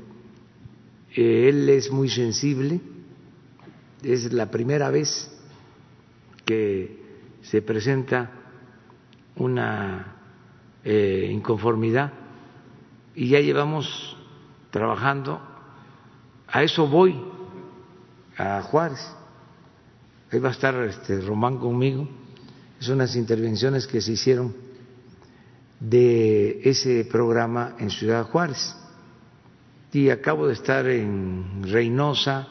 Él 1.17 1.69
es 1.69 1.91
muy 1.91 2.09
sensible, 2.09 2.81
es 4.03 4.33
la 4.33 4.51
primera 4.51 4.91
vez 4.91 5.31
que 6.45 7.01
se 7.43 7.63
presenta 7.63 8.31
una 9.37 10.17
eh, 10.85 11.29
inconformidad 11.33 12.13
y 13.15 13.31
ya 13.31 13.41
llevamos 13.41 14.17
trabajando, 14.71 15.41
a 16.47 16.63
eso 16.63 16.87
voy, 16.87 17.21
a 18.37 18.63
Juárez 18.63 19.17
Ahí 20.31 20.41
va 20.41 20.49
a 20.49 20.53
estar 20.53 20.75
este 20.83 21.21
Román 21.21 21.59
conmigo. 21.59 22.09
Son 22.81 22.97
unas 22.97 23.15
intervenciones 23.15 23.87
que 23.87 24.01
se 24.01 24.13
hicieron 24.13 24.55
de 25.79 26.61
ese 26.69 27.05
programa 27.05 27.77
en 27.79 27.91
Ciudad 27.91 28.25
Juárez. 28.25 28.75
Y 29.93 30.11
acabo 30.11 30.47
de 30.47 30.53
estar 30.53 30.87
en 30.87 31.63
Reynosa 31.63 32.49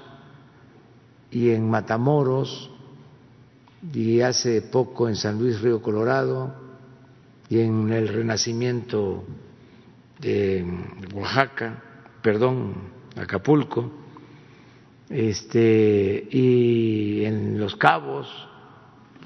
y 1.29 1.51
en 1.51 1.69
Matamoros 1.69 2.71
y 3.93 4.21
hace 4.21 4.61
poco 4.63 5.07
en 5.07 5.15
San 5.15 5.37
Luis 5.37 5.61
Río 5.61 5.81
Colorado 5.81 6.55
y 7.49 7.59
en 7.59 7.91
el 7.91 8.07
Renacimiento 8.07 9.23
de 10.19 10.65
Oaxaca, 11.13 11.83
perdón, 12.21 12.73
Acapulco 13.15 13.91
este, 15.09 16.27
y 16.31 17.23
en 17.25 17.59
Los 17.59 17.75
Cabos, 17.75 18.27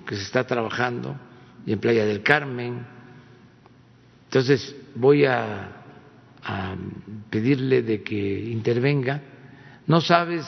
que 0.05 0.15
se 0.15 0.23
está 0.23 0.45
trabajando, 0.45 1.15
y 1.65 1.73
en 1.73 1.79
Playa 1.79 2.05
del 2.05 2.23
Carmen. 2.23 2.85
Entonces 4.25 4.75
voy 4.95 5.25
a, 5.25 5.78
pedirle 7.29 7.81
de 7.81 8.01
que 8.01 8.49
intervenga. 8.49 9.21
¿No 9.87 10.01
sabes 10.01 10.45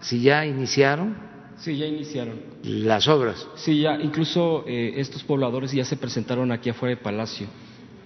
si 0.00 0.20
ya 0.20 0.46
iniciaron? 0.46 1.16
Sí, 1.58 1.76
ya 1.76 1.86
iniciaron. 1.86 2.40
Las 2.62 3.08
obras. 3.08 3.46
Sí, 3.56 3.80
ya, 3.80 3.98
incluso 4.00 4.64
eh, 4.66 4.94
estos 4.96 5.24
pobladores 5.24 5.72
ya 5.72 5.84
se 5.84 5.96
presentaron 5.96 6.52
aquí 6.52 6.70
afuera 6.70 6.94
de 6.96 7.02
Palacio. 7.02 7.46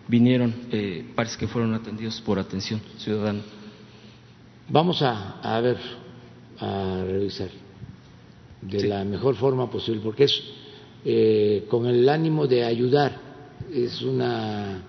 Vinieron, 0.06 0.54
eh, 0.70 1.04
parece 1.14 1.38
que 1.38 1.46
fueron 1.46 1.74
atendidos 1.74 2.20
por 2.20 2.38
atención 2.38 2.80
ciudadana. 2.98 3.42
Vamos 4.68 5.02
a, 5.02 5.40
a 5.40 5.60
ver, 5.60 5.78
a 6.58 7.02
revisar 7.04 7.48
de 8.60 8.86
la 8.86 9.04
mejor 9.04 9.36
forma 9.36 9.70
posible, 9.70 10.00
porque 10.02 10.24
es 10.24 10.42
eh, 11.04 11.66
con 11.68 11.86
el 11.86 12.08
ánimo 12.08 12.46
de 12.46 12.64
ayudar, 12.64 13.16
es 13.72 14.02
una 14.02 14.82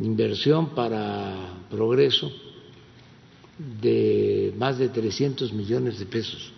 inversión 0.00 0.74
para 0.74 1.34
progreso 1.70 2.30
de 3.58 4.52
más 4.58 4.78
de 4.78 4.88
300 4.88 5.52
millones 5.52 5.98
de 5.98 6.06
pesos 6.06 6.52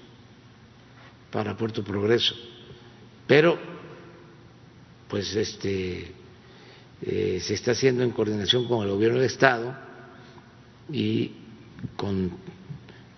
para 1.30 1.56
Puerto 1.56 1.84
Progreso. 1.84 2.34
Pero, 3.26 3.58
pues, 5.08 5.34
este, 5.36 6.12
eh, 7.02 7.38
se 7.40 7.54
está 7.54 7.72
haciendo 7.72 8.02
en 8.02 8.10
coordinación 8.10 8.66
con 8.66 8.84
el 8.84 8.92
Gobierno 8.92 9.18
del 9.18 9.26
Estado 9.26 9.76
y 10.90 11.32
con 11.96 12.32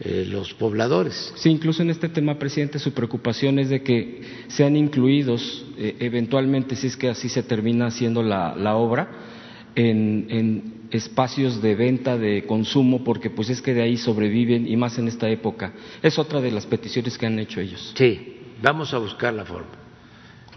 eh, 0.01 0.27
los 0.29 0.53
pobladores. 0.55 1.33
Sí, 1.37 1.49
incluso 1.51 1.83
en 1.83 1.91
este 1.91 2.09
tema, 2.09 2.39
presidente, 2.39 2.79
su 2.79 2.93
preocupación 2.93 3.59
es 3.59 3.71
de 3.71 3.83
que 3.83 4.23
sean 4.49 4.77
incluidos 4.77 5.65
eh, 5.79 5.97
eventualmente, 6.01 6.75
si 6.77 6.89
es 6.89 6.97
que 6.97 7.09
así 7.09 7.29
se 7.29 7.43
termina 7.43 7.87
haciendo 7.87 8.23
la 8.23 8.75
obra, 8.77 9.30
en, 9.75 10.27
en, 10.29 10.81
espacios 10.91 11.63
de 11.63 11.77
venta, 11.77 12.19
de 12.19 12.45
consumo, 12.47 13.05
porque 13.05 13.31
pues 13.31 13.49
es 13.49 13.63
que 13.63 13.73
de 13.73 13.83
ahí 13.83 13.97
sobreviven 13.97 14.67
y 14.67 14.77
más 14.77 14.99
en 14.99 15.07
esta 15.07 15.29
época. 15.29 15.73
Es 16.03 16.19
otra 16.19 16.41
de 16.41 16.51
las 16.51 16.67
peticiones 16.67 17.17
que 17.17 17.27
han 17.27 17.39
hecho 17.39 17.61
ellos. 17.61 17.93
Sí, 17.97 18.39
vamos 18.61 18.93
a 18.93 18.99
buscar 18.99 19.33
la 19.33 19.45
forma 19.45 19.71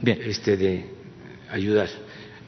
Bien. 0.02 0.20
Este, 0.26 0.58
de 0.58 0.86
ayudar. 1.52 1.88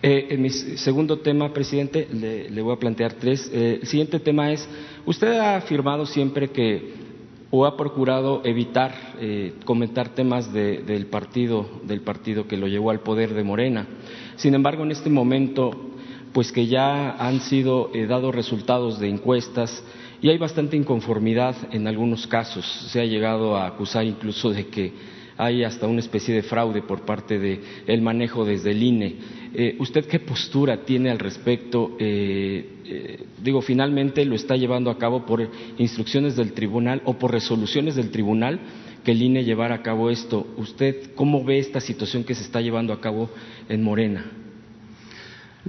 Eh, 0.02 0.28
en 0.32 0.42
mi 0.42 0.50
segundo 0.50 1.20
tema, 1.20 1.54
presidente, 1.54 2.08
le, 2.12 2.50
le 2.50 2.62
voy 2.62 2.74
a 2.74 2.80
plantear 2.80 3.14
tres. 3.14 3.50
Eh, 3.54 3.80
el 3.82 3.88
siguiente 3.88 4.20
tema 4.20 4.52
es, 4.52 4.68
usted 5.06 5.38
ha 5.38 5.58
afirmado 5.58 6.08
siempre 6.08 6.50
que 6.50 7.06
o 7.52 7.66
ha 7.66 7.78
procurado 7.78 8.42
evitar 8.44 8.94
eh, 9.20 9.54
comentar 9.64 10.10
temas 10.10 10.52
de, 10.52 10.80
del 10.80 11.06
partido 11.06 11.66
del 11.84 12.02
partido 12.02 12.48
que 12.48 12.58
lo 12.58 12.68
llevó 12.68 12.90
al 12.90 13.00
poder 13.00 13.34
de 13.34 13.44
Morena. 13.44 13.88
Sin 14.36 14.54
embargo, 14.54 14.84
en 14.84 14.92
este 14.92 15.10
momento, 15.10 15.95
pues 16.36 16.52
que 16.52 16.68
ya 16.68 17.12
han 17.12 17.40
sido 17.40 17.91
eh, 17.94 18.07
dados 18.07 18.36
resultados 18.36 18.99
de 18.99 19.07
encuestas 19.07 19.82
y 20.22 20.28
hay 20.28 20.38
bastante 20.38 20.76
inconformidad 20.76 21.56
en 21.72 21.88
algunos 21.88 22.28
casos. 22.28 22.66
Se 22.91 22.99
ha 22.99 23.06
llegado 23.06 23.56
a 23.56 23.68
acusar 23.68 24.03
incluso 24.03 24.49
de 24.49 24.68
que 24.68 24.91
hay 25.38 25.64
hasta 25.64 25.88
una 25.88 26.02
especie 26.02 26.36
de 26.36 26.44
fraude 26.44 26.82
por 26.82 27.06
parte 27.06 27.40
del 27.40 27.62
el 27.88 28.02
manejo 28.02 28.44
desde 28.44 28.72
el 28.72 28.84
INE. 28.84 29.16
Eh, 29.53 29.78
¿Usted 29.80 30.07
qué 30.07 30.20
postura 30.20 30.84
tiene 30.84 31.10
al 31.10 31.20
respecto? 31.20 31.95
Eh, 31.99 32.82
eh, 32.84 33.26
digo, 33.41 33.62
finalmente 33.62 34.26
lo 34.26 34.36
está 34.36 34.57
llevando 34.57 34.91
a 34.91 34.98
cabo 34.98 35.26
por 35.26 35.49
instrucciones 35.78 36.36
del 36.36 36.52
tribunal 36.52 37.02
o 37.06 37.14
por 37.14 37.32
resoluciones 37.32 37.95
del 37.95 38.12
tribunal 38.12 38.60
que 39.06 39.12
el 39.12 39.22
INE 39.22 39.45
llevara 39.45 39.76
a 39.76 39.82
cabo 39.82 40.10
esto. 40.10 40.48
¿Usted 40.57 41.14
cómo 41.16 41.45
ve 41.45 41.60
esta 41.60 41.80
situación 41.80 42.26
que 42.26 42.36
se 42.36 42.44
está 42.44 42.60
llevando 42.60 42.91
a 42.91 42.99
cabo 42.99 43.30
en 43.70 43.84
Morena? 43.84 44.45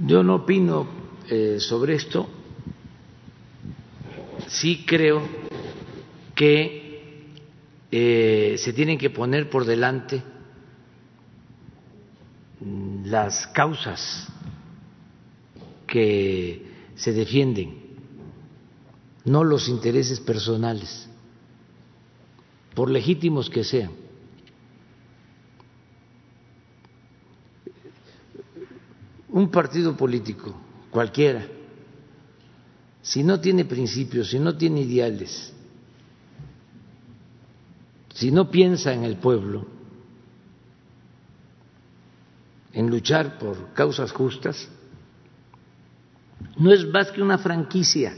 Yo 0.05 0.21
no 0.21 0.35
opino 0.35 0.87
eh, 1.29 1.57
sobre 1.59 1.95
esto. 1.95 2.27
Sí 4.47 4.85
creo 4.85 5.21
que 6.35 7.33
eh, 7.91 8.55
se 8.59 8.73
tienen 8.73 8.97
que 8.97 9.09
poner 9.09 9.49
por 9.49 9.65
delante 9.65 10.21
las 13.05 13.47
causas 13.47 14.27
que 15.87 16.65
se 16.95 17.13
defienden, 17.13 17.77
no 19.25 19.43
los 19.43 19.69
intereses 19.69 20.19
personales, 20.19 21.07
por 22.75 22.89
legítimos 22.89 23.49
que 23.49 23.63
sean. 23.63 24.06
Un 29.37 29.51
partido 29.51 29.95
político, 29.95 30.51
cualquiera, 30.89 31.45
si 33.03 33.23
no 33.23 33.39
tiene 33.39 33.65
principios, 33.65 34.31
si 34.31 34.39
no 34.39 34.57
tiene 34.57 34.81
ideales, 34.81 35.53
si 38.15 38.31
no 38.31 38.49
piensa 38.49 38.91
en 38.93 39.03
el 39.03 39.17
pueblo, 39.17 39.67
en 42.73 42.89
luchar 42.89 43.37
por 43.37 43.73
causas 43.73 44.11
justas, 44.11 44.67
no 46.57 46.73
es 46.73 46.87
más 46.87 47.11
que 47.11 47.21
una 47.21 47.37
franquicia, 47.37 48.15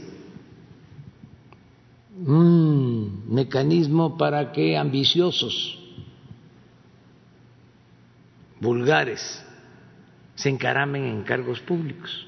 un 2.16 3.26
mecanismo 3.28 4.16
para 4.16 4.52
que 4.52 4.74
ambiciosos, 4.74 5.78
vulgares, 8.58 9.44
se 10.40 10.48
encaramen 10.48 11.04
en 11.04 11.22
cargos 11.22 11.60
públicos. 11.60 12.26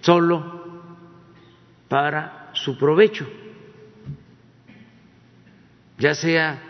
Solo 0.00 0.82
para 1.88 2.50
su 2.54 2.76
provecho 2.76 3.26
ya 5.98 6.14
sea 6.14 6.62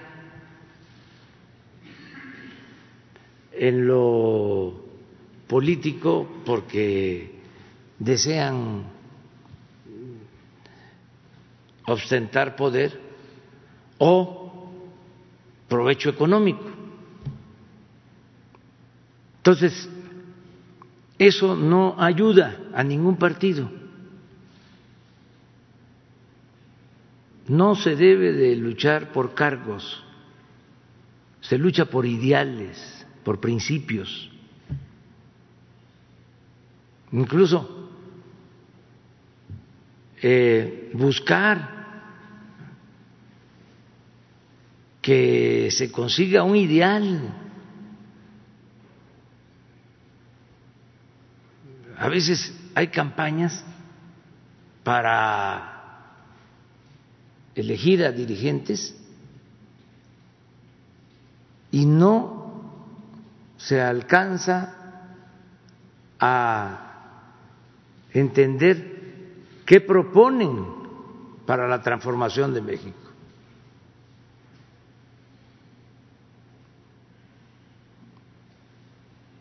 en 3.53 3.87
lo 3.87 4.85
político 5.49 6.29
porque 6.45 7.41
desean 7.99 8.85
ostentar 11.87 12.55
poder 12.55 13.01
o 13.99 14.71
provecho 15.69 16.11
económico. 16.11 16.76
Entonces, 19.47 19.89
eso 21.21 21.55
no 21.55 21.95
ayuda 22.03 22.63
a 22.75 22.83
ningún 22.83 23.17
partido. 23.17 23.71
No 27.47 27.77
se 27.77 27.95
debe 27.95 28.33
de 28.33 28.57
luchar 28.57 29.13
por 29.13 29.35
cargos, 29.35 30.03
se 31.41 31.57
lucha 31.59 31.85
por 31.85 32.07
ideales, 32.07 33.07
por 33.23 33.39
principios. 33.39 34.29
Incluso 37.13 37.89
eh, 40.23 40.91
buscar 40.93 41.87
que 45.01 45.69
se 45.71 45.93
consiga 45.93 46.43
un 46.43 46.57
ideal. 46.57 47.46
A 51.99 52.09
veces 52.09 52.53
hay 52.75 52.89
campañas 52.89 53.65
para 54.85 55.73
elegir 57.55 58.05
a 58.05 58.13
dirigentes 58.13 58.95
y 61.71 61.87
no 61.87 62.37
se 63.57 63.81
alcanza 63.81 64.75
a 66.21 66.87
entender 68.13 69.45
qué 69.65 69.81
proponen 69.81 70.67
para 71.47 71.67
la 71.67 71.83
transformación 71.83 72.53
de 72.53 72.61
México. 72.61 72.99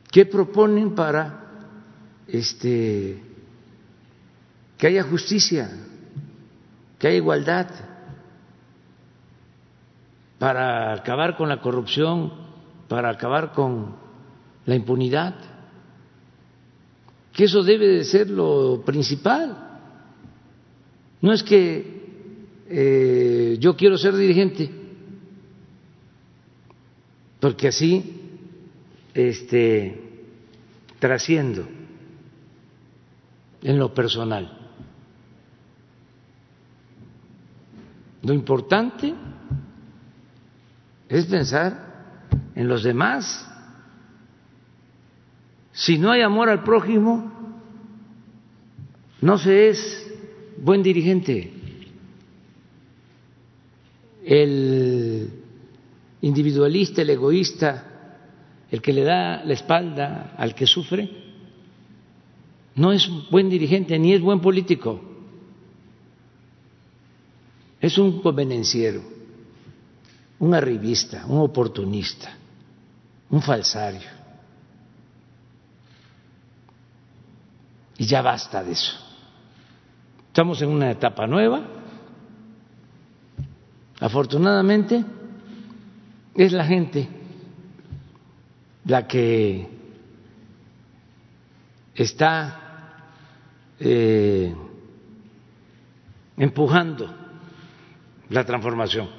¿Qué 0.10 0.26
proponen 0.26 0.96
para 0.96 1.45
este 2.28 3.22
que 4.78 4.88
haya 4.88 5.04
justicia, 5.04 5.70
que 7.00 7.08
haya 7.08 7.18
igualdad? 7.18 7.68
para 10.38 10.94
acabar 10.94 11.38
con 11.38 11.50
la 11.50 11.62
corrupción, 11.62 12.32
para 12.88 13.10
acabar 13.10 13.52
con 13.54 13.96
la 14.66 14.76
impunidad, 14.76 15.36
que 17.34 17.46
eso 17.46 17.64
debe 17.64 17.88
de 17.88 18.04
ser 18.04 18.30
lo 18.30 18.84
principal. 18.86 19.80
No 21.22 21.34
es 21.34 21.44
que 21.44 22.06
eh, 22.70 23.58
yo 23.60 23.76
quiero 23.76 23.98
ser 23.98 24.16
dirigente, 24.16 24.70
porque 27.40 27.68
así 27.68 28.22
este, 29.14 30.00
trasciendo 31.00 31.68
en 33.66 33.80
lo 33.80 33.92
personal. 33.92 34.48
Lo 38.22 38.32
importante 38.32 39.12
es 41.10 41.26
pensar 41.26 42.52
en 42.54 42.68
los 42.68 42.84
demás. 42.84 43.52
Si 45.72 45.98
no 45.98 46.12
hay 46.12 46.22
amor 46.22 46.50
al 46.50 46.64
prójimo, 46.64 47.32
no 49.22 49.38
se 49.40 49.70
es 49.70 50.14
buen 50.62 50.84
dirigente. 50.84 51.52
El 54.24 55.30
individualista, 56.22 57.02
el 57.02 57.10
egoísta, 57.10 57.84
el 58.70 58.80
que 58.80 58.94
le 58.94 59.04
da 59.04 59.44
la 59.44 59.54
espalda 59.54 60.36
al 60.38 60.54
que 60.54 60.68
sufre, 60.68 61.25
no 62.76 62.92
es 62.92 63.10
buen 63.30 63.50
dirigente 63.50 63.98
ni 63.98 64.14
es 64.14 64.22
buen 64.22 64.42
político. 64.42 65.02
Es 67.80 67.98
un 67.98 68.22
convenenciero, 68.22 69.02
un 70.40 70.54
arribista, 70.54 71.26
un 71.28 71.40
oportunista, 71.40 72.36
un 73.30 73.42
falsario. 73.42 74.10
Y 77.98 78.06
ya 78.06 78.22
basta 78.22 78.64
de 78.64 78.74
eso. 78.74 78.94
Estamos 80.28 80.62
en 80.62 80.70
una 80.70 80.92
etapa 80.92 81.26
nueva. 81.28 81.66
Afortunadamente, 84.02 85.06
es 86.36 86.52
la 86.52 86.66
gente 86.66 87.08
la 88.84 89.08
que 89.08 89.70
está 91.96 92.65
eh, 93.80 94.54
empujando 96.38 97.14
la 98.30 98.44
transformación. 98.46 99.10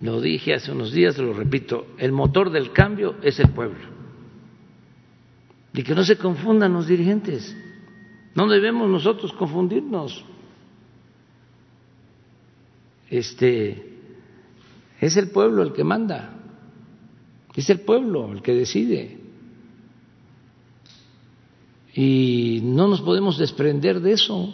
Lo 0.00 0.20
dije 0.20 0.54
hace 0.54 0.72
unos 0.72 0.92
días, 0.92 1.16
lo 1.18 1.32
repito, 1.32 1.86
el 1.98 2.12
motor 2.12 2.50
del 2.50 2.72
cambio 2.72 3.16
es 3.22 3.38
el 3.40 3.50
pueblo. 3.50 3.94
Y 5.72 5.82
que 5.82 5.94
no 5.94 6.04
se 6.04 6.16
confundan 6.18 6.72
los 6.72 6.86
dirigentes. 6.86 7.56
No 8.34 8.48
debemos 8.48 8.88
nosotros 8.88 9.32
confundirnos. 9.32 10.24
Este 13.10 13.94
es 15.00 15.16
el 15.16 15.30
pueblo 15.30 15.62
el 15.62 15.72
que 15.72 15.84
manda. 15.84 16.34
Es 17.54 17.70
el 17.70 17.80
pueblo 17.80 18.32
el 18.32 18.42
que 18.42 18.54
decide. 18.54 19.23
Y 21.94 22.60
no 22.64 22.88
nos 22.88 23.00
podemos 23.00 23.38
desprender 23.38 24.00
de 24.00 24.12
eso. 24.12 24.52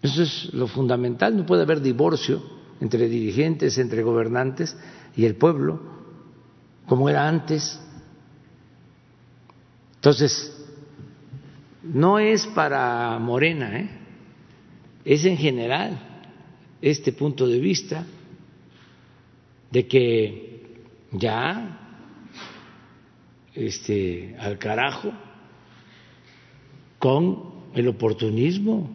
Eso 0.00 0.22
es 0.22 0.52
lo 0.54 0.66
fundamental. 0.66 1.36
No 1.36 1.44
puede 1.44 1.62
haber 1.62 1.82
divorcio 1.82 2.42
entre 2.80 3.08
dirigentes, 3.08 3.78
entre 3.78 4.02
gobernantes 4.02 4.76
y 5.16 5.26
el 5.26 5.36
pueblo, 5.36 5.80
como 6.86 7.08
era 7.08 7.28
antes. 7.28 7.80
Entonces, 9.96 10.54
no 11.82 12.18
es 12.18 12.46
para 12.48 13.18
Morena, 13.18 13.78
¿eh? 13.80 13.90
es 15.04 15.24
en 15.26 15.36
general 15.36 15.98
este 16.80 17.12
punto 17.12 17.46
de 17.46 17.58
vista 17.58 18.06
de 19.70 19.86
que 19.86 20.84
ya 21.12 22.00
este, 23.54 24.36
al 24.38 24.58
carajo 24.58 25.12
con 27.04 27.36
el 27.74 27.86
oportunismo, 27.88 28.88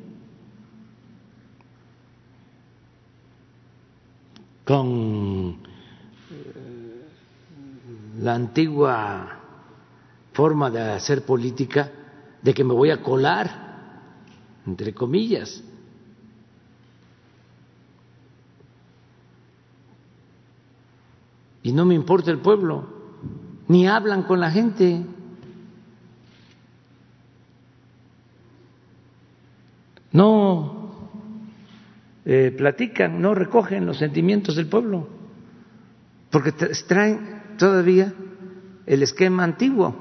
con 4.65 5.57
eh, 6.31 7.05
la 8.17 8.33
antigua 8.33 9.39
forma 10.33 10.71
de 10.71 10.81
hacer 10.81 11.23
política 11.23 11.91
de 12.41 12.51
que 12.51 12.63
me 12.63 12.73
voy 12.73 12.89
a 12.89 13.03
colar, 13.03 14.01
entre 14.65 14.91
comillas, 14.95 15.63
y 21.61 21.71
no 21.73 21.85
me 21.85 21.93
importa 21.93 22.31
el 22.31 22.39
pueblo, 22.39 22.87
ni 23.67 23.87
hablan 23.87 24.23
con 24.23 24.39
la 24.39 24.49
gente. 24.49 25.05
No 30.11 31.11
eh, 32.25 32.53
platican, 32.55 33.21
no 33.21 33.33
recogen 33.33 33.85
los 33.85 33.97
sentimientos 33.97 34.55
del 34.55 34.67
pueblo, 34.67 35.07
porque 36.29 36.51
traen 36.51 37.41
todavía 37.57 38.13
el 38.85 39.03
esquema 39.03 39.43
antiguo, 39.43 39.95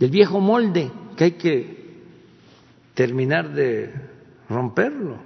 el 0.00 0.10
viejo 0.10 0.40
molde 0.40 0.90
que 1.16 1.24
hay 1.24 1.32
que 1.32 1.86
terminar 2.94 3.52
de 3.52 3.92
romperlo. 4.48 5.18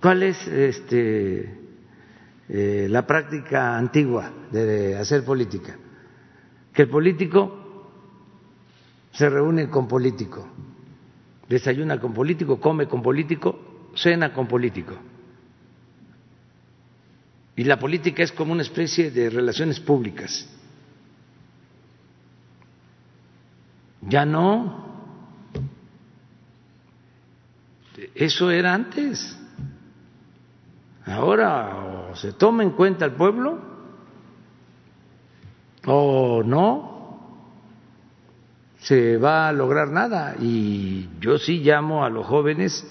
¿Cuál 0.00 0.22
es 0.22 0.46
este 0.46 1.58
eh, 2.50 2.86
la 2.88 3.06
práctica 3.06 3.76
antigua 3.76 4.32
de 4.50 4.96
hacer 4.96 5.22
política, 5.22 5.76
que 6.72 6.82
el 6.82 6.88
político 6.88 7.90
se 9.12 9.28
reúne 9.28 9.68
con 9.68 9.86
político, 9.86 10.48
desayuna 11.48 11.98
con 11.98 12.12
político, 12.12 12.60
come 12.60 12.86
con 12.86 13.02
político, 13.02 13.90
cena 13.94 14.32
con 14.32 14.46
político. 14.46 14.96
Y 17.56 17.64
la 17.64 17.78
política 17.78 18.22
es 18.22 18.30
como 18.30 18.52
una 18.52 18.62
especie 18.62 19.10
de 19.10 19.30
relaciones 19.30 19.80
públicas. 19.80 20.48
Ya 24.02 24.24
no. 24.24 24.86
Eso 28.14 28.50
era 28.50 28.74
antes. 28.74 29.36
Ahora 31.04 32.12
se 32.14 32.32
toma 32.32 32.62
en 32.62 32.70
cuenta 32.70 33.06
el 33.06 33.12
pueblo 33.12 33.58
o 35.86 36.42
no 36.44 36.97
se 38.88 39.18
va 39.18 39.48
a 39.48 39.52
lograr 39.52 39.90
nada. 39.90 40.36
Y 40.40 41.10
yo 41.20 41.36
sí 41.36 41.58
llamo 41.58 42.06
a 42.06 42.08
los 42.08 42.26
jóvenes 42.26 42.86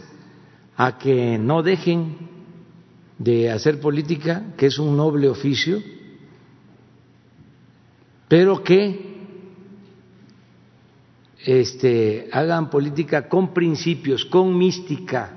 a 0.75 0.99
que 0.99 1.39
no 1.39 1.63
dejen 1.63 2.17
de 3.17 3.49
hacer 3.49 3.81
política, 3.81 4.53
que 4.57 4.67
es 4.67 4.77
un 4.77 4.95
noble 4.95 5.27
oficio, 5.27 5.81
pero 8.27 8.63
que 8.63 9.17
este, 11.43 12.29
hagan 12.31 12.69
política 12.69 13.27
con 13.27 13.51
principios, 13.51 14.23
con 14.25 14.55
mística, 14.55 15.31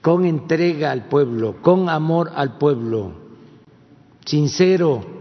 con 0.00 0.24
entrega 0.24 0.92
al 0.92 1.08
pueblo, 1.08 1.56
con 1.62 1.88
amor 1.88 2.30
al 2.32 2.58
pueblo, 2.58 3.12
sincero, 4.24 5.15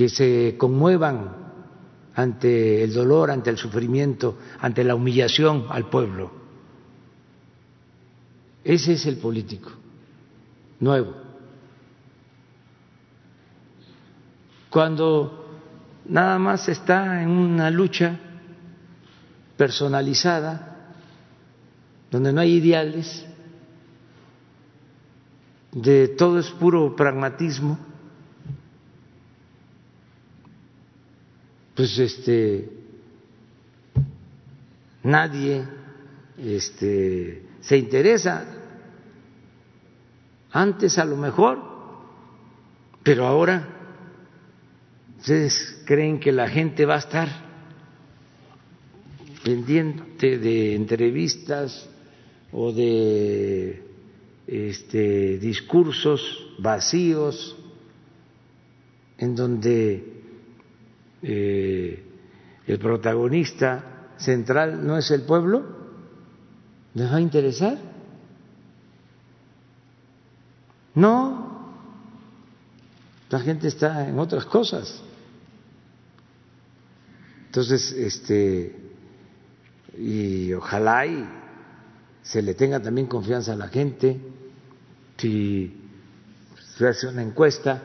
que 0.00 0.08
se 0.08 0.56
conmuevan 0.56 1.30
ante 2.14 2.82
el 2.82 2.94
dolor, 2.94 3.30
ante 3.30 3.50
el 3.50 3.58
sufrimiento, 3.58 4.38
ante 4.58 4.82
la 4.82 4.94
humillación 4.94 5.66
al 5.68 5.90
pueblo. 5.90 6.30
Ese 8.64 8.94
es 8.94 9.04
el 9.04 9.18
político 9.18 9.70
nuevo. 10.80 11.12
Cuando 14.70 15.60
nada 16.06 16.38
más 16.38 16.66
está 16.70 17.22
en 17.22 17.28
una 17.28 17.70
lucha 17.70 18.18
personalizada, 19.58 20.94
donde 22.10 22.32
no 22.32 22.40
hay 22.40 22.54
ideales, 22.54 23.26
de 25.72 26.08
todo 26.08 26.38
es 26.38 26.50
puro 26.52 26.96
pragmatismo, 26.96 27.89
pues 31.80 31.98
este 31.98 32.68
nadie 35.02 35.64
este 36.36 37.42
se 37.62 37.78
interesa. 37.78 38.44
Antes 40.52 40.98
a 40.98 41.06
lo 41.06 41.16
mejor, 41.16 41.58
pero 43.02 43.26
ahora 43.26 43.66
ustedes 45.20 45.82
creen 45.86 46.20
que 46.20 46.32
la 46.32 46.48
gente 46.48 46.84
va 46.84 46.96
a 46.96 46.98
estar 46.98 47.28
pendiente 49.42 50.36
de 50.36 50.74
entrevistas 50.74 51.88
o 52.52 52.72
de 52.72 53.82
este, 54.46 55.38
discursos 55.38 56.46
vacíos 56.58 57.56
en 59.16 59.34
donde 59.34 60.09
eh, 61.22 62.04
el 62.66 62.78
protagonista 62.78 64.12
central 64.16 64.86
no 64.86 64.98
es 64.98 65.10
el 65.10 65.22
pueblo, 65.22 65.64
¿les 66.94 67.10
va 67.10 67.16
a 67.16 67.20
interesar? 67.20 67.78
No, 70.94 71.72
la 73.30 73.40
gente 73.40 73.68
está 73.68 74.08
en 74.08 74.18
otras 74.18 74.44
cosas. 74.44 75.02
Entonces, 77.46 77.92
este, 77.92 78.76
y 79.98 80.52
ojalá 80.52 81.06
y 81.06 81.28
se 82.22 82.42
le 82.42 82.54
tenga 82.54 82.80
también 82.80 83.06
confianza 83.06 83.52
a 83.52 83.56
la 83.56 83.68
gente, 83.68 84.20
si 85.16 85.76
se 86.76 86.88
hace 86.88 87.08
una 87.08 87.22
encuesta, 87.22 87.82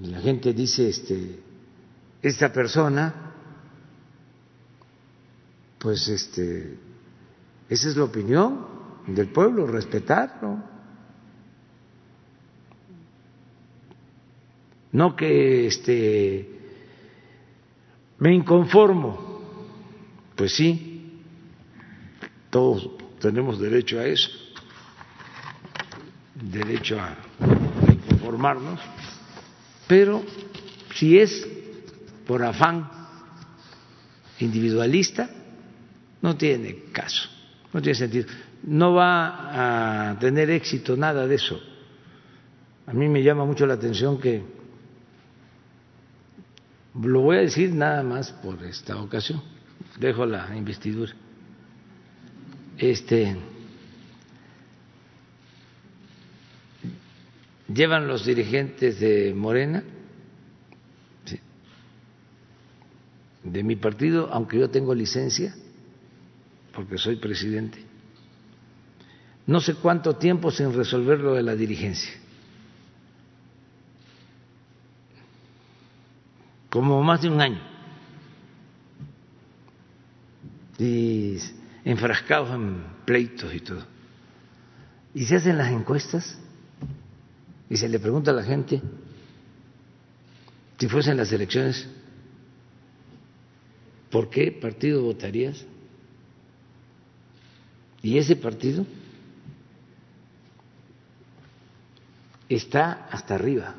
la 0.00 0.20
gente 0.20 0.52
dice, 0.52 0.88
este, 0.88 1.41
esta 2.22 2.52
persona, 2.52 3.32
pues 5.78 6.06
este, 6.08 6.78
esa 7.68 7.88
es 7.88 7.96
la 7.96 8.04
opinión 8.04 8.66
del 9.08 9.28
pueblo, 9.28 9.66
respetarlo. 9.66 10.58
No 14.92 15.16
que 15.16 15.66
este 15.66 16.60
me 18.18 18.32
inconformo. 18.32 19.32
Pues 20.36 20.54
sí, 20.54 21.22
todos 22.50 22.88
tenemos 23.20 23.58
derecho 23.58 23.98
a 23.98 24.06
eso, 24.06 24.30
derecho 26.34 27.00
a 27.00 27.16
inconformarnos, 27.92 28.80
pero 29.88 30.22
si 30.94 31.18
es 31.18 31.46
por 32.26 32.42
afán 32.42 32.88
individualista, 34.38 35.28
no 36.20 36.36
tiene 36.36 36.84
caso, 36.92 37.28
no 37.72 37.80
tiene 37.80 37.98
sentido. 37.98 38.26
No 38.64 38.94
va 38.94 40.10
a 40.10 40.18
tener 40.18 40.50
éxito 40.50 40.96
nada 40.96 41.26
de 41.26 41.34
eso. 41.34 41.60
A 42.86 42.92
mí 42.92 43.08
me 43.08 43.22
llama 43.22 43.44
mucho 43.44 43.66
la 43.66 43.74
atención 43.74 44.20
que, 44.20 44.42
lo 47.00 47.20
voy 47.20 47.38
a 47.38 47.40
decir 47.40 47.74
nada 47.74 48.02
más 48.02 48.32
por 48.32 48.62
esta 48.64 49.00
ocasión, 49.00 49.42
dejo 49.98 50.26
la 50.26 50.54
investidura. 50.56 51.12
Este, 52.78 53.36
llevan 57.72 58.06
los 58.06 58.24
dirigentes 58.24 59.00
de 59.00 59.32
Morena 59.34 59.82
de 63.42 63.62
mi 63.62 63.76
partido, 63.76 64.28
aunque 64.32 64.58
yo 64.58 64.70
tengo 64.70 64.94
licencia, 64.94 65.54
porque 66.72 66.98
soy 66.98 67.16
presidente, 67.16 67.84
no 69.46 69.60
sé 69.60 69.74
cuánto 69.74 70.16
tiempo 70.16 70.50
sin 70.50 70.72
resolver 70.72 71.18
lo 71.18 71.34
de 71.34 71.42
la 71.42 71.56
dirigencia. 71.56 72.12
Como 76.70 77.02
más 77.02 77.20
de 77.20 77.28
un 77.28 77.40
año. 77.40 77.60
Y 80.78 81.36
enfrascados 81.84 82.50
en 82.54 82.82
pleitos 83.04 83.52
y 83.54 83.60
todo. 83.60 83.84
Y 85.14 85.26
se 85.26 85.36
hacen 85.36 85.58
las 85.58 85.70
encuestas 85.70 86.38
y 87.68 87.76
se 87.76 87.88
le 87.88 87.98
pregunta 87.98 88.30
a 88.30 88.34
la 88.34 88.42
gente 88.42 88.80
si 90.78 90.88
fuesen 90.88 91.16
las 91.16 91.30
elecciones 91.32 91.86
¿por 94.12 94.28
qué 94.28 94.52
partido 94.52 95.02
votarías? 95.02 95.64
Y 98.02 98.18
ese 98.18 98.36
partido 98.36 98.84
está 102.46 103.08
hasta 103.10 103.36
arriba. 103.36 103.74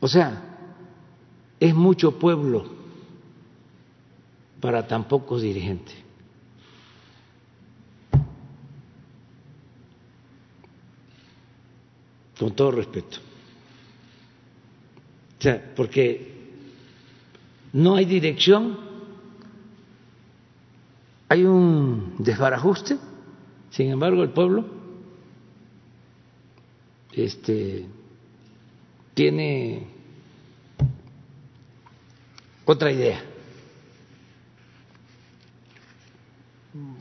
O 0.00 0.06
sea, 0.06 0.42
es 1.58 1.74
mucho 1.74 2.18
pueblo 2.18 2.66
para 4.60 4.86
tan 4.86 5.08
pocos 5.08 5.40
dirigentes. 5.40 5.96
Con 12.38 12.54
todo 12.54 12.72
respeto 12.72 13.33
sea, 15.44 15.72
porque 15.76 16.32
no 17.72 17.96
hay 17.96 18.04
dirección, 18.06 18.78
hay 21.28 21.44
un 21.44 22.14
desbarajuste, 22.18 22.96
sin 23.70 23.90
embargo 23.90 24.22
el 24.22 24.30
pueblo 24.30 24.64
este, 27.12 27.86
tiene 29.12 29.86
otra 32.64 32.90
idea. 32.90 33.22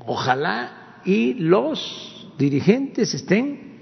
Ojalá 0.05 1.01
y 1.05 1.35
los 1.35 2.27
dirigentes 2.37 3.13
estén 3.13 3.73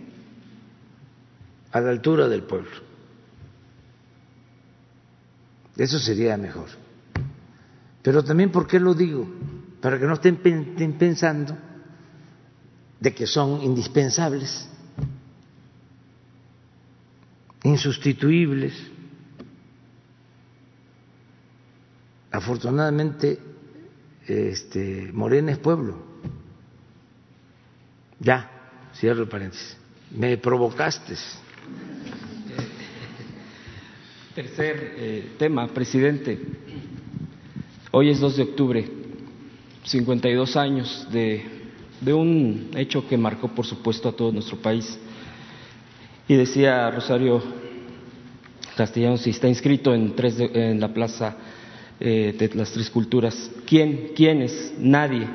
a 1.72 1.82
la 1.82 1.90
altura 1.90 2.28
del 2.28 2.44
pueblo. 2.44 2.91
Eso 5.78 6.00
sería 6.00 6.38
mejor. 6.38 6.68
Pero 8.02 8.24
también, 8.24 8.52
¿por 8.52 8.68
qué 8.68 8.80
lo 8.80 8.94
digo? 8.94 9.28
Para 9.82 10.00
que 10.00 10.06
no 10.06 10.14
estén 10.14 10.38
pensando 10.98 11.58
de 13.00 13.14
que 13.14 13.26
son 13.26 13.62
indispensables, 13.62 14.70
insustituibles. 17.64 18.74
Afortunadamente, 22.32 23.40
este, 24.28 25.12
Morena 25.14 25.52
es 25.52 25.58
pueblo. 25.58 25.98
Ya, 28.20 28.52
cierro 28.96 29.24
el 29.24 29.28
paréntesis. 29.28 29.78
Me 30.12 30.38
provocaste. 30.38 31.16
Tercer 34.36 34.96
eh, 34.98 35.26
tema, 35.38 35.68
presidente. 35.68 36.40
Hoy 37.92 38.10
es 38.10 38.22
2 38.22 38.38
de 38.38 38.44
octubre, 38.44 38.86
52 39.84 40.56
años 40.56 41.06
de, 41.12 41.44
de 42.00 42.14
un 42.14 42.70
hecho 42.78 43.06
que 43.06 43.18
marcó, 43.18 43.50
por 43.50 43.66
supuesto, 43.66 44.08
a 44.08 44.14
todo 44.14 44.32
nuestro 44.32 44.56
país. 44.56 44.98
Y 46.30 46.36
decía 46.36 46.90
Rosario 46.92 47.44
Castellanos, 48.78 49.20
si 49.20 49.32
está 49.32 49.50
inscrito 49.50 49.94
en, 49.94 50.16
tres 50.16 50.40
en 50.40 50.80
la 50.80 50.94
plaza 50.94 51.36
eh, 52.00 52.34
de 52.40 52.56
las 52.56 52.72
tres 52.72 52.90
culturas. 52.90 53.52
¿Quién? 53.66 54.12
¿Quiénes? 54.16 54.76
Nadie. 54.80 55.28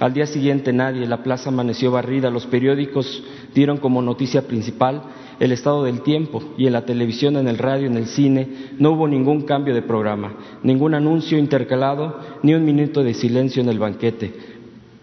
Al 0.00 0.14
día 0.14 0.26
siguiente 0.26 0.72
nadie. 0.72 1.06
La 1.06 1.22
plaza 1.22 1.50
amaneció 1.50 1.90
barrida. 1.90 2.30
Los 2.30 2.46
periódicos 2.46 3.22
dieron 3.54 3.76
como 3.76 4.00
noticia 4.00 4.46
principal 4.46 5.02
el 5.40 5.52
estado 5.52 5.84
del 5.84 6.02
tiempo 6.02 6.42
y 6.56 6.66
en 6.66 6.72
la 6.72 6.84
televisión, 6.84 7.36
en 7.36 7.48
el 7.48 7.58
radio, 7.58 7.86
en 7.86 7.96
el 7.96 8.06
cine, 8.06 8.48
no 8.78 8.92
hubo 8.92 9.06
ningún 9.06 9.42
cambio 9.42 9.74
de 9.74 9.82
programa, 9.82 10.34
ningún 10.62 10.94
anuncio 10.94 11.38
intercalado, 11.38 12.20
ni 12.42 12.54
un 12.54 12.64
minuto 12.64 13.04
de 13.04 13.14
silencio 13.14 13.62
en 13.62 13.68
el 13.68 13.78
banquete, 13.78 14.32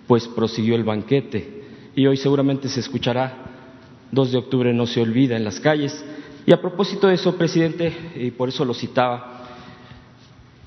pues 0.07 0.27
prosiguió 0.27 0.75
el 0.75 0.83
banquete. 0.83 1.63
Y 1.95 2.05
hoy 2.07 2.17
seguramente 2.17 2.67
se 2.67 2.81
escuchará, 2.81 3.45
2 4.11 4.31
de 4.31 4.37
octubre 4.37 4.73
no 4.73 4.85
se 4.85 5.01
olvida 5.01 5.37
en 5.37 5.45
las 5.45 5.59
calles. 5.59 6.03
Y 6.45 6.51
a 6.51 6.61
propósito 6.61 7.07
de 7.07 7.15
eso, 7.15 7.37
presidente, 7.37 7.93
y 8.15 8.31
por 8.31 8.49
eso 8.49 8.65
lo 8.65 8.73
citaba, 8.73 9.47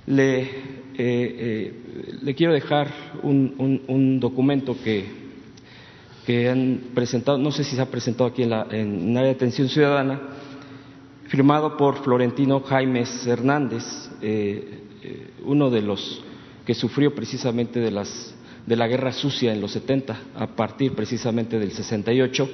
le, 0.06 0.40
eh, 0.40 0.48
eh, 0.96 1.74
le 2.22 2.34
quiero 2.34 2.54
dejar 2.54 2.88
un 3.22 4.18
documento 4.18 4.74
que 4.82 5.27
que 6.28 6.46
han 6.50 6.90
presentado, 6.94 7.38
no 7.38 7.50
sé 7.50 7.64
si 7.64 7.74
se 7.74 7.80
ha 7.80 7.86
presentado 7.86 8.28
aquí 8.28 8.42
en, 8.42 8.50
la, 8.50 8.60
área 8.60 9.22
de 9.22 9.30
atención 9.30 9.66
ciudadana, 9.66 10.20
firmado 11.28 11.74
por 11.78 12.02
Florentino 12.05 12.60
Jaimes 12.60 13.26
Hernández, 13.26 13.82
eh, 14.20 14.82
eh, 15.02 15.30
uno 15.46 15.70
de 15.70 15.80
los 15.80 16.22
que 16.66 16.74
sufrió 16.74 17.14
precisamente 17.14 17.80
de, 17.80 17.90
las, 17.90 18.34
de 18.66 18.76
la 18.76 18.86
guerra 18.86 19.12
sucia 19.12 19.55
en 19.55 19.62
los 19.62 19.72
70, 19.72 20.20
a 20.36 20.48
partir 20.48 20.92
precisamente 20.92 21.59
del 21.59 21.72
68, 21.72 22.46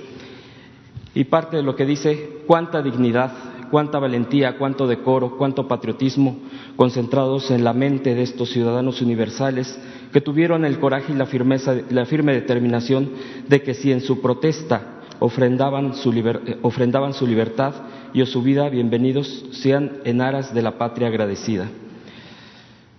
y 1.17 1.25
parte 1.25 1.57
de 1.57 1.65
lo 1.65 1.75
que 1.75 1.85
dice 1.85 2.43
cuánta 2.47 2.81
dignidad, 2.81 3.33
cuánta 3.73 3.99
valentía, 3.99 4.57
cuánto 4.57 4.87
decoro, 4.87 5.37
cuánto 5.37 5.67
patriotismo 5.67 6.39
concentrados 6.77 7.51
en 7.51 7.65
la 7.65 7.73
mente 7.73 8.15
de 8.15 8.23
estos 8.23 8.51
ciudadanos 8.51 9.03
universales 9.03 9.77
que 10.15 10.21
tuvieron 10.21 10.65
el 10.65 10.79
coraje 10.79 11.13
y 11.13 11.17
la, 11.17 11.27
firmeza, 11.27 11.75
la 11.91 12.07
firme 12.07 12.33
determinación 12.33 13.11
de 13.49 13.63
que 13.63 13.75
si 13.75 13.91
en 13.91 14.01
su 14.01 14.23
protesta 14.23 15.01
ofrendaban 15.19 15.93
su, 15.95 16.13
eh, 16.13 17.27
libertad 17.27 17.75
y 18.13 18.25
su 18.25 18.41
vida, 18.41 18.69
bienvenidos 18.69 19.45
sean 19.51 19.99
en 20.05 20.21
aras 20.21 20.55
de 20.55 20.63
la 20.63 20.79
patria 20.79 21.09
agradecida. 21.09 21.69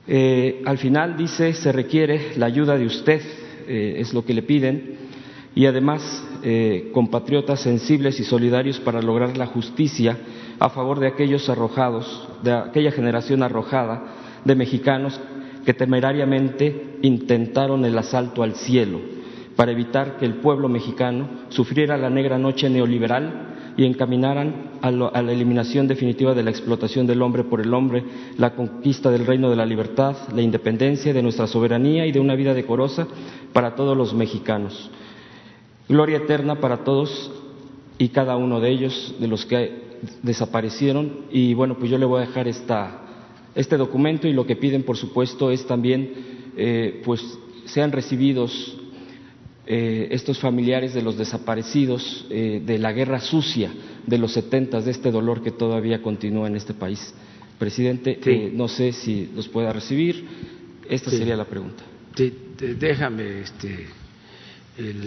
Eh, 0.10 0.62
al 0.66 0.78
final 0.78 1.16
dice, 1.16 1.54
se 1.54 1.72
requiere 1.72 2.34
la 2.36 2.48
ayuda 2.48 2.78
de 2.78 2.86
usted, 2.86 3.22
eh, 3.66 3.96
es 3.98 4.14
lo 4.14 4.26
que 4.26 4.34
le 4.34 4.42
piden, 4.42 4.98
y 5.56 5.68
además 5.68 6.22
compatriotas 6.92 7.62
sensibles 7.62 8.20
y 8.20 8.26
solidarios 8.26 8.80
para 8.80 9.02
lograr 9.02 9.36
la 9.38 9.48
justicia 9.48 10.18
a 10.60 10.70
favor 10.70 11.00
de 11.00 11.08
aquellos 11.08 11.50
arrojados, 11.50 12.28
de 12.44 12.52
aquella 12.52 12.92
generación 12.92 13.42
arrojada 13.42 14.04
de 14.44 14.54
mexicanos 14.54 15.20
que 15.66 15.74
temerariamente 15.74 16.98
intentaron 17.02 17.84
el 17.86 17.98
asalto 17.98 18.44
al 18.44 18.56
cielo 18.56 19.00
para 19.56 19.72
evitar 19.72 20.18
que 20.18 20.26
el 20.26 20.36
pueblo 20.36 20.70
mexicano 20.70 21.28
sufriera 21.50 21.98
la 21.98 22.10
negra 22.10 22.38
noche 22.38 22.70
neoliberal 22.70 23.74
y 23.78 23.86
encaminaran 23.86 24.80
a, 24.82 24.92
la 24.92 25.32
eliminación 25.32 25.88
definitiva 25.88 26.34
de 26.34 26.44
la 26.44 26.50
explotación 26.50 27.08
del 27.08 27.22
hombre 27.22 27.44
por 27.44 27.62
el 27.62 27.74
hombre, 27.74 28.04
la 28.38 28.56
conquista 28.56 29.12
del 29.12 29.26
reino 29.26 29.50
de 29.50 29.56
la 29.56 29.66
libertad, 29.66 30.16
la 30.34 30.42
independencia 30.42 31.14
de 31.14 31.22
nuestra 31.22 31.48
soberanía 31.48 32.06
y 32.06 32.12
de 32.12 32.20
una 32.20 32.36
vida 32.36 32.54
decorosa 32.54 33.08
para 33.52 33.76
todos 33.76 33.98
los 33.98 34.14
mexicanos. 34.14 34.90
Gloria 35.90 36.18
eterna 36.18 36.60
para 36.62 36.84
todos 36.84 37.32
y 37.98 38.10
cada 38.10 38.38
uno 38.38 38.60
de 38.60 38.70
ellos, 38.70 39.16
de 39.20 39.28
los 39.28 39.46
que 39.46 40.00
desaparecieron. 40.24 41.26
Y 41.32 41.54
bueno, 41.54 41.76
pues 41.78 41.92
yo 41.92 41.98
le 41.98 42.06
voy 42.06 42.24
a 42.24 42.28
dejar 42.28 42.48
esta, 42.48 43.02
este 43.56 43.78
documento 43.78 44.28
y 44.28 44.34
lo 44.34 44.46
que 44.46 44.56
piden, 44.56 44.84
por 44.84 44.98
supuesto, 44.98 45.52
es 45.52 45.66
también, 45.66 46.14
eh, 46.58 47.02
pues, 47.04 47.22
sean 47.66 47.92
recibidos 47.92 48.78
eh, 49.68 50.10
estos 50.12 50.38
familiares 50.38 50.94
de 50.94 51.02
los 51.02 51.18
desaparecidos 51.18 52.28
eh, 52.30 52.62
de 52.64 52.78
la 52.78 52.94
guerra 52.94 53.20
sucia 53.20 53.72
de 54.06 54.20
los 54.20 54.34
setentas, 54.34 54.86
de 54.86 54.92
este 54.92 55.10
dolor 55.10 55.42
que 55.42 55.50
todavía 55.50 56.04
continúa 56.04 56.48
en 56.48 56.56
este 56.56 56.76
país. 56.76 57.16
Presidente, 57.58 58.20
eh, 58.24 58.52
no 58.54 58.68
sé 58.68 58.92
si 58.92 59.32
los 59.36 59.48
pueda 59.48 59.74
recibir. 59.74 60.24
Esta 60.88 61.10
sería 61.10 61.36
la 61.36 61.46
pregunta. 61.46 61.84
Sí, 62.16 62.32
déjame 62.80 63.40
este, 63.40 63.88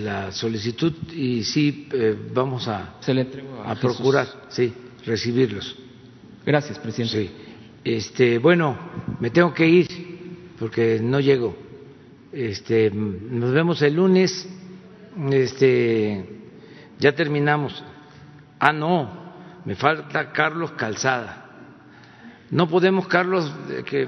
la 0.02 0.32
solicitud 0.32 0.92
y 1.14 1.44
sí 1.44 1.86
vamos 2.34 2.66
a, 2.66 2.96
Se 2.98 3.14
le 3.14 3.28
a, 3.64 3.76
procurar 3.76 4.26
sí, 4.48 4.72
recibirlos. 5.06 5.76
Gracias, 6.44 6.80
presidente. 6.80 7.26
Sí. 7.26 7.47
Este, 7.84 8.38
bueno, 8.38 8.76
me 9.20 9.30
tengo 9.30 9.54
que 9.54 9.66
ir 9.66 9.86
porque 10.58 11.00
no 11.02 11.20
llego. 11.20 11.56
Este, 12.32 12.90
nos 12.90 13.52
vemos 13.52 13.80
el 13.82 13.94
lunes. 13.94 14.48
Este, 15.30 16.24
ya 16.98 17.12
terminamos. 17.14 17.82
Ah, 18.58 18.72
no, 18.72 19.10
me 19.64 19.74
falta 19.74 20.32
Carlos 20.32 20.72
Calzada. 20.72 21.46
No 22.50 22.68
podemos, 22.68 23.06
Carlos, 23.06 23.52
que. 23.84 24.06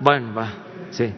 Bueno, 0.00 0.34
va, 0.34 0.52
sí. 0.90 1.12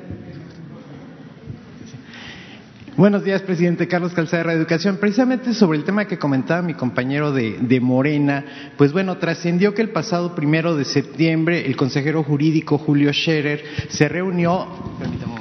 Buenos 2.97 3.25
días, 3.25 3.43
presidente 3.43 3.89
Carlos 3.89 4.15
Calzada 4.15 4.45
de 4.45 4.53
Educación. 4.53 4.99
Precisamente 4.99 5.53
sobre 5.53 5.79
el 5.79 5.85
tema 5.85 6.05
que 6.05 6.17
comentaba 6.17 6.63
mi 6.63 6.75
compañero 6.75 7.33
de, 7.33 7.81
Morena, 7.81 8.45
pues 8.77 8.93
bueno, 8.93 9.19
trascendió 9.19 9.75
que 9.75 9.83
el 9.83 9.91
pasado 9.91 10.37
primero 10.37 10.77
de 10.77 10.85
septiembre 10.85 11.67
el 11.67 11.77
consejero 11.77 12.23
jurídico 12.23 12.79
Julio 12.79 13.13
Scherer 13.13 13.65
se 13.89 14.09
reunió. 14.09 14.69
Permítame 15.01 15.34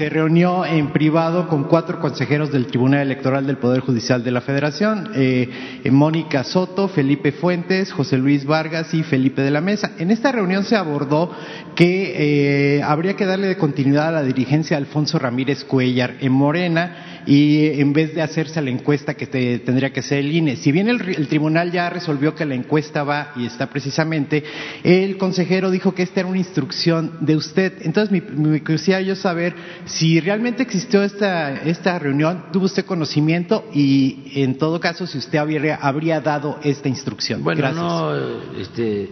se 0.00 0.08
reunió 0.08 0.64
en 0.64 0.94
privado 0.94 1.46
con 1.46 1.64
cuatro 1.64 2.00
consejeros 2.00 2.50
del 2.50 2.68
Tribunal 2.68 3.02
Electoral 3.02 3.46
del 3.46 3.58
Poder 3.58 3.80
Judicial 3.80 4.24
de 4.24 4.30
la 4.30 4.40
Federación, 4.40 5.10
eh, 5.14 5.50
eh, 5.84 5.90
Mónica 5.90 6.42
Soto, 6.42 6.88
Felipe 6.88 7.32
Fuentes, 7.32 7.92
José 7.92 8.16
Luis 8.16 8.46
Vargas 8.46 8.94
y 8.94 9.02
Felipe 9.02 9.42
de 9.42 9.50
la 9.50 9.60
Mesa. 9.60 9.90
En 9.98 10.10
esta 10.10 10.32
reunión 10.32 10.64
se 10.64 10.74
abordó 10.74 11.30
que 11.74 12.78
eh, 12.78 12.82
habría 12.82 13.14
que 13.14 13.26
darle 13.26 13.48
de 13.48 13.58
continuidad 13.58 14.08
a 14.08 14.12
la 14.12 14.22
dirigencia 14.22 14.74
de 14.74 14.84
Alfonso 14.86 15.18
Ramírez 15.18 15.64
Cuellar 15.64 16.14
en 16.20 16.32
Morena 16.32 17.19
y 17.30 17.80
en 17.80 17.92
vez 17.92 18.12
de 18.12 18.22
hacerse 18.22 18.60
la 18.60 18.70
encuesta 18.70 19.14
que 19.14 19.28
tendría 19.28 19.92
que 19.92 20.02
ser 20.02 20.18
el 20.18 20.32
INE. 20.32 20.56
Si 20.56 20.72
bien 20.72 20.88
el, 20.88 21.28
tribunal 21.28 21.70
ya 21.70 21.88
resolvió 21.88 22.34
que 22.34 22.44
la 22.44 22.56
encuesta 22.56 23.04
va 23.04 23.32
y 23.36 23.46
está 23.46 23.70
precisamente, 23.70 24.42
el 24.82 25.16
consejero 25.16 25.70
dijo 25.70 25.94
que 25.94 26.02
esta 26.02 26.20
era 26.20 26.28
una 26.28 26.38
instrucción 26.38 27.18
de 27.20 27.36
usted. 27.36 27.82
Entonces, 27.82 28.10
me 28.36 28.60
curiosidad 28.64 28.98
yo 28.98 29.14
saber 29.14 29.54
si 29.84 30.18
realmente 30.18 30.64
existió 30.64 31.04
esta, 31.04 31.62
esta 31.62 32.00
reunión, 32.00 32.46
tuvo 32.52 32.64
usted 32.64 32.84
conocimiento 32.84 33.70
y, 33.72 34.32
en 34.34 34.58
todo 34.58 34.80
caso, 34.80 35.06
si 35.06 35.18
usted 35.18 35.38
habría, 35.38 35.76
habría 35.76 36.20
dado 36.20 36.58
esta 36.64 36.88
instrucción. 36.88 37.44
Bueno, 37.44 37.70
no 37.72 38.12
este, 38.58 39.08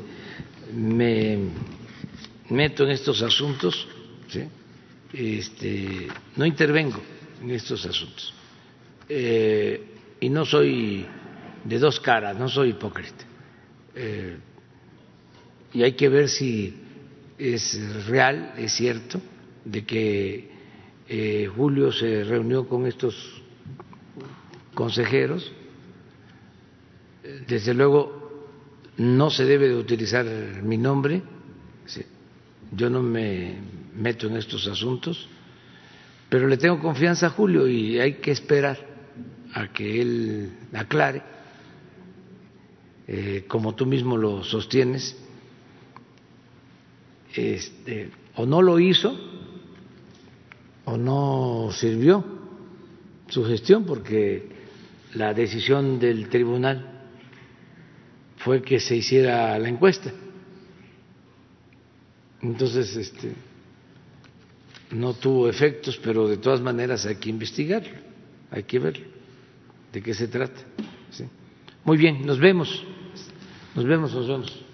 me 0.74 1.38
meto 2.50 2.82
en 2.82 2.90
estos 2.90 3.22
asuntos, 3.22 3.86
este, 5.12 6.08
no 6.34 6.44
intervengo 6.44 7.00
en 7.43 7.51
estos 7.51 7.85
asuntos. 7.86 8.35
Eh, 9.09 9.85
y 10.20 10.28
no 10.28 10.44
soy 10.44 11.06
de 11.65 11.78
dos 11.78 12.01
caras, 12.01 12.36
no 12.39 12.48
soy 12.48 12.70
hipócrita. 12.70 13.24
Eh, 13.94 14.36
y 15.73 15.82
hay 15.82 15.93
que 15.93 16.09
ver 16.09 16.28
si 16.28 16.74
es 17.39 18.06
real, 18.06 18.55
es 18.56 18.73
cierto, 18.73 19.20
de 19.65 19.85
que 19.85 20.51
eh, 21.09 21.51
Julio 21.55 21.93
se 21.93 22.24
reunió 22.24 22.66
con 22.66 22.86
estos 22.86 23.43
consejeros. 24.74 25.52
Desde 27.47 27.74
luego, 27.74 28.48
no 28.97 29.31
se 29.31 29.44
debe 29.44 29.69
de 29.69 29.77
utilizar 29.77 30.24
mi 30.62 30.78
nombre. 30.78 31.23
Yo 32.73 32.90
no 32.90 33.02
me 33.02 33.56
meto 33.94 34.27
en 34.27 34.36
estos 34.36 34.66
asuntos 34.66 35.28
pero 36.28 36.46
le 36.46 36.56
tengo 36.56 36.78
confianza 36.80 37.26
a 37.26 37.30
Julio 37.30 37.66
y 37.66 37.98
hay 37.98 38.14
que 38.14 38.30
esperar 38.30 38.78
a 39.55 39.72
que 39.72 40.00
él 40.00 40.52
aclare, 40.74 41.22
eh, 43.06 43.44
como 43.48 43.74
tú 43.74 43.86
mismo 43.86 44.16
lo 44.16 44.44
sostienes, 44.44 45.16
este, 47.34 48.10
o 48.36 48.46
no 48.46 48.62
lo 48.62 48.78
hizo 48.78 49.16
o 50.84 50.96
no 50.96 51.70
sirvió 51.72 52.24
su 53.28 53.44
gestión 53.44 53.84
porque 53.84 54.48
la 55.14 55.34
decisión 55.34 55.98
del 55.98 56.28
tribunal 56.28 57.09
fue 58.38 58.62
que 58.62 58.80
se 58.80 58.96
hiciera 58.96 59.59
la 59.59 59.68
encuesta. 59.68 60.12
Entonces, 62.40 62.94
este, 62.96 63.32
no 64.90 65.15
tuvo 65.15 65.48
efectos, 65.48 65.98
pero 66.02 66.28
de 66.28 66.39
todas 66.39 66.60
maneras 66.60 67.05
hay 67.06 67.16
que 67.16 67.31
investigarlo, 67.31 67.97
hay 68.51 68.62
que 68.62 68.78
ver 68.78 69.06
de 69.93 70.02
qué 70.02 70.15
se 70.15 70.28
trata. 70.28 70.60
Muy 71.85 71.97
bien, 71.97 72.27
nos 72.27 72.39
vemos, 72.39 72.85
nos 73.74 73.85
vemos, 73.85 74.12
nos 74.12 74.28
vemos. 74.28 74.65